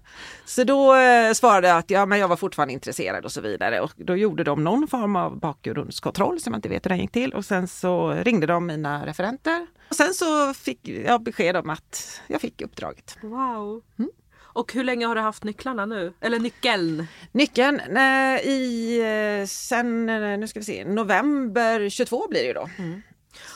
Så 0.45 0.65
då 0.65 0.95
eh, 0.95 1.33
svarade 1.33 1.69
jag 1.69 1.79
att 1.79 1.91
ja, 1.91 2.07
men 2.07 2.19
jag 2.19 2.29
var 2.29 2.37
fortfarande 2.37 2.75
intresserad 2.75 3.25
och 3.25 3.33
så 3.33 3.41
vidare. 3.41 3.81
Och 3.81 3.93
då 3.97 4.17
gjorde 4.17 4.45
de 4.45 4.65
någon 4.65 4.89
form 4.89 5.17
av 5.17 5.39
bakgrundskontroll 5.39 6.41
som 6.41 6.53
jag 6.53 6.59
inte 6.59 6.69
vet 6.69 6.85
hur 6.85 6.89
den 6.89 6.99
gick 6.99 7.13
till. 7.13 7.35
Och 7.35 7.45
sen 7.45 7.69
så 7.69 8.11
ringde 8.11 8.47
de 8.47 8.67
mina 8.67 9.07
referenter. 9.07 9.67
Och 9.89 9.97
sen 9.97 10.15
så 10.15 10.55
fick 10.55 10.89
jag 10.89 11.23
besked 11.23 11.57
om 11.57 11.71
att 11.71 12.21
jag 12.27 12.41
fick 12.41 12.63
uppdraget. 12.63 13.19
Wow. 13.23 13.83
Och 14.53 14.73
hur 14.73 14.85
länge 14.85 15.07
har 15.07 15.15
du 15.15 15.21
haft 15.21 15.45
nycklarna 15.45 15.87
nu? 15.87 16.13
Eller 16.21 16.39
nyckeln? 16.39 17.07
Nyckeln 17.33 17.97
eh, 17.97 18.47
i 18.47 19.47
sen, 19.49 20.09
eh, 20.09 20.39
nu 20.39 20.49
ska 20.49 20.61
vi 20.61 20.65
se, 20.65 20.85
november 20.85 21.89
22 21.89 22.29
blir 22.29 22.41
det 22.41 22.47
ju 22.47 22.53
då. 22.53 22.69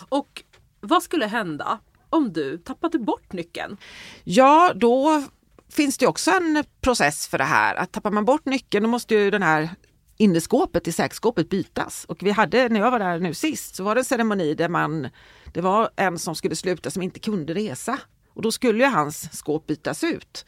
Och 0.08 0.42
vad 0.80 1.02
skulle 1.02 1.26
hända 1.26 1.78
om 2.10 2.32
du 2.32 2.58
tappade 2.58 2.98
bort 2.98 3.32
nyckeln? 3.32 3.76
Ja, 4.24 4.72
då 4.74 5.24
finns 5.72 5.98
det 5.98 6.06
också 6.06 6.30
en 6.30 6.64
process 6.80 7.28
för 7.28 7.38
det 7.38 7.44
här. 7.44 7.74
Att 7.74 7.92
tappar 7.92 8.10
man 8.10 8.24
bort 8.24 8.44
nyckeln 8.44 8.82
då 8.82 8.88
måste 8.88 9.14
ju 9.14 9.30
den 9.30 9.42
här 9.42 9.70
inneskåpet 10.16 10.88
i 10.88 10.92
säkskåpet 10.92 11.48
bytas. 11.48 12.04
Och 12.04 12.22
vi 12.22 12.30
hade, 12.30 12.68
när 12.68 12.80
jag 12.80 12.90
var 12.90 12.98
där 12.98 13.18
nu 13.18 13.34
sist, 13.34 13.74
så 13.74 13.84
var 13.84 13.94
det 13.94 14.00
en 14.00 14.04
ceremoni 14.04 14.54
där 14.54 14.68
man, 14.68 15.08
det 15.52 15.60
var 15.60 15.90
en 15.96 16.18
som 16.18 16.34
skulle 16.34 16.56
sluta 16.56 16.90
som 16.90 17.02
inte 17.02 17.20
kunde 17.20 17.54
resa. 17.54 17.98
Och 18.34 18.42
då 18.42 18.52
skulle 18.52 18.84
ju 18.84 18.90
hans 18.90 19.38
skåp 19.38 19.66
bytas 19.66 20.04
ut. 20.04 20.44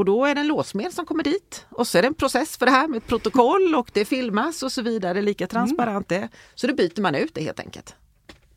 Och 0.00 0.06
då 0.06 0.24
är 0.24 0.34
det 0.34 0.40
en 0.40 0.46
låsmed 0.46 0.92
som 0.92 1.06
kommer 1.06 1.22
dit 1.24 1.66
och 1.70 1.86
så 1.86 1.98
är 1.98 2.02
det 2.02 2.08
en 2.08 2.14
process 2.14 2.56
för 2.56 2.66
det 2.66 2.72
här 2.72 2.88
med 2.88 2.96
ett 2.96 3.06
protokoll 3.06 3.74
och 3.74 3.90
det 3.92 4.04
filmas 4.04 4.62
och 4.62 4.72
så 4.72 4.82
vidare, 4.82 5.22
lika 5.22 5.46
transparent 5.46 6.08
det. 6.08 6.28
Så 6.54 6.66
då 6.66 6.74
byter 6.74 7.00
man 7.00 7.14
ut 7.14 7.34
det 7.34 7.42
helt 7.42 7.60
enkelt. 7.60 7.94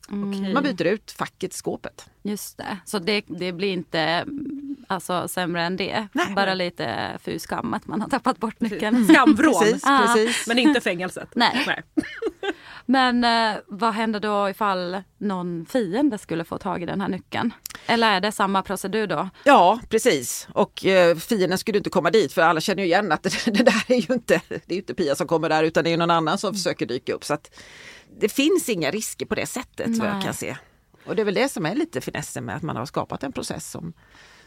Okej. 0.08 0.54
Man 0.54 0.64
byter 0.64 0.84
ut 0.86 1.12
facket 1.12 1.54
skåpet. 1.54 2.10
Just 2.22 2.58
det, 2.58 2.78
så 2.86 3.00
det, 3.00 3.24
det 3.28 3.52
blir 3.52 3.74
inte 3.74 4.00
mm, 4.00 4.76
alltså, 4.88 5.28
sämre 5.28 5.62
än 5.64 5.78
det. 5.78 6.08
Nej. 6.14 6.34
Bara 6.36 6.54
lite 6.54 7.18
fy 7.24 7.40
skam 7.40 7.74
att 7.74 7.88
man 7.88 8.02
har 8.02 8.10
tappat 8.10 8.38
bort 8.38 8.60
nyckeln. 8.62 9.08
Skamvrån. 9.10 9.54
Precis, 9.62 9.84
Ah. 9.86 10.00
precis. 10.06 10.48
Men 10.48 10.60
inte 10.60 10.82
fängelset. 10.82 11.30
Nej. 11.36 11.64
Nej. 11.68 11.84
Men 12.86 13.24
eh, 13.24 13.60
vad 13.68 13.94
händer 13.94 14.20
då 14.20 14.50
ifall 14.50 15.04
någon 15.18 15.66
fiende 15.66 16.18
skulle 16.18 16.44
få 16.44 16.58
tag 16.58 16.84
i 16.84 16.86
den 16.86 17.02
här 17.02 17.08
nyckeln? 17.08 17.54
Eller 17.86 18.12
är 18.12 18.22
det 18.22 18.32
samma 18.32 18.62
procedur 18.62 19.08
då? 19.08 19.30
Ja, 19.44 19.80
precis. 19.90 20.48
Och 20.54 20.86
eh, 20.86 21.18
fienden 21.18 21.58
skulle 21.58 21.78
inte 21.78 21.90
komma 21.90 22.10
dit 22.10 22.34
för 22.34 22.42
alla 22.42 22.62
känner 22.62 22.84
ju 22.84 22.90
igen 22.90 23.12
att 23.12 23.24
det, 23.46 23.46
det 23.46 23.64
där 23.64 23.84
är 23.88 24.10
ju 24.10 24.14
inte, 24.14 24.42
det 24.48 24.76
är 24.76 24.78
inte 24.78 24.94
Pia 24.94 25.16
som 25.16 25.28
kommer 25.28 25.50
där 25.50 25.64
utan 25.64 25.84
det 25.84 25.94
är 25.94 25.98
någon 25.98 26.12
annan 26.12 26.38
som 26.38 26.54
försöker 26.54 26.86
dyka 26.86 27.14
upp. 27.14 27.24
Så 27.24 27.34
att 27.34 27.56
det 28.20 28.30
finns 28.30 28.70
inga 28.70 28.92
risker 28.92 29.26
på 29.26 29.36
det 29.36 29.46
sättet 29.46 29.98
vad 29.98 30.08
jag 30.08 30.14
Nej. 30.14 30.24
kan 30.24 30.34
se. 30.34 30.58
Och 31.06 31.16
det 31.16 31.22
är 31.22 31.26
väl 31.26 31.34
det 31.34 31.50
som 31.50 31.66
är 31.66 31.76
lite 31.76 32.02
finessen 32.02 32.46
med 32.46 32.56
att 32.56 32.64
man 32.64 32.76
har 32.76 32.86
skapat 32.86 33.24
en 33.24 33.32
process 33.32 33.72
som, 33.72 33.94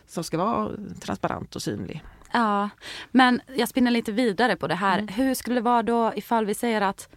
som 0.07 0.25
ska 0.25 0.39
vara 0.39 0.71
transparent 1.01 1.57
och 1.57 1.63
synlig. 1.63 2.05
Ja, 2.33 2.71
men 3.11 3.41
jag 3.57 3.69
spinner 3.69 3.91
lite 3.91 4.13
vidare 4.13 4.57
på 4.57 4.67
det 4.67 4.75
här. 4.75 5.07
Hur 5.17 5.35
skulle 5.35 5.55
det 5.55 5.61
vara 5.61 5.83
då 5.83 6.13
ifall 6.17 6.47
vi 6.47 6.55
säger 6.55 6.81
att, 6.81 7.09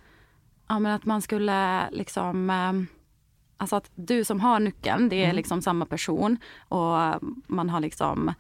ja, 0.69 0.79
men 0.79 0.91
att 0.91 1.05
man 1.05 1.21
skulle 1.21 1.89
liksom 1.91 2.49
ehm, 2.49 2.87
Alltså 3.61 3.75
att 3.75 3.91
du 3.95 4.23
som 4.23 4.39
har 4.39 4.59
nyckeln, 4.59 5.09
det 5.09 5.25
är 5.25 5.33
liksom 5.33 5.61
samma 5.61 5.85
person 5.85 6.37
och 6.69 6.97
man 7.47 7.69
har 7.69 7.79
liksom 7.79 8.33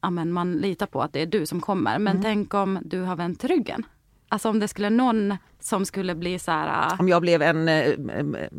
ja, 0.00 0.10
men 0.10 0.32
man 0.32 0.52
litar 0.52 0.86
på 0.86 1.02
att 1.02 1.12
det 1.12 1.22
är 1.22 1.26
du 1.26 1.46
som 1.46 1.60
kommer. 1.60 1.98
Men 1.98 2.22
tänk 2.22 2.54
om 2.54 2.78
du 2.84 3.00
har 3.02 3.16
vänt 3.16 3.44
ryggen. 3.44 3.86
Alltså 4.28 4.48
om 4.48 4.58
det 4.60 4.68
skulle 4.68 4.90
någon 4.90 5.36
som 5.60 5.84
skulle 5.86 6.14
bli 6.14 6.38
så 6.38 6.50
här, 6.50 6.96
Om 6.98 7.08
jag 7.08 7.22
blev 7.22 7.42
en... 7.42 7.68
eh, 7.68 7.74
eh, 7.76 7.94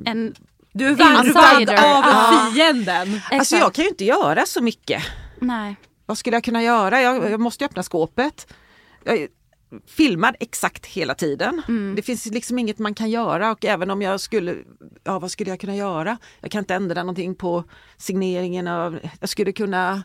en 0.05 0.35
Du 0.73 0.87
är 0.87 0.95
värvad 0.95 1.69
av 1.69 2.03
Ja. 2.05 2.51
fienden. 2.53 3.21
Alltså 3.31 3.55
jag 3.55 3.73
kan 3.73 3.83
ju 3.83 3.89
inte 3.89 4.05
göra 4.05 4.45
så 4.45 4.63
mycket. 4.63 5.03
Nej. 5.39 5.75
Vad 6.05 6.17
skulle 6.17 6.35
jag 6.35 6.43
kunna 6.43 6.63
göra? 6.63 7.01
Jag, 7.01 7.31
jag 7.31 7.39
måste 7.39 7.63
ju 7.63 7.65
öppna 7.65 7.83
skåpet. 7.83 8.53
Jag 9.03 9.27
filmad 9.85 10.35
exakt 10.39 10.85
hela 10.85 11.15
tiden. 11.15 11.61
Det 11.95 12.01
finns 12.01 12.25
liksom 12.25 12.59
inget 12.59 12.79
man 12.79 12.93
kan 12.93 13.09
göra 13.09 13.51
och 13.51 13.65
även 13.65 13.91
om 13.91 14.01
jag 14.01 14.19
skulle, 14.19 14.55
ja 15.03 15.19
vad 15.19 15.31
skulle 15.31 15.49
jag 15.49 15.59
kunna 15.59 15.75
göra? 15.75 16.17
Jag 16.41 16.51
kan 16.51 16.59
inte 16.59 16.75
ändra 16.75 17.03
någonting 17.03 17.35
på 17.35 17.63
signeringen 17.97 18.67
av, 18.67 18.99
jag 19.19 19.29
skulle 19.29 19.51
kunna 19.51 20.03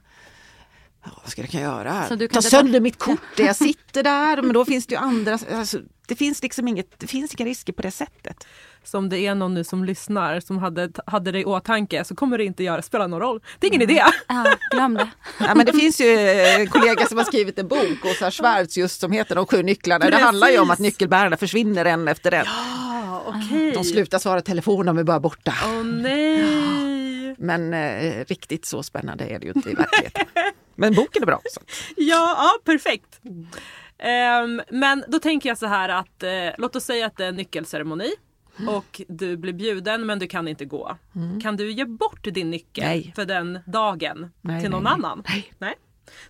vad 1.05 1.31
skulle 1.31 1.45
jag 1.45 1.51
kunna 1.51 1.62
göra? 1.62 2.09
Så 2.09 2.15
du 2.15 2.29
kan 2.29 2.43
Ta 2.43 2.49
sönder 2.49 2.73
ta- 2.79 2.81
mitt 2.83 2.99
kort 2.99 3.21
där 3.37 3.45
jag 3.45 3.57
sitter 3.67 4.03
där, 4.03 4.43
men 4.43 4.53
då 4.53 4.65
finns 4.65 4.87
det 4.87 4.95
ju 4.95 5.01
andra, 5.01 5.38
alltså, 5.55 5.79
det 6.07 6.17
finns 6.17 6.43
liksom 6.43 6.69
inget, 6.69 6.99
det 7.01 7.07
finns 7.07 7.35
inga 7.35 7.49
risker 7.51 7.73
på 7.73 7.83
det 7.83 7.91
sättet. 7.91 8.47
Så 8.85 8.99
om 8.99 9.09
det 9.09 9.19
är 9.19 9.35
någon 9.35 9.55
nu 9.55 9.65
som 9.65 9.85
lyssnar 9.85 10.41
som 10.41 10.59
hade, 10.59 10.91
hade 11.07 11.33
det 11.33 11.41
i 11.41 11.45
åtanke 11.45 12.05
så 12.05 12.15
kommer 12.15 12.38
det 12.38 12.45
inte 12.45 12.65
göra, 12.65 12.83
spela 12.83 13.07
någon 13.07 13.21
roll. 13.21 13.41
Det 13.59 13.67
är 13.67 13.69
ingen 13.69 13.83
idé. 13.83 14.03
Ja, 14.29 14.57
glöm 14.71 14.95
det. 14.95 15.09
Ja, 15.41 15.55
men 15.55 15.67
det 15.67 15.73
finns 15.73 16.01
ju 16.01 16.19
en 16.38 16.67
kollega 16.67 17.07
som 17.07 17.19
har 17.19 17.25
skrivit 17.25 17.59
en 17.59 17.69
bok, 17.69 18.05
Åsa 18.05 18.31
Schwarz, 18.31 18.77
just 18.77 19.01
som 19.01 19.12
heter 19.12 19.35
De 19.35 19.47
sju 19.47 19.62
nycklarna. 19.62 20.05
Det 20.05 20.11
Precis. 20.11 20.25
handlar 20.25 20.49
ju 20.49 20.59
om 20.59 20.71
att 20.71 20.79
nyckelbärarna 20.79 21.37
försvinner 21.37 21.85
en 21.85 22.09
efter 22.09 22.33
en. 22.33 22.47
Ah, 22.47 23.21
okej. 23.27 23.73
De 23.73 23.85
slutar 23.85 24.19
svara 24.19 24.38
i 24.38 24.43
telefon, 24.43 24.87
de 24.87 24.99
är 24.99 25.05
bara 25.05 25.21
borta. 25.21 25.55
Åh 25.65 25.83
nej! 25.85 27.35
Men 27.38 27.75
eh, 27.75 28.25
riktigt 28.25 28.65
så 28.67 28.83
spännande 28.83 29.25
är 29.25 29.38
det 29.38 29.47
ju 29.47 29.53
inte 29.57 29.71
i 29.71 29.75
verkligheten. 29.75 30.27
Men 30.75 30.95
boken 30.95 31.23
är 31.23 31.27
bra. 31.27 31.41
Så. 31.45 31.61
Ja, 31.97 32.35
ja 32.37 32.51
perfekt. 32.65 33.21
Ehm, 33.99 34.63
men 34.71 35.05
då 35.09 35.19
tänker 35.19 35.49
jag 35.49 35.59
så 35.59 35.67
här 35.67 35.89
att 35.89 36.23
eh, 36.23 36.31
låt 36.59 36.77
oss 36.77 36.85
säga 36.85 37.07
att 37.07 37.17
det 37.17 37.25
är 37.25 37.29
en 37.29 37.37
nyckelceremoni 37.37 38.11
och 38.69 39.01
du 39.09 39.37
blir 39.37 39.53
bjuden 39.53 40.07
men 40.07 40.19
du 40.19 40.27
kan 40.27 40.49
inte 40.49 40.65
gå. 40.65 40.97
Kan 41.43 41.57
du 41.57 41.73
ge 41.73 41.85
bort 41.85 42.25
din 42.25 42.51
nyckel 42.51 42.85
Nej. 42.85 43.13
för 43.17 43.25
den 43.25 43.59
dagen 43.67 44.31
Nej, 44.41 44.61
till 44.61 44.71
någon 44.71 44.83
nej, 44.83 44.93
annan? 44.93 45.25
Nej. 45.59 45.75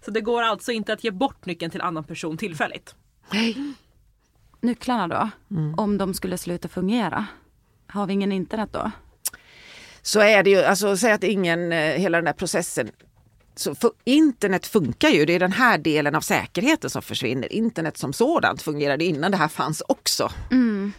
Så 0.05 0.11
det 0.11 0.21
går 0.21 0.43
alltså 0.43 0.73
inte 0.73 0.93
att 0.93 1.05
ge 1.05 1.11
bort 1.11 1.47
nyckeln 1.47 1.71
till 1.71 1.81
annan 1.81 2.05
person 2.05 2.37
tillfälligt? 2.37 2.95
Nej. 3.33 3.75
Nycklarna 4.61 5.09
då, 5.09 5.31
om 5.77 5.99
de 5.99 6.15
skulle 6.15 6.39
sluta 6.39 6.69
fungera, 6.69 7.27
har 7.87 8.07
vi 8.07 8.13
ingen 8.13 8.33
internet 8.33 8.69
då? 8.73 8.91
Så 10.03 10.21
är 10.21 10.43
det 10.43 10.51
ju, 10.51 10.63
alltså 10.63 10.97
säg 10.97 11.13
att 11.13 11.25
ingen, 11.25 11.73
eh, 11.73 11.79
hela 11.79 12.19
den 12.19 12.25
där 12.25 12.33
processen 12.33 12.91
så 13.55 13.75
för 13.75 13.91
internet 14.05 14.67
funkar 14.67 15.09
ju, 15.09 15.25
det 15.25 15.33
är 15.33 15.39
den 15.41 15.53
här 15.53 15.79
delen 15.79 16.15
av 16.15 16.21
säkerheten 16.21 16.91
som 16.91 17.03
försvinner. 17.03 17.53
Internet 17.53 17.97
som 17.99 18.13
sådant 18.13 18.63
fungerade 18.63 19.05
innan 19.05 19.31
det 19.31 19.37
här 19.37 19.49
fanns 19.49 19.83
också. 19.89 20.31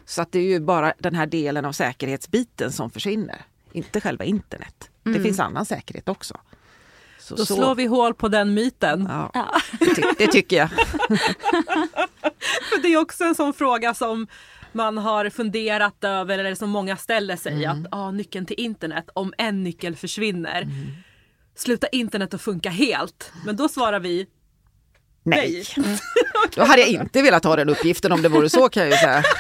Så 0.06 0.22
att 0.22 0.32
det 0.32 0.40
är 0.40 0.44
ju 0.44 0.60
bara 0.60 0.94
den 1.00 1.16
här 1.16 1.26
delen 1.28 1.66
av 1.66 1.72
säkerhetsbiten 1.72 2.72
som 2.72 2.90
försvinner, 2.92 3.42
inte 3.72 4.02
själva 4.02 4.26
internet. 4.26 4.90
Det 5.04 5.20
finns 5.20 5.40
annan 5.40 5.66
säkerhet 5.66 6.10
också. 6.10 6.38
Så, 7.20 7.36
Då 7.36 7.46
så- 7.46 7.56
slår 7.56 7.76
vi 7.76 7.86
hål 7.86 8.14
på 8.14 8.28
den 8.28 8.54
myten. 8.54 9.08
Ja, 9.10 9.32
Ja. 9.34 9.62
det, 9.80 9.96
ty- 9.96 10.04
det 10.18 10.28
tycker 10.28 10.56
jag. 10.58 10.70
För 12.70 12.82
det 12.82 12.88
är 12.94 12.98
också 12.98 13.24
en 13.24 13.36
sån 13.36 13.54
fråga 13.54 13.94
som 13.94 14.28
man 14.72 14.98
har 14.98 15.30
funderat 15.30 16.04
över 16.04 16.40
eller 16.40 16.56
som 16.56 16.70
många 16.70 16.98
ställer 16.98 17.36
sig 17.36 17.66
att 17.66 17.78
ah, 17.92 18.12
nyckeln 18.12 18.46
till 18.46 18.60
internet, 18.60 19.10
om 19.14 19.34
en 19.38 19.64
nyckel 19.64 19.96
försvinner, 19.96 20.68
slutar 21.56 21.90
internet 21.92 22.34
att 22.34 22.42
funka 22.42 22.70
helt? 22.70 23.32
Men 23.46 23.56
då 23.56 23.70
svarar 23.70 24.00
vi 24.00 24.28
Nej. 25.24 25.64
nej. 25.78 26.00
Då 26.56 26.64
hade 26.64 26.82
jag 26.82 26.90
inte 26.90 27.22
velat 27.22 27.44
ha 27.44 27.56
den 27.56 27.70
uppgiften 27.70 28.12
om 28.12 28.22
det 28.22 28.30
vore 28.30 28.50
så 28.50 28.70
kan 28.70 28.84
jag 28.84 28.92
ju 28.92 28.98
säga. 28.98 29.24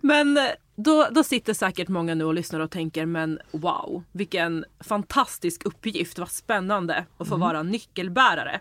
Men 0.00 0.36
eh, 0.36 0.44
då, 0.76 1.08
då 1.10 1.24
sitter 1.24 1.54
säkert 1.54 1.88
många 1.88 2.14
nu 2.14 2.24
och 2.24 2.34
lyssnar 2.34 2.60
och 2.60 2.70
tänker 2.70 3.06
men 3.06 3.38
wow, 3.50 4.02
vilken 4.12 4.64
fantastisk 4.80 5.66
uppgift, 5.66 6.18
vad 6.18 6.30
spännande 6.30 7.04
att 7.18 7.28
få 7.28 7.36
vara 7.36 7.62
nyckelbärare. 7.62 8.60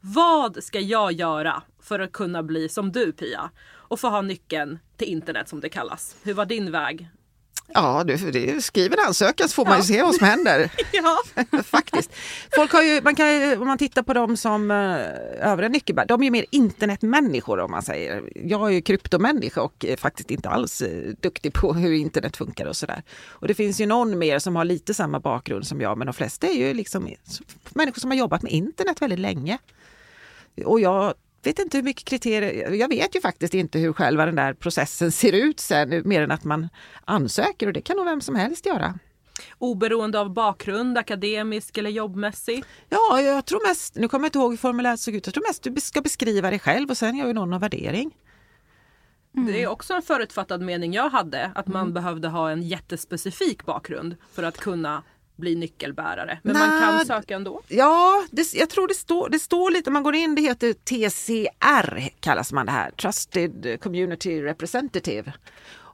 Vad 0.00 0.64
ska 0.64 0.80
jag 0.80 1.12
göra 1.12 1.62
för 1.82 2.00
att 2.00 2.12
kunna 2.12 2.42
bli 2.42 2.68
som 2.68 2.92
du 2.92 3.12
Pia 3.12 3.50
och 3.70 4.00
få 4.00 4.08
ha 4.08 4.22
nyckeln 4.22 4.78
till 4.96 5.08
internet 5.08 5.48
som 5.48 5.60
det 5.60 5.68
kallas? 5.68 6.16
Hur 6.22 6.34
var 6.34 6.46
din 6.46 6.70
väg? 6.70 7.08
Ja, 7.74 8.04
du, 8.04 8.16
det, 8.16 8.64
skriv 8.64 8.92
en 8.92 8.98
ansökan 9.06 9.48
så 9.48 9.54
får 9.54 9.64
man 9.64 9.76
ju 9.76 9.82
se 9.82 10.02
vad 10.02 10.14
som 10.14 10.26
händer. 10.26 10.70
Ja. 10.92 11.22
Faktiskt. 11.62 12.10
Folk 12.54 12.72
har 12.72 12.82
ju, 12.82 13.00
man 13.02 13.14
kan 13.14 13.32
ju, 13.32 13.56
om 13.56 13.66
man 13.66 13.78
tittar 13.78 14.02
på 14.02 14.14
dem 14.14 14.36
som 14.36 14.70
uh, 14.70 14.96
övriga 15.40 15.68
nyckelbärare, 15.68 16.06
de 16.06 16.20
är 16.20 16.24
ju 16.24 16.30
mer 16.30 16.46
internetmänniskor 16.50 17.60
om 17.60 17.70
man 17.70 17.82
säger. 17.82 18.22
Jag 18.34 18.68
är 18.68 18.70
ju 18.70 18.82
kryptomänniska 18.82 19.62
och 19.62 19.84
är 19.84 19.96
faktiskt 19.96 20.30
inte 20.30 20.48
alls 20.48 20.82
eh, 20.82 21.14
duktig 21.20 21.52
på 21.52 21.72
hur 21.72 21.92
internet 21.92 22.36
funkar 22.36 22.66
och 22.66 22.76
sådär. 22.76 23.02
Och 23.28 23.48
det 23.48 23.54
finns 23.54 23.80
ju 23.80 23.86
någon 23.86 24.18
mer 24.18 24.38
som 24.38 24.56
har 24.56 24.64
lite 24.64 24.94
samma 24.94 25.20
bakgrund 25.20 25.66
som 25.66 25.80
jag, 25.80 25.98
men 25.98 26.06
de 26.06 26.14
flesta 26.14 26.46
är 26.46 26.54
ju 26.54 26.74
liksom 26.74 27.14
människor 27.70 28.00
som 28.00 28.10
har 28.10 28.18
jobbat 28.18 28.42
med 28.42 28.52
internet 28.52 29.02
väldigt 29.02 29.18
länge. 29.18 29.58
Och 30.64 30.80
jag 30.80 31.14
vet 31.42 31.58
inte 31.58 31.76
hur 31.76 31.84
mycket 31.84 32.04
kriterier, 32.04 32.72
jag 32.72 32.88
vet 32.88 33.16
ju 33.16 33.20
faktiskt 33.20 33.54
inte 33.54 33.78
hur 33.78 33.92
själva 33.92 34.26
den 34.26 34.36
där 34.36 34.54
processen 34.54 35.12
ser 35.12 35.32
ut 35.32 35.60
sen, 35.60 36.02
mer 36.04 36.22
än 36.22 36.30
att 36.30 36.44
man 36.44 36.68
ansöker 37.04 37.66
och 37.66 37.72
det 37.72 37.80
kan 37.80 37.96
nog 37.96 38.04
vem 38.04 38.20
som 38.20 38.34
helst 38.34 38.66
göra. 38.66 38.98
Oberoende 39.58 40.20
av 40.20 40.32
bakgrund, 40.32 40.98
akademisk 40.98 41.78
eller 41.78 41.90
jobbmässig. 41.90 42.64
Ja, 42.88 43.20
jag 43.20 43.46
tror 43.46 43.68
mest, 43.68 43.94
nu 43.94 44.08
kommer 44.08 44.24
jag 44.24 44.28
inte 44.28 44.38
ihåg 44.38 44.52
hur 44.52 44.56
formuläret 44.56 45.00
såg 45.00 45.14
ut, 45.14 45.26
jag 45.26 45.34
tror 45.34 45.48
mest 45.48 45.62
du 45.62 45.80
ska 45.80 46.00
beskriva 46.00 46.50
dig 46.50 46.58
själv 46.58 46.90
och 46.90 46.96
sen 46.96 47.16
gör 47.16 47.26
ju 47.26 47.32
någon 47.32 47.52
en 47.52 47.60
värdering. 47.60 48.10
Det 49.32 49.62
är 49.62 49.68
också 49.68 49.94
en 49.94 50.02
förutfattad 50.02 50.62
mening 50.62 50.92
jag 50.92 51.10
hade, 51.10 51.52
att 51.54 51.66
man 51.66 51.92
behövde 51.92 52.28
ha 52.28 52.50
en 52.50 52.62
jättespecifik 52.62 53.64
bakgrund 53.64 54.16
för 54.32 54.42
att 54.42 54.58
kunna 54.58 55.02
bli 55.40 55.54
nyckelbärare. 55.54 56.40
Men 56.42 56.58
man 56.58 56.68
Nej. 56.68 56.80
kan 56.80 57.06
söka 57.06 57.36
ändå. 57.36 57.62
Ja, 57.68 58.24
det, 58.30 58.54
jag 58.54 58.70
tror 58.70 58.88
det 58.88 58.94
står, 58.94 59.28
det 59.28 59.38
står 59.38 59.70
lite, 59.70 59.90
om 59.90 59.94
man 59.94 60.02
går 60.02 60.14
in, 60.14 60.34
det 60.34 60.42
heter 60.42 60.72
TCR 60.72 62.08
kallas 62.20 62.52
man 62.52 62.66
det 62.66 62.72
här, 62.72 62.90
Trusted 62.90 63.78
Community 63.82 64.42
Representative. 64.42 65.32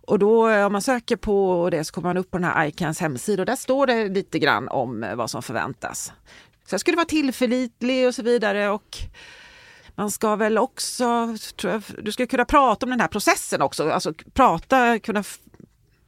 Och 0.07 0.19
då 0.19 0.49
eh, 0.49 0.67
om 0.67 0.73
man 0.73 0.83
söker 0.83 1.17
på 1.17 1.69
det 1.71 1.85
så 1.85 1.93
kommer 1.93 2.09
man 2.09 2.17
upp 2.17 2.31
på 2.31 2.39
den 2.39 2.45
här 2.45 2.67
ICANs 2.67 3.01
hemsida 3.01 3.43
och 3.43 3.47
där 3.47 3.57
står 3.57 3.87
det 3.87 4.09
lite 4.09 4.39
grann 4.39 4.69
om 4.69 5.05
eh, 5.05 5.15
vad 5.15 5.31
som 5.31 5.43
förväntas. 5.43 6.13
Så 6.67 6.75
jag 6.75 6.81
skulle 6.81 6.97
vara 6.97 7.07
tillförlitlig 7.07 8.07
och 8.07 8.15
så 8.15 8.23
vidare. 8.23 8.71
Och 8.71 8.99
man 9.95 10.11
ska 10.11 10.37
väl 10.37 10.59
också, 10.59 11.37
tror 11.57 11.73
jag, 11.73 11.83
du 12.03 12.13
ska 12.13 12.27
kunna 12.27 12.45
prata 12.45 12.87
om 12.87 12.91
den 12.91 13.01
här 13.01 13.09
processen 13.09 13.63
också. 13.63 13.91
Alltså 13.91 14.13
prata, 14.35 14.99
kunna 14.99 15.25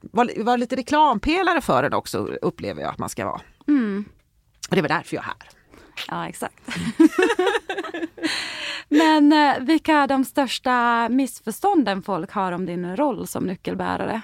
vara, 0.01 0.29
vara 0.37 0.57
lite 0.57 0.77
reklampelare 0.77 1.61
för 1.61 1.83
den 1.83 1.95
också 1.95 2.19
upplever 2.19 2.83
jag 2.83 2.91
att 2.91 2.99
man 2.99 3.09
ska 3.09 3.25
vara. 3.25 3.41
Mm. 3.69 4.05
Och 4.69 4.75
det 4.77 4.83
väl 4.83 4.89
därför 4.89 5.17
jag 5.17 5.25
är 5.25 5.27
här. 5.27 5.37
Ja, 6.09 6.29
exakt. 6.29 6.63
Men 8.89 9.33
eh, 9.33 9.61
vilka 9.61 9.95
är 9.95 10.07
de 10.07 10.25
största 10.25 11.09
missförstånden 11.09 12.03
folk 12.03 12.33
har 12.33 12.53
om 12.53 12.67
din 12.67 12.97
roll 12.97 13.27
som 13.27 13.45
nyckelbärare? 13.45 14.21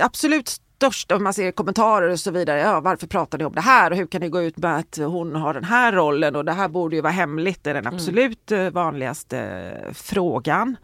Absolut 0.00 0.60
största, 0.80 1.16
om 1.16 1.24
man 1.24 1.34
ser 1.34 1.52
kommentarer 1.52 2.08
och 2.08 2.20
så 2.20 2.30
vidare, 2.30 2.60
ja, 2.60 2.80
varför 2.80 3.06
pratar 3.06 3.38
ni 3.38 3.44
om 3.44 3.52
det 3.52 3.60
här 3.60 3.90
och 3.90 3.96
hur 3.96 4.06
kan 4.06 4.20
ni 4.20 4.28
gå 4.28 4.42
ut 4.42 4.56
med 4.56 4.76
att 4.76 4.96
hon 4.96 5.34
har 5.34 5.54
den 5.54 5.64
här 5.64 5.92
rollen 5.92 6.36
och 6.36 6.44
det 6.44 6.52
här 6.52 6.68
borde 6.68 6.96
ju 6.96 7.02
vara 7.02 7.12
hemligt, 7.12 7.64
det 7.64 7.70
är 7.70 7.74
den 7.74 7.86
absolut 7.86 8.52
mm. 8.52 8.72
vanligaste 8.72 9.92
frågan. 9.94 10.76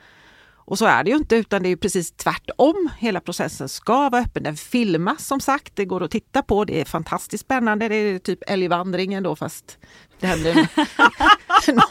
Och 0.67 0.79
så 0.79 0.87
är 0.87 1.05
det 1.05 1.11
ju 1.11 1.17
inte 1.17 1.37
utan 1.37 1.63
det 1.63 1.69
är 1.69 1.77
precis 1.77 2.13
tvärtom. 2.13 2.89
Hela 2.99 3.21
processen 3.21 3.69
ska 3.69 4.09
vara 4.09 4.23
öppen. 4.23 4.43
Den 4.43 4.57
filmas 4.57 5.27
som 5.27 5.41
sagt, 5.41 5.77
det 5.77 5.85
går 5.85 6.03
att 6.03 6.11
titta 6.11 6.43
på. 6.43 6.65
Det 6.65 6.81
är 6.81 6.85
fantastiskt 6.85 7.45
spännande. 7.45 7.89
Det 7.89 7.95
är 7.95 8.19
typ 8.19 8.39
älgvandringen 8.47 9.23
då 9.23 9.37
fast 9.37 9.79
det 10.21 10.27
händer 10.27 10.69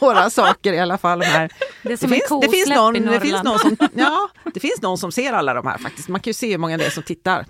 några 0.00 0.30
saker 0.30 0.72
i 0.72 0.78
alla 0.78 0.98
fall. 0.98 1.22
Här. 1.22 1.52
Det 1.82 1.88
det, 1.88 1.96
finns, 1.96 2.28
det, 2.42 2.48
finns 2.48 2.68
någon, 2.68 2.94
det 2.94 3.20
finns 3.20 3.42
någon 3.42 3.58
som 3.58 3.76
ja, 3.94 4.28
Det 4.54 4.60
finns 4.60 4.82
någon 4.82 4.98
som 4.98 5.12
ser 5.12 5.32
alla 5.32 5.54
de 5.54 5.66
här 5.66 5.78
faktiskt. 5.78 6.08
Man 6.08 6.20
kan 6.20 6.30
ju 6.30 6.34
se 6.34 6.50
hur 6.50 6.58
många 6.58 6.76
det 6.76 6.86
är 6.86 6.90
som 6.90 7.02
tittar. 7.02 7.46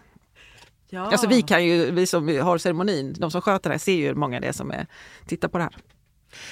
Ja. 0.90 1.10
Alltså 1.10 1.26
vi 1.26 1.42
kan 1.42 1.64
ju, 1.64 1.90
vi 1.90 2.06
som 2.06 2.28
har 2.28 2.58
ceremonin, 2.58 3.14
de 3.18 3.30
som 3.30 3.42
sköter 3.42 3.70
det 3.70 3.74
här 3.74 3.78
ser 3.78 3.92
ju 3.92 4.06
hur 4.06 4.14
många 4.14 4.40
det 4.40 4.46
är 4.46 4.52
som 4.52 4.70
är, 4.70 4.86
tittar 5.26 5.48
på 5.48 5.58
det 5.58 5.64
här. 5.64 5.76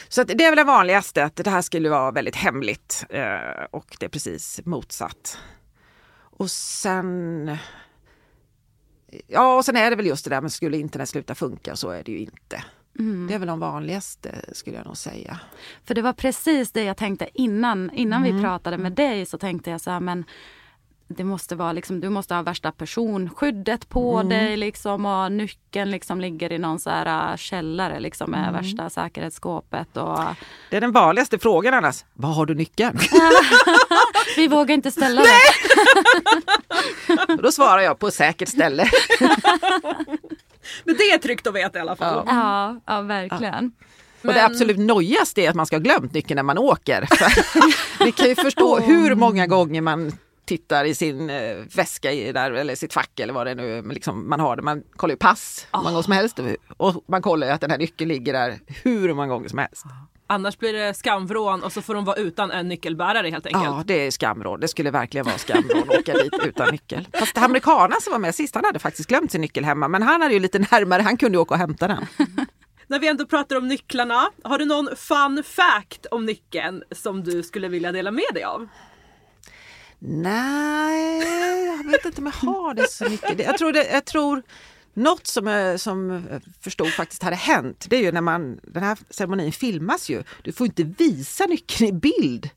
Så 0.09 0.25
det 0.25 0.45
är 0.45 0.51
väl 0.51 0.57
det 0.57 0.65
vanligaste, 0.65 1.25
att 1.25 1.37
det 1.37 1.51
här 1.51 1.63
skulle 1.63 1.91
vara 1.91 2.11
väldigt 2.11 2.37
hemligt 2.37 3.05
eh, 3.09 3.65
och 3.71 3.97
det 4.01 4.07
är 4.07 4.11
precis 4.11 4.61
motsatt. 4.65 5.39
Och 6.17 6.51
sen... 6.51 7.57
Ja, 9.27 9.57
och 9.57 9.65
sen 9.65 9.77
är 9.77 9.91
det 9.91 9.97
väl 9.97 10.07
just 10.07 10.25
det 10.25 10.31
där 10.31 10.41
med 10.41 10.53
skulle 10.53 10.77
internet 10.77 11.09
sluta 11.09 11.35
funka, 11.35 11.77
så 11.77 11.91
är 11.91 12.05
det 12.05 12.13
ju 12.13 12.19
inte. 12.19 12.65
Mm. 12.99 13.27
Det 13.27 13.35
är 13.35 13.39
väl 13.39 13.49
de 13.49 13.61
vanligaste 13.61 14.45
skulle 14.53 14.77
jag 14.77 14.87
nog 14.87 14.97
säga. 14.97 15.41
För 15.85 15.95
det 15.95 16.03
var 16.03 16.13
precis 16.13 16.73
det 16.73 16.85
jag 16.85 16.97
tänkte 16.97 17.29
innan, 17.35 17.91
innan 17.91 18.25
mm. 18.25 18.37
vi 18.37 18.43
pratade 18.43 18.79
med 18.79 18.93
dig 18.93 19.27
så 19.27 19.39
tänkte 19.39 19.71
jag 19.71 19.81
så 19.81 19.91
här, 19.91 20.01
men 20.01 20.25
det 21.17 21.25
måste 21.25 21.57
vara 21.57 21.73
liksom, 21.73 22.01
du 22.01 22.09
måste 22.09 22.35
ha 22.35 22.43
värsta 22.43 22.73
personskyddet 22.73 23.89
på 23.89 24.17
mm. 24.17 24.29
dig 24.29 24.57
liksom 24.57 25.07
och 25.07 25.33
nyckeln 25.33 25.91
liksom 25.91 26.21
ligger 26.21 26.53
i 26.53 26.59
någon 26.59 26.79
så 26.79 26.91
här 26.91 27.31
äh, 27.31 27.37
källare 27.37 28.01
liksom 28.01 28.31
med 28.31 28.49
mm. 28.49 28.63
värsta 28.63 28.91
säkerhetsskåpet. 28.91 29.97
Och... 29.97 30.19
Det 30.71 30.77
är 30.77 30.81
den 30.81 30.93
vanligaste 30.93 31.39
frågan 31.39 31.75
annars. 31.75 32.05
Var 32.13 32.31
har 32.31 32.47
du 32.47 32.55
nyckeln? 32.55 32.99
Vi 34.37 34.49
vågar 34.49 34.75
inte 34.75 34.91
ställa 34.91 35.23
det. 35.23 35.39
Då 37.43 37.53
svarar 37.53 37.81
jag 37.81 37.99
på 37.99 38.11
säkert 38.11 38.49
ställe. 38.49 38.91
Men 40.85 40.97
det 40.97 41.03
är 41.03 41.19
tryggt 41.19 41.47
att 41.47 41.55
veta 41.55 41.79
i 41.79 41.81
alla 41.81 41.97
fall. 41.97 42.25
Ja, 42.27 42.81
ja 42.87 43.01
verkligen. 43.01 43.73
Ja. 43.79 43.87
Men... 44.23 44.29
Och 44.29 44.35
det 44.35 44.45
absolut 44.45 44.79
nojigaste 44.79 45.43
är 45.43 45.51
att 45.51 45.57
man 45.57 45.67
ska 45.67 45.77
ha 45.77 45.81
glömt 45.81 46.13
nyckeln 46.13 46.37
när 46.37 46.43
man 46.43 46.59
åker. 46.59 47.09
Vi 48.05 48.13
kan 48.13 48.29
ju 48.29 48.35
förstå 48.35 48.79
hur 48.79 49.15
många 49.15 49.47
gånger 49.47 49.81
man 49.81 50.13
tittar 50.45 50.85
i 50.85 50.95
sin 50.95 51.31
eh, 51.31 51.57
väska 51.77 52.13
i 52.13 52.33
där, 52.33 52.51
eller 52.51 52.75
sitt 52.75 52.93
fack 52.93 53.21
eller 53.21 53.33
vad 53.33 53.47
det 53.47 53.55
nu 53.55 53.83
liksom, 53.83 54.29
man 54.29 54.41
har. 54.41 54.57
Det. 54.57 54.63
Man 54.63 54.83
kollar 54.97 55.13
ju 55.13 55.19
pass 55.19 55.67
hur 55.73 55.79
många 55.79 55.91
gånger 55.91 56.03
som 56.03 56.13
helst 56.13 56.41
och 56.77 57.05
man 57.09 57.23
kollar 57.23 57.47
ju 57.47 57.53
att 57.53 57.61
den 57.61 57.71
här 57.71 57.79
nyckeln 57.79 58.09
ligger 58.09 58.33
där 58.33 58.59
hur 58.67 59.15
många 59.15 59.29
gånger 59.29 59.49
som 59.49 59.59
helst. 59.59 59.85
Annars 60.27 60.59
blir 60.59 60.73
det 60.73 60.95
skamvrån 60.95 61.63
och 61.63 61.73
så 61.73 61.83
får 61.83 61.95
de 61.95 62.05
vara 62.05 62.17
utan 62.17 62.51
en 62.51 62.69
nyckelbärare 62.69 63.29
helt 63.29 63.47
enkelt. 63.47 63.65
Ja, 63.65 63.83
det 63.87 64.07
är 64.07 64.11
skamvrån. 64.11 64.61
Det 64.61 64.69
skulle 64.69 64.91
verkligen 64.91 65.27
vara 65.27 65.39
skamvrån 65.39 65.83
att 65.89 65.99
åka 65.99 66.13
dit 66.13 66.35
utan 66.45 66.69
nyckel. 66.73 67.09
Fast 67.13 67.39
amerikanen 67.39 68.01
som 68.01 68.13
var 68.13 68.19
med 68.19 68.35
sist, 68.35 68.55
han 68.55 68.65
hade 68.65 68.79
faktiskt 68.79 69.09
glömt 69.09 69.33
sin 69.33 69.41
nyckel 69.41 69.65
hemma. 69.65 69.89
Men 69.89 70.03
han 70.03 70.21
hade 70.21 70.35
ju 70.35 70.41
lite 70.41 70.59
närmare, 70.59 71.03
han 71.03 71.17
kunde 71.17 71.37
ju 71.39 71.43
åka 71.43 71.55
och 71.55 71.61
hämta 71.61 71.89
den. 71.89 72.07
När 72.87 72.99
vi 72.99 73.09
ändå 73.09 73.27
pratar 73.27 73.57
om 73.57 73.69
nycklarna, 73.69 74.31
har 74.45 74.59
du 74.59 74.65
någon 74.65 74.89
fun 74.97 75.43
fact 75.47 76.07
om 76.11 76.27
nyckeln 76.27 76.83
som 76.91 77.25
du 77.25 77.43
skulle 77.43 77.69
vilja 77.69 77.93
dela 77.93 78.11
med 78.11 78.31
dig 78.35 78.45
av? 78.45 78.69
Nej, 80.07 81.67
jag 81.67 81.85
vet 81.85 82.05
inte 82.05 82.21
om 82.21 82.27
jag 82.27 82.51
har 82.51 82.75
det 82.75 82.91
så 82.91 83.09
mycket. 83.09 83.39
Jag 83.39 83.59
tror, 83.59 83.73
det, 83.73 83.91
jag 83.93 84.05
tror 84.05 84.43
något 84.95 85.27
som 85.27 85.47
jag 85.47 85.81
som 85.81 86.23
förstod 86.61 86.89
faktiskt 86.89 87.23
hade 87.23 87.37
hänt, 87.37 87.87
det 87.89 87.97
är 87.97 88.03
ju 88.03 88.13
när 88.13 88.21
man, 88.21 88.61
den 88.63 88.83
här 88.83 88.99
ceremonin 89.11 89.53
filmas 89.53 90.11
ju. 90.11 90.23
Du 90.43 90.53
får 90.53 90.67
inte 90.67 90.83
visa 90.83 91.47
nyckeln 91.47 91.89
i 91.89 91.93
bild. 91.93 92.51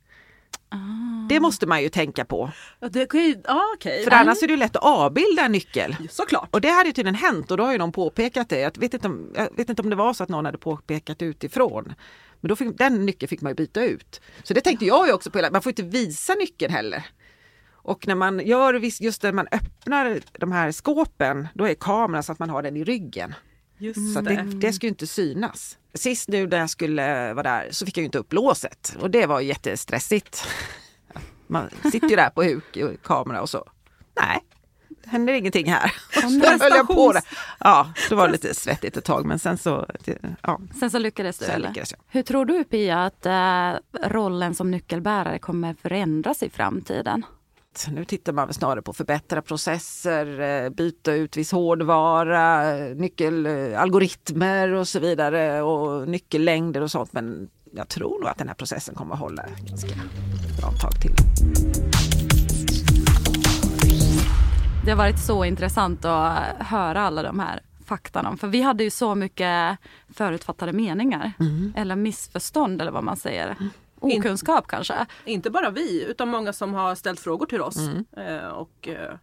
Ah. 0.70 1.28
Det 1.30 1.40
måste 1.40 1.68
man 1.68 1.82
ju 1.82 1.90
tänka 1.90 2.26
på. 2.26 2.52
Ja, 2.80 2.90
det, 2.90 3.08
ah, 3.46 3.74
okay. 3.76 4.04
För 4.04 4.12
annars 4.12 4.44
är 4.44 4.48
det 4.48 4.58
lätt 4.58 4.76
att 4.76 4.84
avbilda 4.84 5.46
en 5.46 5.52
nyckel. 5.52 5.96
Såklart. 6.10 6.50
Och 6.52 6.62
det 6.62 6.70
hade 6.70 6.90
ju 6.90 6.94
tydligen 6.94 7.16
hänt 7.16 7.52
och 7.52 7.58
då 7.58 7.64
har 7.64 7.72
ju 7.72 7.78
någon 7.78 7.92
påpekat 7.92 8.50
det. 8.50 8.60
Jag 8.60 8.78
vet 8.78 8.94
inte 8.94 9.08
om, 9.08 9.34
jag 9.36 9.58
vet 9.58 9.70
inte 9.70 9.82
om 9.82 9.90
det 9.90 9.96
var 9.96 10.14
så 10.14 10.24
att 10.24 10.30
någon 10.30 10.46
hade 10.46 10.58
påpekat 10.58 11.22
utifrån. 11.22 11.94
Men 12.42 12.50
då 12.50 12.56
fick, 12.56 12.78
den 12.78 13.06
nyckeln 13.06 13.28
fick 13.28 13.42
man 13.42 13.52
ju 13.52 13.56
byta 13.56 13.84
ut. 13.84 14.22
Så 14.44 14.54
det 14.54 14.62
tänkte 14.62 14.86
jag 14.86 15.08
ju 15.08 15.14
också 15.14 15.32
på, 15.32 15.50
man 15.52 15.62
får 15.62 15.70
inte 15.70 15.84
visa 15.84 16.34
nyckeln 16.34 16.74
heller. 16.74 17.06
Och 17.88 18.08
när 18.08 18.16
man 18.16 18.40
gör, 18.40 19.02
just 19.04 19.24
när 19.24 19.32
man 19.32 19.48
öppnar 19.52 20.20
de 20.40 20.52
här 20.52 20.72
skåpen, 20.72 21.48
då 21.54 21.68
är 21.68 21.74
kameran 21.74 22.24
så 22.24 22.32
att 22.32 22.40
man 22.40 22.50
har 22.50 22.62
den 22.62 22.78
i 22.78 22.84
ryggen. 22.84 23.36
Just 23.78 24.14
så 24.14 24.22
det. 24.22 24.36
Det, 24.36 24.44
det 24.44 24.74
skulle 24.74 24.90
inte 24.90 25.08
synas. 25.08 25.78
Sist 25.94 26.30
nu 26.30 26.48
när 26.48 26.58
jag 26.58 26.70
skulle 26.70 27.34
vara 27.34 27.44
där 27.44 27.68
så 27.72 27.86
fick 27.86 27.98
jag 27.98 28.06
inte 28.06 28.18
upp 28.18 28.34
låset 28.34 28.98
och 29.00 29.12
det 29.12 29.26
var 29.26 29.40
jättestressigt. 29.40 30.48
Man 31.48 31.70
sitter 31.92 32.10
ju 32.10 32.16
där 32.16 32.30
på 32.30 32.44
huk 32.44 32.78
och 32.78 33.04
kamera 33.04 33.42
och 33.42 33.50
så. 33.50 33.66
Nej, 34.22 34.40
det 35.04 35.10
händer 35.10 35.34
ingenting 35.34 35.72
här. 35.72 35.94
Då 36.42 36.48
höll 36.64 36.72
jag 36.76 36.88
på 36.88 37.14
det. 37.14 37.22
Ja, 37.60 37.94
det 38.10 38.16
var 38.16 38.30
lite 38.30 38.54
svettigt 38.54 38.98
ett 38.98 39.06
tag 39.06 39.26
men 39.26 39.40
sen 39.40 39.58
så... 39.58 39.88
Ja. 40.42 40.62
Sen 40.80 40.92
så 40.92 41.00
lyckades 41.00 41.38
du? 41.38 41.46
Sen 41.46 41.62
lyckades 41.62 41.92
jag. 41.92 42.00
Hur 42.08 42.24
tror 42.24 42.46
du 42.46 42.64
Pia 42.64 43.06
att 43.06 43.26
äh, 43.26 43.74
rollen 44.10 44.56
som 44.56 44.72
nyckelbärare 44.72 45.40
kommer 45.40 45.74
förändras 45.74 46.44
i 46.44 46.50
framtiden? 46.50 47.24
Nu 47.92 48.06
tittar 48.06 48.34
man 48.34 48.54
snarare 48.54 48.82
på 48.82 48.94
förbättra 48.94 49.42
processer, 49.42 50.40
eh, 50.40 50.70
byta 50.70 51.14
ut 51.14 51.38
viss 51.38 51.52
hårdvara, 51.52 52.64
nyckelalgoritmer 52.78 54.72
och 54.72 54.88
så 54.88 55.00
vidare 55.00 55.62
och 55.62 56.08
nyckellängder 56.08 56.82
och 56.82 56.92
sånt. 56.92 57.14
Men 57.14 57.50
jag 57.72 57.88
tror 57.88 58.20
nog 58.20 58.30
att 58.30 58.38
den 58.38 58.48
här 58.48 58.56
processen 58.56 58.96
kommer 58.96 59.14
att 59.14 59.20
hålla 59.20 59.46
ganska 59.68 59.96
bra 60.60 60.72
tag 60.72 61.02
till. 61.02 61.16
Det 64.86 64.92
har 64.92 64.98
varit 64.98 65.20
så 65.20 65.46
intressant 65.46 66.06
att 66.06 66.38
höra 66.60 67.02
alla 67.02 67.24
de 67.24 67.40
här 67.40 67.62
faktan 67.86 68.38
För 68.38 68.48
vi 68.48 68.62
hade 68.62 68.84
ju 68.84 68.90
så 68.90 69.16
mycket 69.16 69.78
förutfattade 70.10 70.74
meningar. 70.74 71.32
Mm. 71.40 71.74
Eller 71.76 71.96
missförstånd 71.96 72.82
eller 72.82 72.92
vad 72.92 73.04
man 73.04 73.18
säger. 73.18 73.46
Mm. 73.46 73.70
Okunskap 74.00 74.64
In, 74.64 74.70
kanske? 74.70 75.06
Inte 75.26 75.50
bara 75.50 75.70
vi 75.70 76.06
utan 76.06 76.30
många 76.30 76.54
som 76.54 76.74
har 76.74 76.96
ställt 76.96 77.20
frågor 77.20 77.46
till 77.46 77.62
oss. 77.62 77.78
Mm. 77.78 78.06
Eh, 78.18 78.48
och 78.48 78.88
eh, 78.88 79.14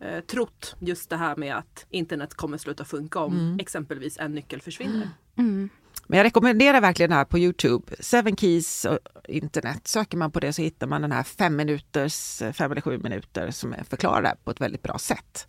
eh, 0.00 0.20
trott 0.20 0.76
just 0.78 1.10
det 1.10 1.16
här 1.16 1.36
med 1.36 1.56
att 1.56 1.86
internet 1.90 2.34
kommer 2.34 2.58
sluta 2.58 2.84
funka 2.84 3.18
om 3.18 3.32
mm. 3.32 3.58
exempelvis 3.60 4.18
en 4.18 4.34
nyckel 4.34 4.60
försvinner. 4.60 5.08
Mm. 5.36 5.68
Men 6.06 6.16
jag 6.16 6.24
rekommenderar 6.24 6.80
verkligen 6.80 7.10
det 7.10 7.16
här 7.16 7.24
på 7.24 7.38
Youtube. 7.38 7.96
Seven 8.00 8.36
Keys 8.36 8.84
och 8.84 8.98
internet. 9.28 9.86
Söker 9.86 10.16
man 10.16 10.30
på 10.30 10.40
det 10.40 10.52
så 10.52 10.62
hittar 10.62 10.86
man 10.86 11.02
den 11.02 11.12
här 11.12 11.22
fem 11.22 11.56
minuters, 11.56 12.42
fem 12.52 12.72
eller 12.72 12.80
sju 12.80 12.98
minuter 12.98 13.50
som 13.50 13.74
förklarar 13.88 14.22
det 14.22 14.36
på 14.44 14.50
ett 14.50 14.60
väldigt 14.60 14.82
bra 14.82 14.98
sätt. 14.98 15.48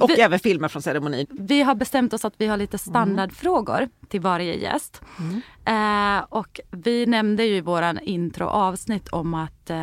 Och 0.00 0.10
vi, 0.10 0.20
även 0.20 0.38
filmer 0.38 0.68
från 0.68 0.82
ceremonin. 0.82 1.26
Vi 1.30 1.62
har 1.62 1.74
bestämt 1.74 2.12
oss 2.12 2.24
att 2.24 2.34
vi 2.36 2.46
har 2.46 2.56
lite 2.56 2.78
standardfrågor 2.78 3.78
mm. 3.78 3.90
till 4.08 4.20
varje 4.20 4.54
gäst. 4.54 5.02
Mm. 5.18 5.40
Eh, 5.64 6.24
och 6.28 6.60
vi 6.70 7.06
nämnde 7.06 7.44
ju 7.44 7.56
i 7.56 7.60
våran 7.60 7.98
introavsnitt 7.98 9.08
om 9.08 9.34
att 9.34 9.70
eh, 9.70 9.76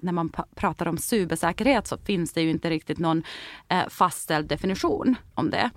när 0.00 0.12
man 0.12 0.32
pratar 0.54 0.88
om 0.88 0.98
cybersäkerhet 0.98 1.86
så 1.86 1.98
finns 1.98 2.32
det 2.32 2.42
ju 2.42 2.50
inte 2.50 2.70
riktigt 2.70 2.98
någon 2.98 3.22
eh, 3.68 3.88
fastställd 3.88 4.48
definition 4.48 5.14
om 5.34 5.50
det. 5.50 5.70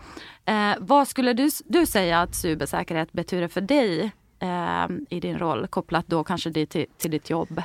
Eh, 0.46 0.74
vad 0.80 1.08
skulle 1.08 1.34
du, 1.34 1.50
du 1.66 1.86
säga 1.86 2.22
att 2.22 2.36
cybersäkerhet 2.36 3.12
betyder 3.12 3.48
för 3.48 3.62
dig 3.62 4.12
eh, 4.40 4.88
i 5.10 5.20
din 5.20 5.40
roll 5.40 5.68
kopplat 5.68 6.08
då 6.08 6.24
kanske 6.24 6.66
till, 6.66 6.86
till 6.98 7.12
ditt 7.12 7.30
jobb? 7.30 7.62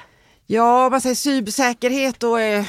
Ja, 0.47 0.89
man 0.91 1.01
säger 1.01 1.15
cybersäkerhet 1.15 2.23
och 2.23 2.41
eh, 2.41 2.67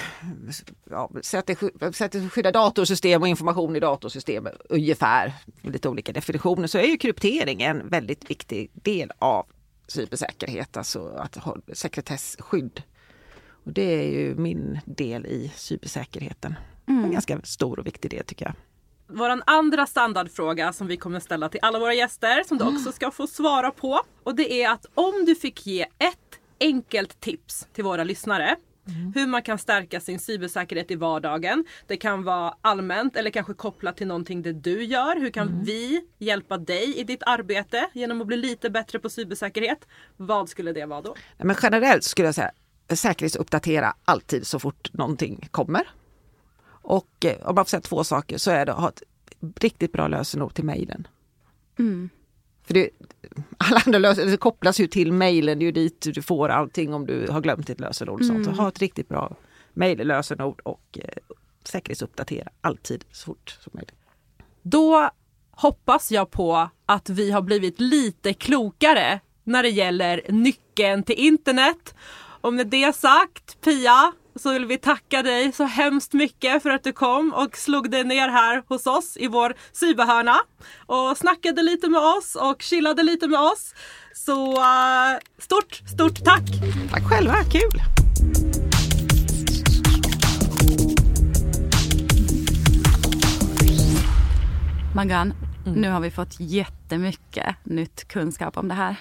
ja, 0.89 1.11
sätter, 1.21 1.91
sätter 1.91 2.29
skydda 2.29 2.51
datorsystem 2.51 3.21
och 3.21 3.27
information 3.27 3.75
i 3.75 3.79
datorsystem 3.79 4.47
ungefär, 4.69 5.33
lite 5.61 5.89
olika 5.89 6.11
definitioner, 6.11 6.67
så 6.67 6.77
är 6.77 6.83
ju 6.83 6.97
kryptering 6.97 7.61
en 7.61 7.89
väldigt 7.89 8.29
viktig 8.29 8.71
del 8.73 9.11
av 9.19 9.45
cybersäkerhet, 9.87 10.77
alltså 10.77 11.07
att 11.07 11.35
ha 11.35 11.57
sekretessskydd. 11.73 12.83
Och 13.65 13.73
det 13.73 14.03
är 14.03 14.11
ju 14.11 14.35
min 14.35 14.79
del 14.85 15.25
i 15.25 15.51
cybersäkerheten. 15.55 16.55
Mm. 16.87 17.03
En 17.03 17.11
ganska 17.11 17.41
stor 17.43 17.79
och 17.79 17.87
viktig 17.87 18.11
del 18.11 18.25
tycker 18.25 18.45
jag. 18.45 18.53
Vår 19.07 19.41
andra 19.45 19.85
standardfråga 19.85 20.73
som 20.73 20.87
vi 20.87 20.97
kommer 20.97 21.19
ställa 21.19 21.49
till 21.49 21.59
alla 21.61 21.79
våra 21.79 21.93
gäster 21.93 22.43
som 22.43 22.57
du 22.57 22.65
också 22.65 22.91
ska 22.91 23.11
få 23.11 23.27
svara 23.27 23.71
på. 23.71 24.01
Och 24.23 24.35
det 24.35 24.63
är 24.63 24.69
att 24.69 24.85
om 24.93 25.25
du 25.25 25.35
fick 25.35 25.65
ge 25.65 25.81
ett 25.81 26.39
enkelt 26.59 27.19
tips 27.19 27.67
till 27.73 27.83
våra 27.83 28.03
lyssnare 28.03 28.55
hur 29.15 29.27
man 29.27 29.41
kan 29.41 29.57
stärka 29.57 29.99
sin 29.99 30.19
cybersäkerhet 30.19 30.91
i 30.91 30.95
vardagen. 30.95 31.65
Det 31.87 31.97
kan 31.97 32.23
vara 32.23 32.55
allmänt 32.61 33.15
eller 33.15 33.31
kanske 33.31 33.53
kopplat 33.53 33.97
till 33.97 34.07
någonting 34.07 34.41
det 34.41 34.53
du 34.53 34.83
gör. 34.83 35.19
Hur 35.19 35.29
kan 35.29 35.63
vi 35.63 36.05
hjälpa 36.17 36.57
dig 36.57 36.99
i 36.99 37.03
ditt 37.03 37.23
arbete 37.25 37.89
genom 37.93 38.21
att 38.21 38.27
bli 38.27 38.37
lite 38.37 38.69
bättre 38.69 38.99
på 38.99 39.09
cybersäkerhet? 39.09 39.87
Vad 40.17 40.49
skulle 40.49 40.73
det 40.73 40.85
vara 40.85 41.01
då? 41.01 41.15
Nej, 41.37 41.47
Men 41.47 41.55
generellt 41.61 42.03
skulle 42.03 42.27
jag 42.27 42.35
säga 42.35 42.51
säkerhetsuppdatera 42.89 43.93
alltid 44.05 44.47
så 44.47 44.59
fort 44.59 44.93
någonting 44.93 45.47
kommer. 45.51 45.87
Och 46.67 47.25
eh, 47.25 47.47
om 47.47 47.55
man 47.55 47.65
får 47.65 47.69
säga 47.69 47.81
två 47.81 48.03
saker 48.03 48.37
så 48.37 48.51
är 48.51 48.65
det 48.65 48.73
att 48.73 48.79
ha 48.79 48.89
ett 48.89 49.03
riktigt 49.55 49.91
bra 49.91 50.07
lösenord 50.07 50.53
till 50.53 50.65
mejlen. 50.65 51.07
För 52.65 52.73
det, 52.73 52.89
alla 53.57 53.81
andra 53.85 53.99
lösenord 53.99 54.39
kopplas 54.39 54.79
ju 54.79 54.87
till 54.87 55.11
mejlen, 55.11 55.59
det 55.59 55.63
är 55.63 55.65
ju 55.65 55.71
dit 55.71 56.07
du 56.13 56.21
får 56.21 56.49
allting 56.49 56.93
om 56.93 57.05
du 57.05 57.27
har 57.31 57.41
glömt 57.41 57.67
ditt 57.67 57.79
lösenord. 57.79 58.23
Sånt. 58.23 58.45
Så 58.45 58.51
ha 58.51 58.67
ett 58.67 58.79
riktigt 58.79 59.09
bra 59.09 59.35
mejllösenord 59.73 60.61
och 60.63 60.99
eh, 61.01 61.35
säkerhetsuppdatera 61.63 62.49
alltid 62.61 63.05
så 63.11 63.25
fort 63.25 63.57
som 63.59 63.71
möjligt. 63.73 63.95
Då 64.61 65.09
hoppas 65.51 66.11
jag 66.11 66.31
på 66.31 66.69
att 66.85 67.09
vi 67.09 67.31
har 67.31 67.41
blivit 67.41 67.79
lite 67.79 68.33
klokare 68.33 69.19
när 69.43 69.63
det 69.63 69.69
gäller 69.69 70.21
nyckeln 70.29 71.03
till 71.03 71.15
internet. 71.15 71.95
Och 72.41 72.53
med 72.53 72.67
det 72.67 72.95
sagt, 72.95 73.61
Pia, 73.61 74.11
så 74.39 74.53
vill 74.53 74.65
vi 74.65 74.77
tacka 74.77 75.23
dig 75.23 75.51
så 75.51 75.63
hemskt 75.63 76.13
mycket 76.13 76.63
för 76.63 76.69
att 76.69 76.83
du 76.83 76.91
kom 76.91 77.33
och 77.33 77.57
slog 77.57 77.91
dig 77.91 78.03
ner 78.03 78.29
här 78.29 78.63
hos 78.67 78.87
oss 78.87 79.17
i 79.17 79.27
vår 79.27 79.53
cyberhörna 79.73 80.35
och 80.85 81.17
snackade 81.17 81.61
lite 81.61 81.89
med 81.89 82.01
oss 82.01 82.35
och 82.35 82.61
chillade 82.61 83.03
lite 83.03 83.27
med 83.27 83.39
oss. 83.39 83.73
Så 84.13 84.51
uh, 84.51 85.19
stort, 85.37 85.81
stort 85.93 86.23
tack! 86.23 86.43
Tack 86.91 87.03
själva, 87.09 87.35
kul! 87.51 87.81
Magan, 94.95 95.33
nu 95.65 95.89
har 95.89 95.99
vi 95.99 96.11
fått 96.11 96.39
jättemycket 96.39 97.55
nytt 97.63 98.07
kunskap 98.07 98.57
om 98.57 98.67
det 98.67 98.73
här. 98.73 98.95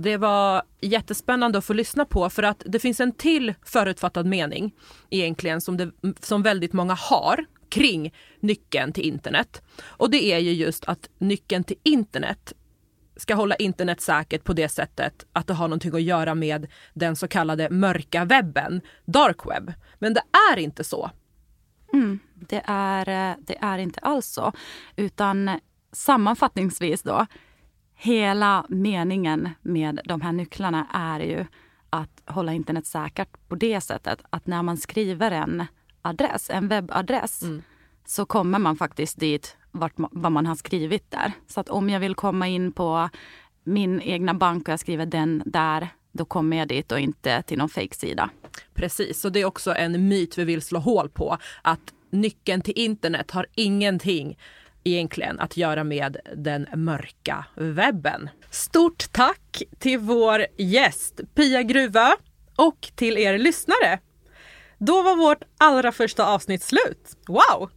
Det 0.00 0.16
var 0.16 0.62
jättespännande 0.80 1.58
att 1.58 1.64
få 1.64 1.72
lyssna 1.72 2.04
på 2.04 2.30
för 2.30 2.42
att 2.42 2.62
det 2.66 2.78
finns 2.78 3.00
en 3.00 3.12
till 3.12 3.54
förutfattad 3.64 4.26
mening 4.26 4.74
egentligen 5.10 5.60
som, 5.60 5.76
det, 5.76 5.90
som 6.20 6.42
väldigt 6.42 6.72
många 6.72 6.94
har 6.94 7.44
kring 7.68 8.14
nyckeln 8.40 8.92
till 8.92 9.04
internet. 9.04 9.62
Och 9.82 10.10
det 10.10 10.32
är 10.32 10.38
ju 10.38 10.52
just 10.52 10.84
att 10.84 11.08
nyckeln 11.18 11.64
till 11.64 11.76
internet 11.82 12.52
ska 13.16 13.34
hålla 13.34 13.54
internet 13.54 14.00
säkert 14.00 14.44
på 14.44 14.52
det 14.52 14.68
sättet 14.68 15.26
att 15.32 15.46
det 15.46 15.54
har 15.54 15.68
någonting 15.68 15.94
att 15.94 16.02
göra 16.02 16.34
med 16.34 16.66
den 16.94 17.16
så 17.16 17.28
kallade 17.28 17.70
mörka 17.70 18.24
webben, 18.24 18.80
dark 19.04 19.46
web. 19.46 19.72
Men 19.98 20.14
det 20.14 20.22
är 20.52 20.58
inte 20.58 20.84
så. 20.84 21.10
Mm, 21.92 22.18
det 22.34 22.62
är, 22.64 23.30
eh, 23.30 23.36
det 23.40 23.58
är 23.60 23.78
inte 23.78 24.00
alls 24.00 24.26
så. 24.26 24.52
Utan 24.96 25.60
sammanfattningsvis 25.92 27.02
då, 27.02 27.26
hela 28.00 28.66
meningen 28.68 29.48
med 29.62 30.00
de 30.04 30.20
här 30.20 30.32
nycklarna 30.32 30.86
är 30.92 31.20
ju 31.20 31.46
att 31.90 32.22
hålla 32.26 32.52
internet 32.52 32.86
säkert 32.86 33.48
på 33.48 33.54
det 33.54 33.80
sättet 33.80 34.22
att 34.30 34.46
när 34.46 34.62
man 34.62 34.76
skriver 34.76 35.30
en 35.30 35.64
adress, 36.02 36.50
en 36.50 36.68
webbadress, 36.68 37.42
så 38.06 38.26
kommer 38.26 38.58
man 38.58 38.76
faktiskt 38.76 39.20
dit 39.20 39.56
vart, 39.70 39.92
vad 39.96 40.32
man 40.32 40.46
har 40.46 40.54
skrivit 40.54 41.10
där. 41.10 41.32
Så 41.46 41.60
att 41.60 41.68
om 41.68 41.90
jag 41.90 42.00
vill 42.00 42.14
komma 42.14 42.48
in 42.48 42.72
på 42.72 43.08
min 43.64 44.00
egna 44.00 44.34
bank 44.34 44.68
och 44.68 44.72
jag 44.72 44.80
skriver 44.80 45.06
den 45.06 45.42
där, 45.46 45.88
då 46.12 46.24
kommer 46.24 46.56
jag 46.56 46.68
dit 46.68 46.92
och 46.92 47.00
inte 47.00 47.42
till 47.42 47.58
någon 47.58 47.68
fake-sida. 47.68 48.30
Precis, 48.74 49.24
och 49.24 49.32
det 49.32 49.40
är 49.40 49.44
också 49.44 49.74
en 49.74 50.08
myt 50.08 50.38
vi 50.38 50.44
vill 50.44 50.62
slå 50.62 50.78
hål 50.78 51.08
på. 51.08 51.38
Att 51.62 51.94
nyckeln 52.10 52.62
till 52.62 52.78
internet 52.78 53.30
har 53.30 53.46
ingenting 53.54 54.38
egentligen 54.84 55.40
att 55.40 55.56
göra 55.56 55.84
med 55.84 56.16
den 56.36 56.66
mörka 56.74 57.44
webben. 57.54 58.30
Stort 58.50 59.12
tack 59.12 59.62
till 59.78 59.98
vår 59.98 60.46
gäst 60.56 61.20
Pia 61.34 61.62
Gruvö 61.62 62.10
och 62.56 62.88
till 62.94 63.18
er 63.18 63.38
lyssnare. 63.38 63.98
Då 64.78 65.02
var 65.02 65.16
vårt 65.16 65.42
allra 65.58 65.92
första 65.92 66.26
avsnitt 66.26 66.62
slut. 66.62 67.16
Wow! 67.26 67.70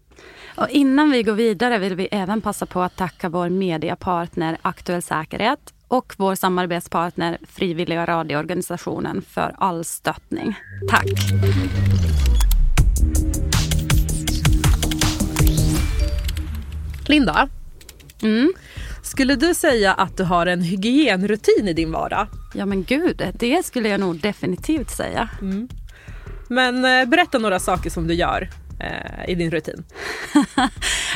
Och 0.56 0.70
innan 0.70 1.12
vi 1.12 1.24
går 1.24 1.34
vidare 1.34 1.78
vill 1.78 1.96
vi 1.96 2.08
även 2.12 2.42
passa 2.42 2.66
på 2.66 2.82
att 2.82 2.98
tacka 2.98 3.30
vår 3.30 3.50
mediepartner 3.50 4.58
Aktuell 4.62 5.02
Säkerhet 5.02 5.74
och 5.88 6.14
vår 6.18 6.36
samarbetspartner 6.36 7.38
Frivilliga 7.48 8.06
radioorganisationen 8.06 9.22
för 9.22 9.56
all 9.58 9.86
stöttning. 9.86 10.56
Tack! 10.90 11.08
Linda, 17.12 17.50
Mm. 18.24 18.54
skulle 19.04 19.36
du 19.36 19.54
säga 19.54 19.94
att 19.94 20.18
du 20.18 20.24
har 20.24 20.46
en 20.46 20.62
hygienrutin 20.62 21.68
i 21.68 21.74
din 21.74 21.92
vardag? 21.92 22.28
Ja 22.56 22.66
men 22.66 22.84
gud, 22.84 23.32
det 23.40 23.66
skulle 23.66 23.90
jag 23.90 24.00
nog 24.00 24.20
definitivt 24.20 24.90
säga. 24.92 25.30
Men 26.48 26.86
eh, 26.86 27.06
berätta 27.06 27.38
några 27.40 27.60
saker 27.60 27.90
som 27.90 28.08
du 28.08 28.14
gör 28.14 28.50
eh, 28.80 29.30
i 29.30 29.36
din 29.36 29.52
rutin. 29.52 29.84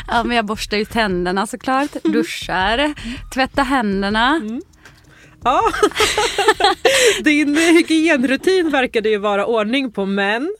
Ja, 0.07 0.23
men 0.23 0.35
jag 0.37 0.45
borstar 0.45 0.77
ju 0.77 0.85
tänderna 0.85 1.47
såklart, 1.47 1.91
duschar, 2.03 2.93
tvättar 3.33 3.63
händerna. 3.63 4.41
Ja. 5.43 5.61
Din 7.23 7.55
hygienrutin 7.55 8.69
verkade 8.69 9.09
ju 9.09 9.17
vara 9.17 9.45
ordning 9.45 9.91
på 9.91 10.05
men 10.05 10.55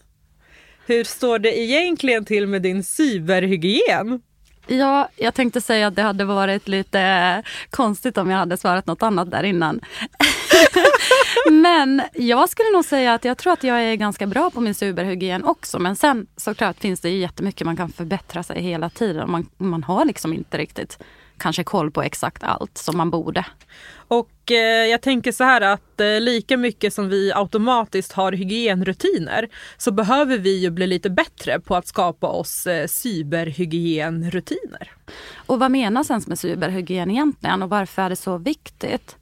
hur 0.88 1.04
står 1.04 1.40
det 1.40 1.60
egentligen 1.60 2.26
till 2.26 2.48
med 2.48 2.62
din 2.62 2.84
cyberhygien? 2.84 4.22
Ja, 4.68 5.10
jag 5.16 5.34
tänkte 5.34 5.62
säga 5.62 5.88
att 5.88 5.96
det 5.96 6.02
hade 6.02 6.26
varit 6.26 6.68
lite 6.68 7.44
konstigt 7.70 8.18
om 8.18 8.30
jag 8.30 8.38
hade 8.38 8.58
svarat 8.58 8.88
något 8.88 9.04
annat 9.04 9.32
där 9.32 9.44
innan. 9.44 9.82
men 11.52 12.02
jag 12.14 12.50
skulle 12.50 12.70
nog 12.70 12.86
säga 12.86 13.14
att 13.14 13.26
jag 13.26 13.38
tror 13.38 13.54
att 13.54 13.64
jag 13.64 13.84
är 13.84 13.96
ganska 13.96 14.28
bra 14.28 14.50
på 14.50 14.62
min 14.62 14.76
superhygien 14.76 15.44
också. 15.44 15.80
Men 15.80 15.96
sen 15.96 16.28
såklart 16.38 16.80
finns 16.80 17.00
det 17.00 17.10
ju 17.10 17.18
jättemycket 17.18 17.66
man 17.66 17.78
kan 17.78 17.92
förbättra 17.92 18.44
sig 18.44 18.62
hela 18.62 18.90
tiden. 18.90 19.32
Man, 19.32 19.50
man 19.58 19.84
har 19.84 20.06
liksom 20.06 20.34
inte 20.34 20.58
riktigt 20.58 21.00
kanske 21.38 21.64
koll 21.64 21.92
på 21.92 22.04
exakt 22.04 22.44
allt 22.44 22.78
som 22.78 22.98
man 22.98 23.10
borde. 23.10 23.46
Och 24.08 24.52
eh, 24.52 24.86
jag 24.86 25.02
tänker 25.02 25.32
så 25.32 25.44
här 25.44 25.62
att 25.62 26.00
eh, 26.00 26.20
lika 26.20 26.58
mycket 26.58 26.94
som 26.94 27.10
vi 27.10 27.32
automatiskt 27.36 28.12
har 28.12 28.32
hygienrutiner 28.32 29.50
så 29.78 29.92
behöver 29.92 30.38
vi 30.38 30.58
ju 30.58 30.70
bli 30.70 30.88
lite 30.88 31.10
bättre 31.10 31.60
på 31.60 31.76
att 31.76 31.88
skapa 31.88 32.28
oss 32.28 32.68
eh, 32.68 32.88
cyberhygienrutiner. 32.88 34.92
Och 35.36 35.60
vad 35.60 35.72
menas 35.72 36.10
ens 36.10 36.28
med 36.28 36.40
cyberhygien 36.40 37.12
egentligen 37.12 37.64
och 37.64 37.70
varför 37.70 38.02
är 38.02 38.10
det 38.10 38.16
så 38.16 38.38
viktigt? 38.38 39.16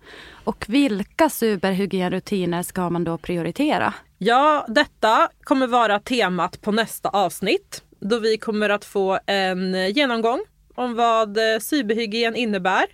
Och 0.44 0.66
vilka 0.68 1.30
cyberhygienrutiner 1.30 2.64
ska 2.64 2.90
man 2.90 3.04
då 3.04 3.18
prioritera? 3.18 3.94
Ja, 4.18 4.66
detta 4.70 5.30
kommer 5.44 5.68
vara 5.68 6.00
temat 6.00 6.62
på 6.62 6.72
nästa 6.72 7.10
avsnitt 7.10 7.84
då 8.00 8.20
vi 8.20 8.38
kommer 8.38 8.70
att 8.70 8.86
få 8.86 9.20
en 9.26 9.92
genomgång 9.92 10.40
om 10.76 10.96
vad 10.96 11.38
eh, 11.38 11.60
cyberhygien 11.60 12.36
innebär 12.36 12.86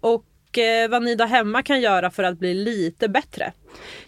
och 0.00 0.58
eh, 0.58 0.90
vad 0.90 1.02
ni 1.02 1.14
där 1.14 1.26
hemma 1.26 1.62
kan 1.62 1.80
göra 1.80 2.10
för 2.10 2.22
att 2.22 2.38
bli 2.38 2.54
lite 2.54 3.08
bättre. 3.08 3.52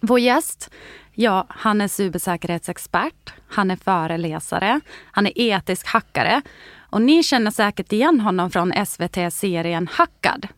Vår 0.00 0.18
gäst, 0.18 0.70
ja, 1.14 1.46
han 1.48 1.80
är 1.80 1.88
cybersäkerhetsexpert, 1.88 3.32
han 3.48 3.70
är 3.70 3.76
föreläsare, 3.76 4.80
han 5.12 5.26
är 5.26 5.32
etisk 5.36 5.86
hackare 5.86 6.42
och 6.90 7.02
ni 7.02 7.22
känner 7.22 7.50
säkert 7.50 7.92
igen 7.92 8.20
honom 8.20 8.50
från 8.50 8.86
SVT-serien 8.86 9.88
Hackad. 9.92 10.48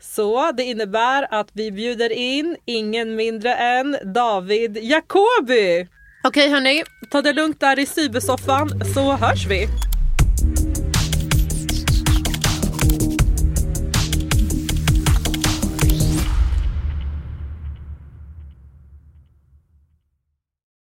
Så 0.00 0.52
det 0.52 0.62
innebär 0.62 1.34
att 1.34 1.50
vi 1.52 1.72
bjuder 1.72 2.12
in 2.12 2.56
ingen 2.64 3.16
mindre 3.16 3.54
än 3.54 3.96
David 4.14 4.78
Jacobi. 4.82 5.88
Okej 6.24 6.50
hörni, 6.50 6.82
ta 7.10 7.22
det 7.22 7.32
lugnt 7.32 7.60
där 7.60 7.78
i 7.78 7.86
cybersoffan 7.86 8.84
så 8.94 9.12
hörs 9.12 9.46
vi. 9.46 9.68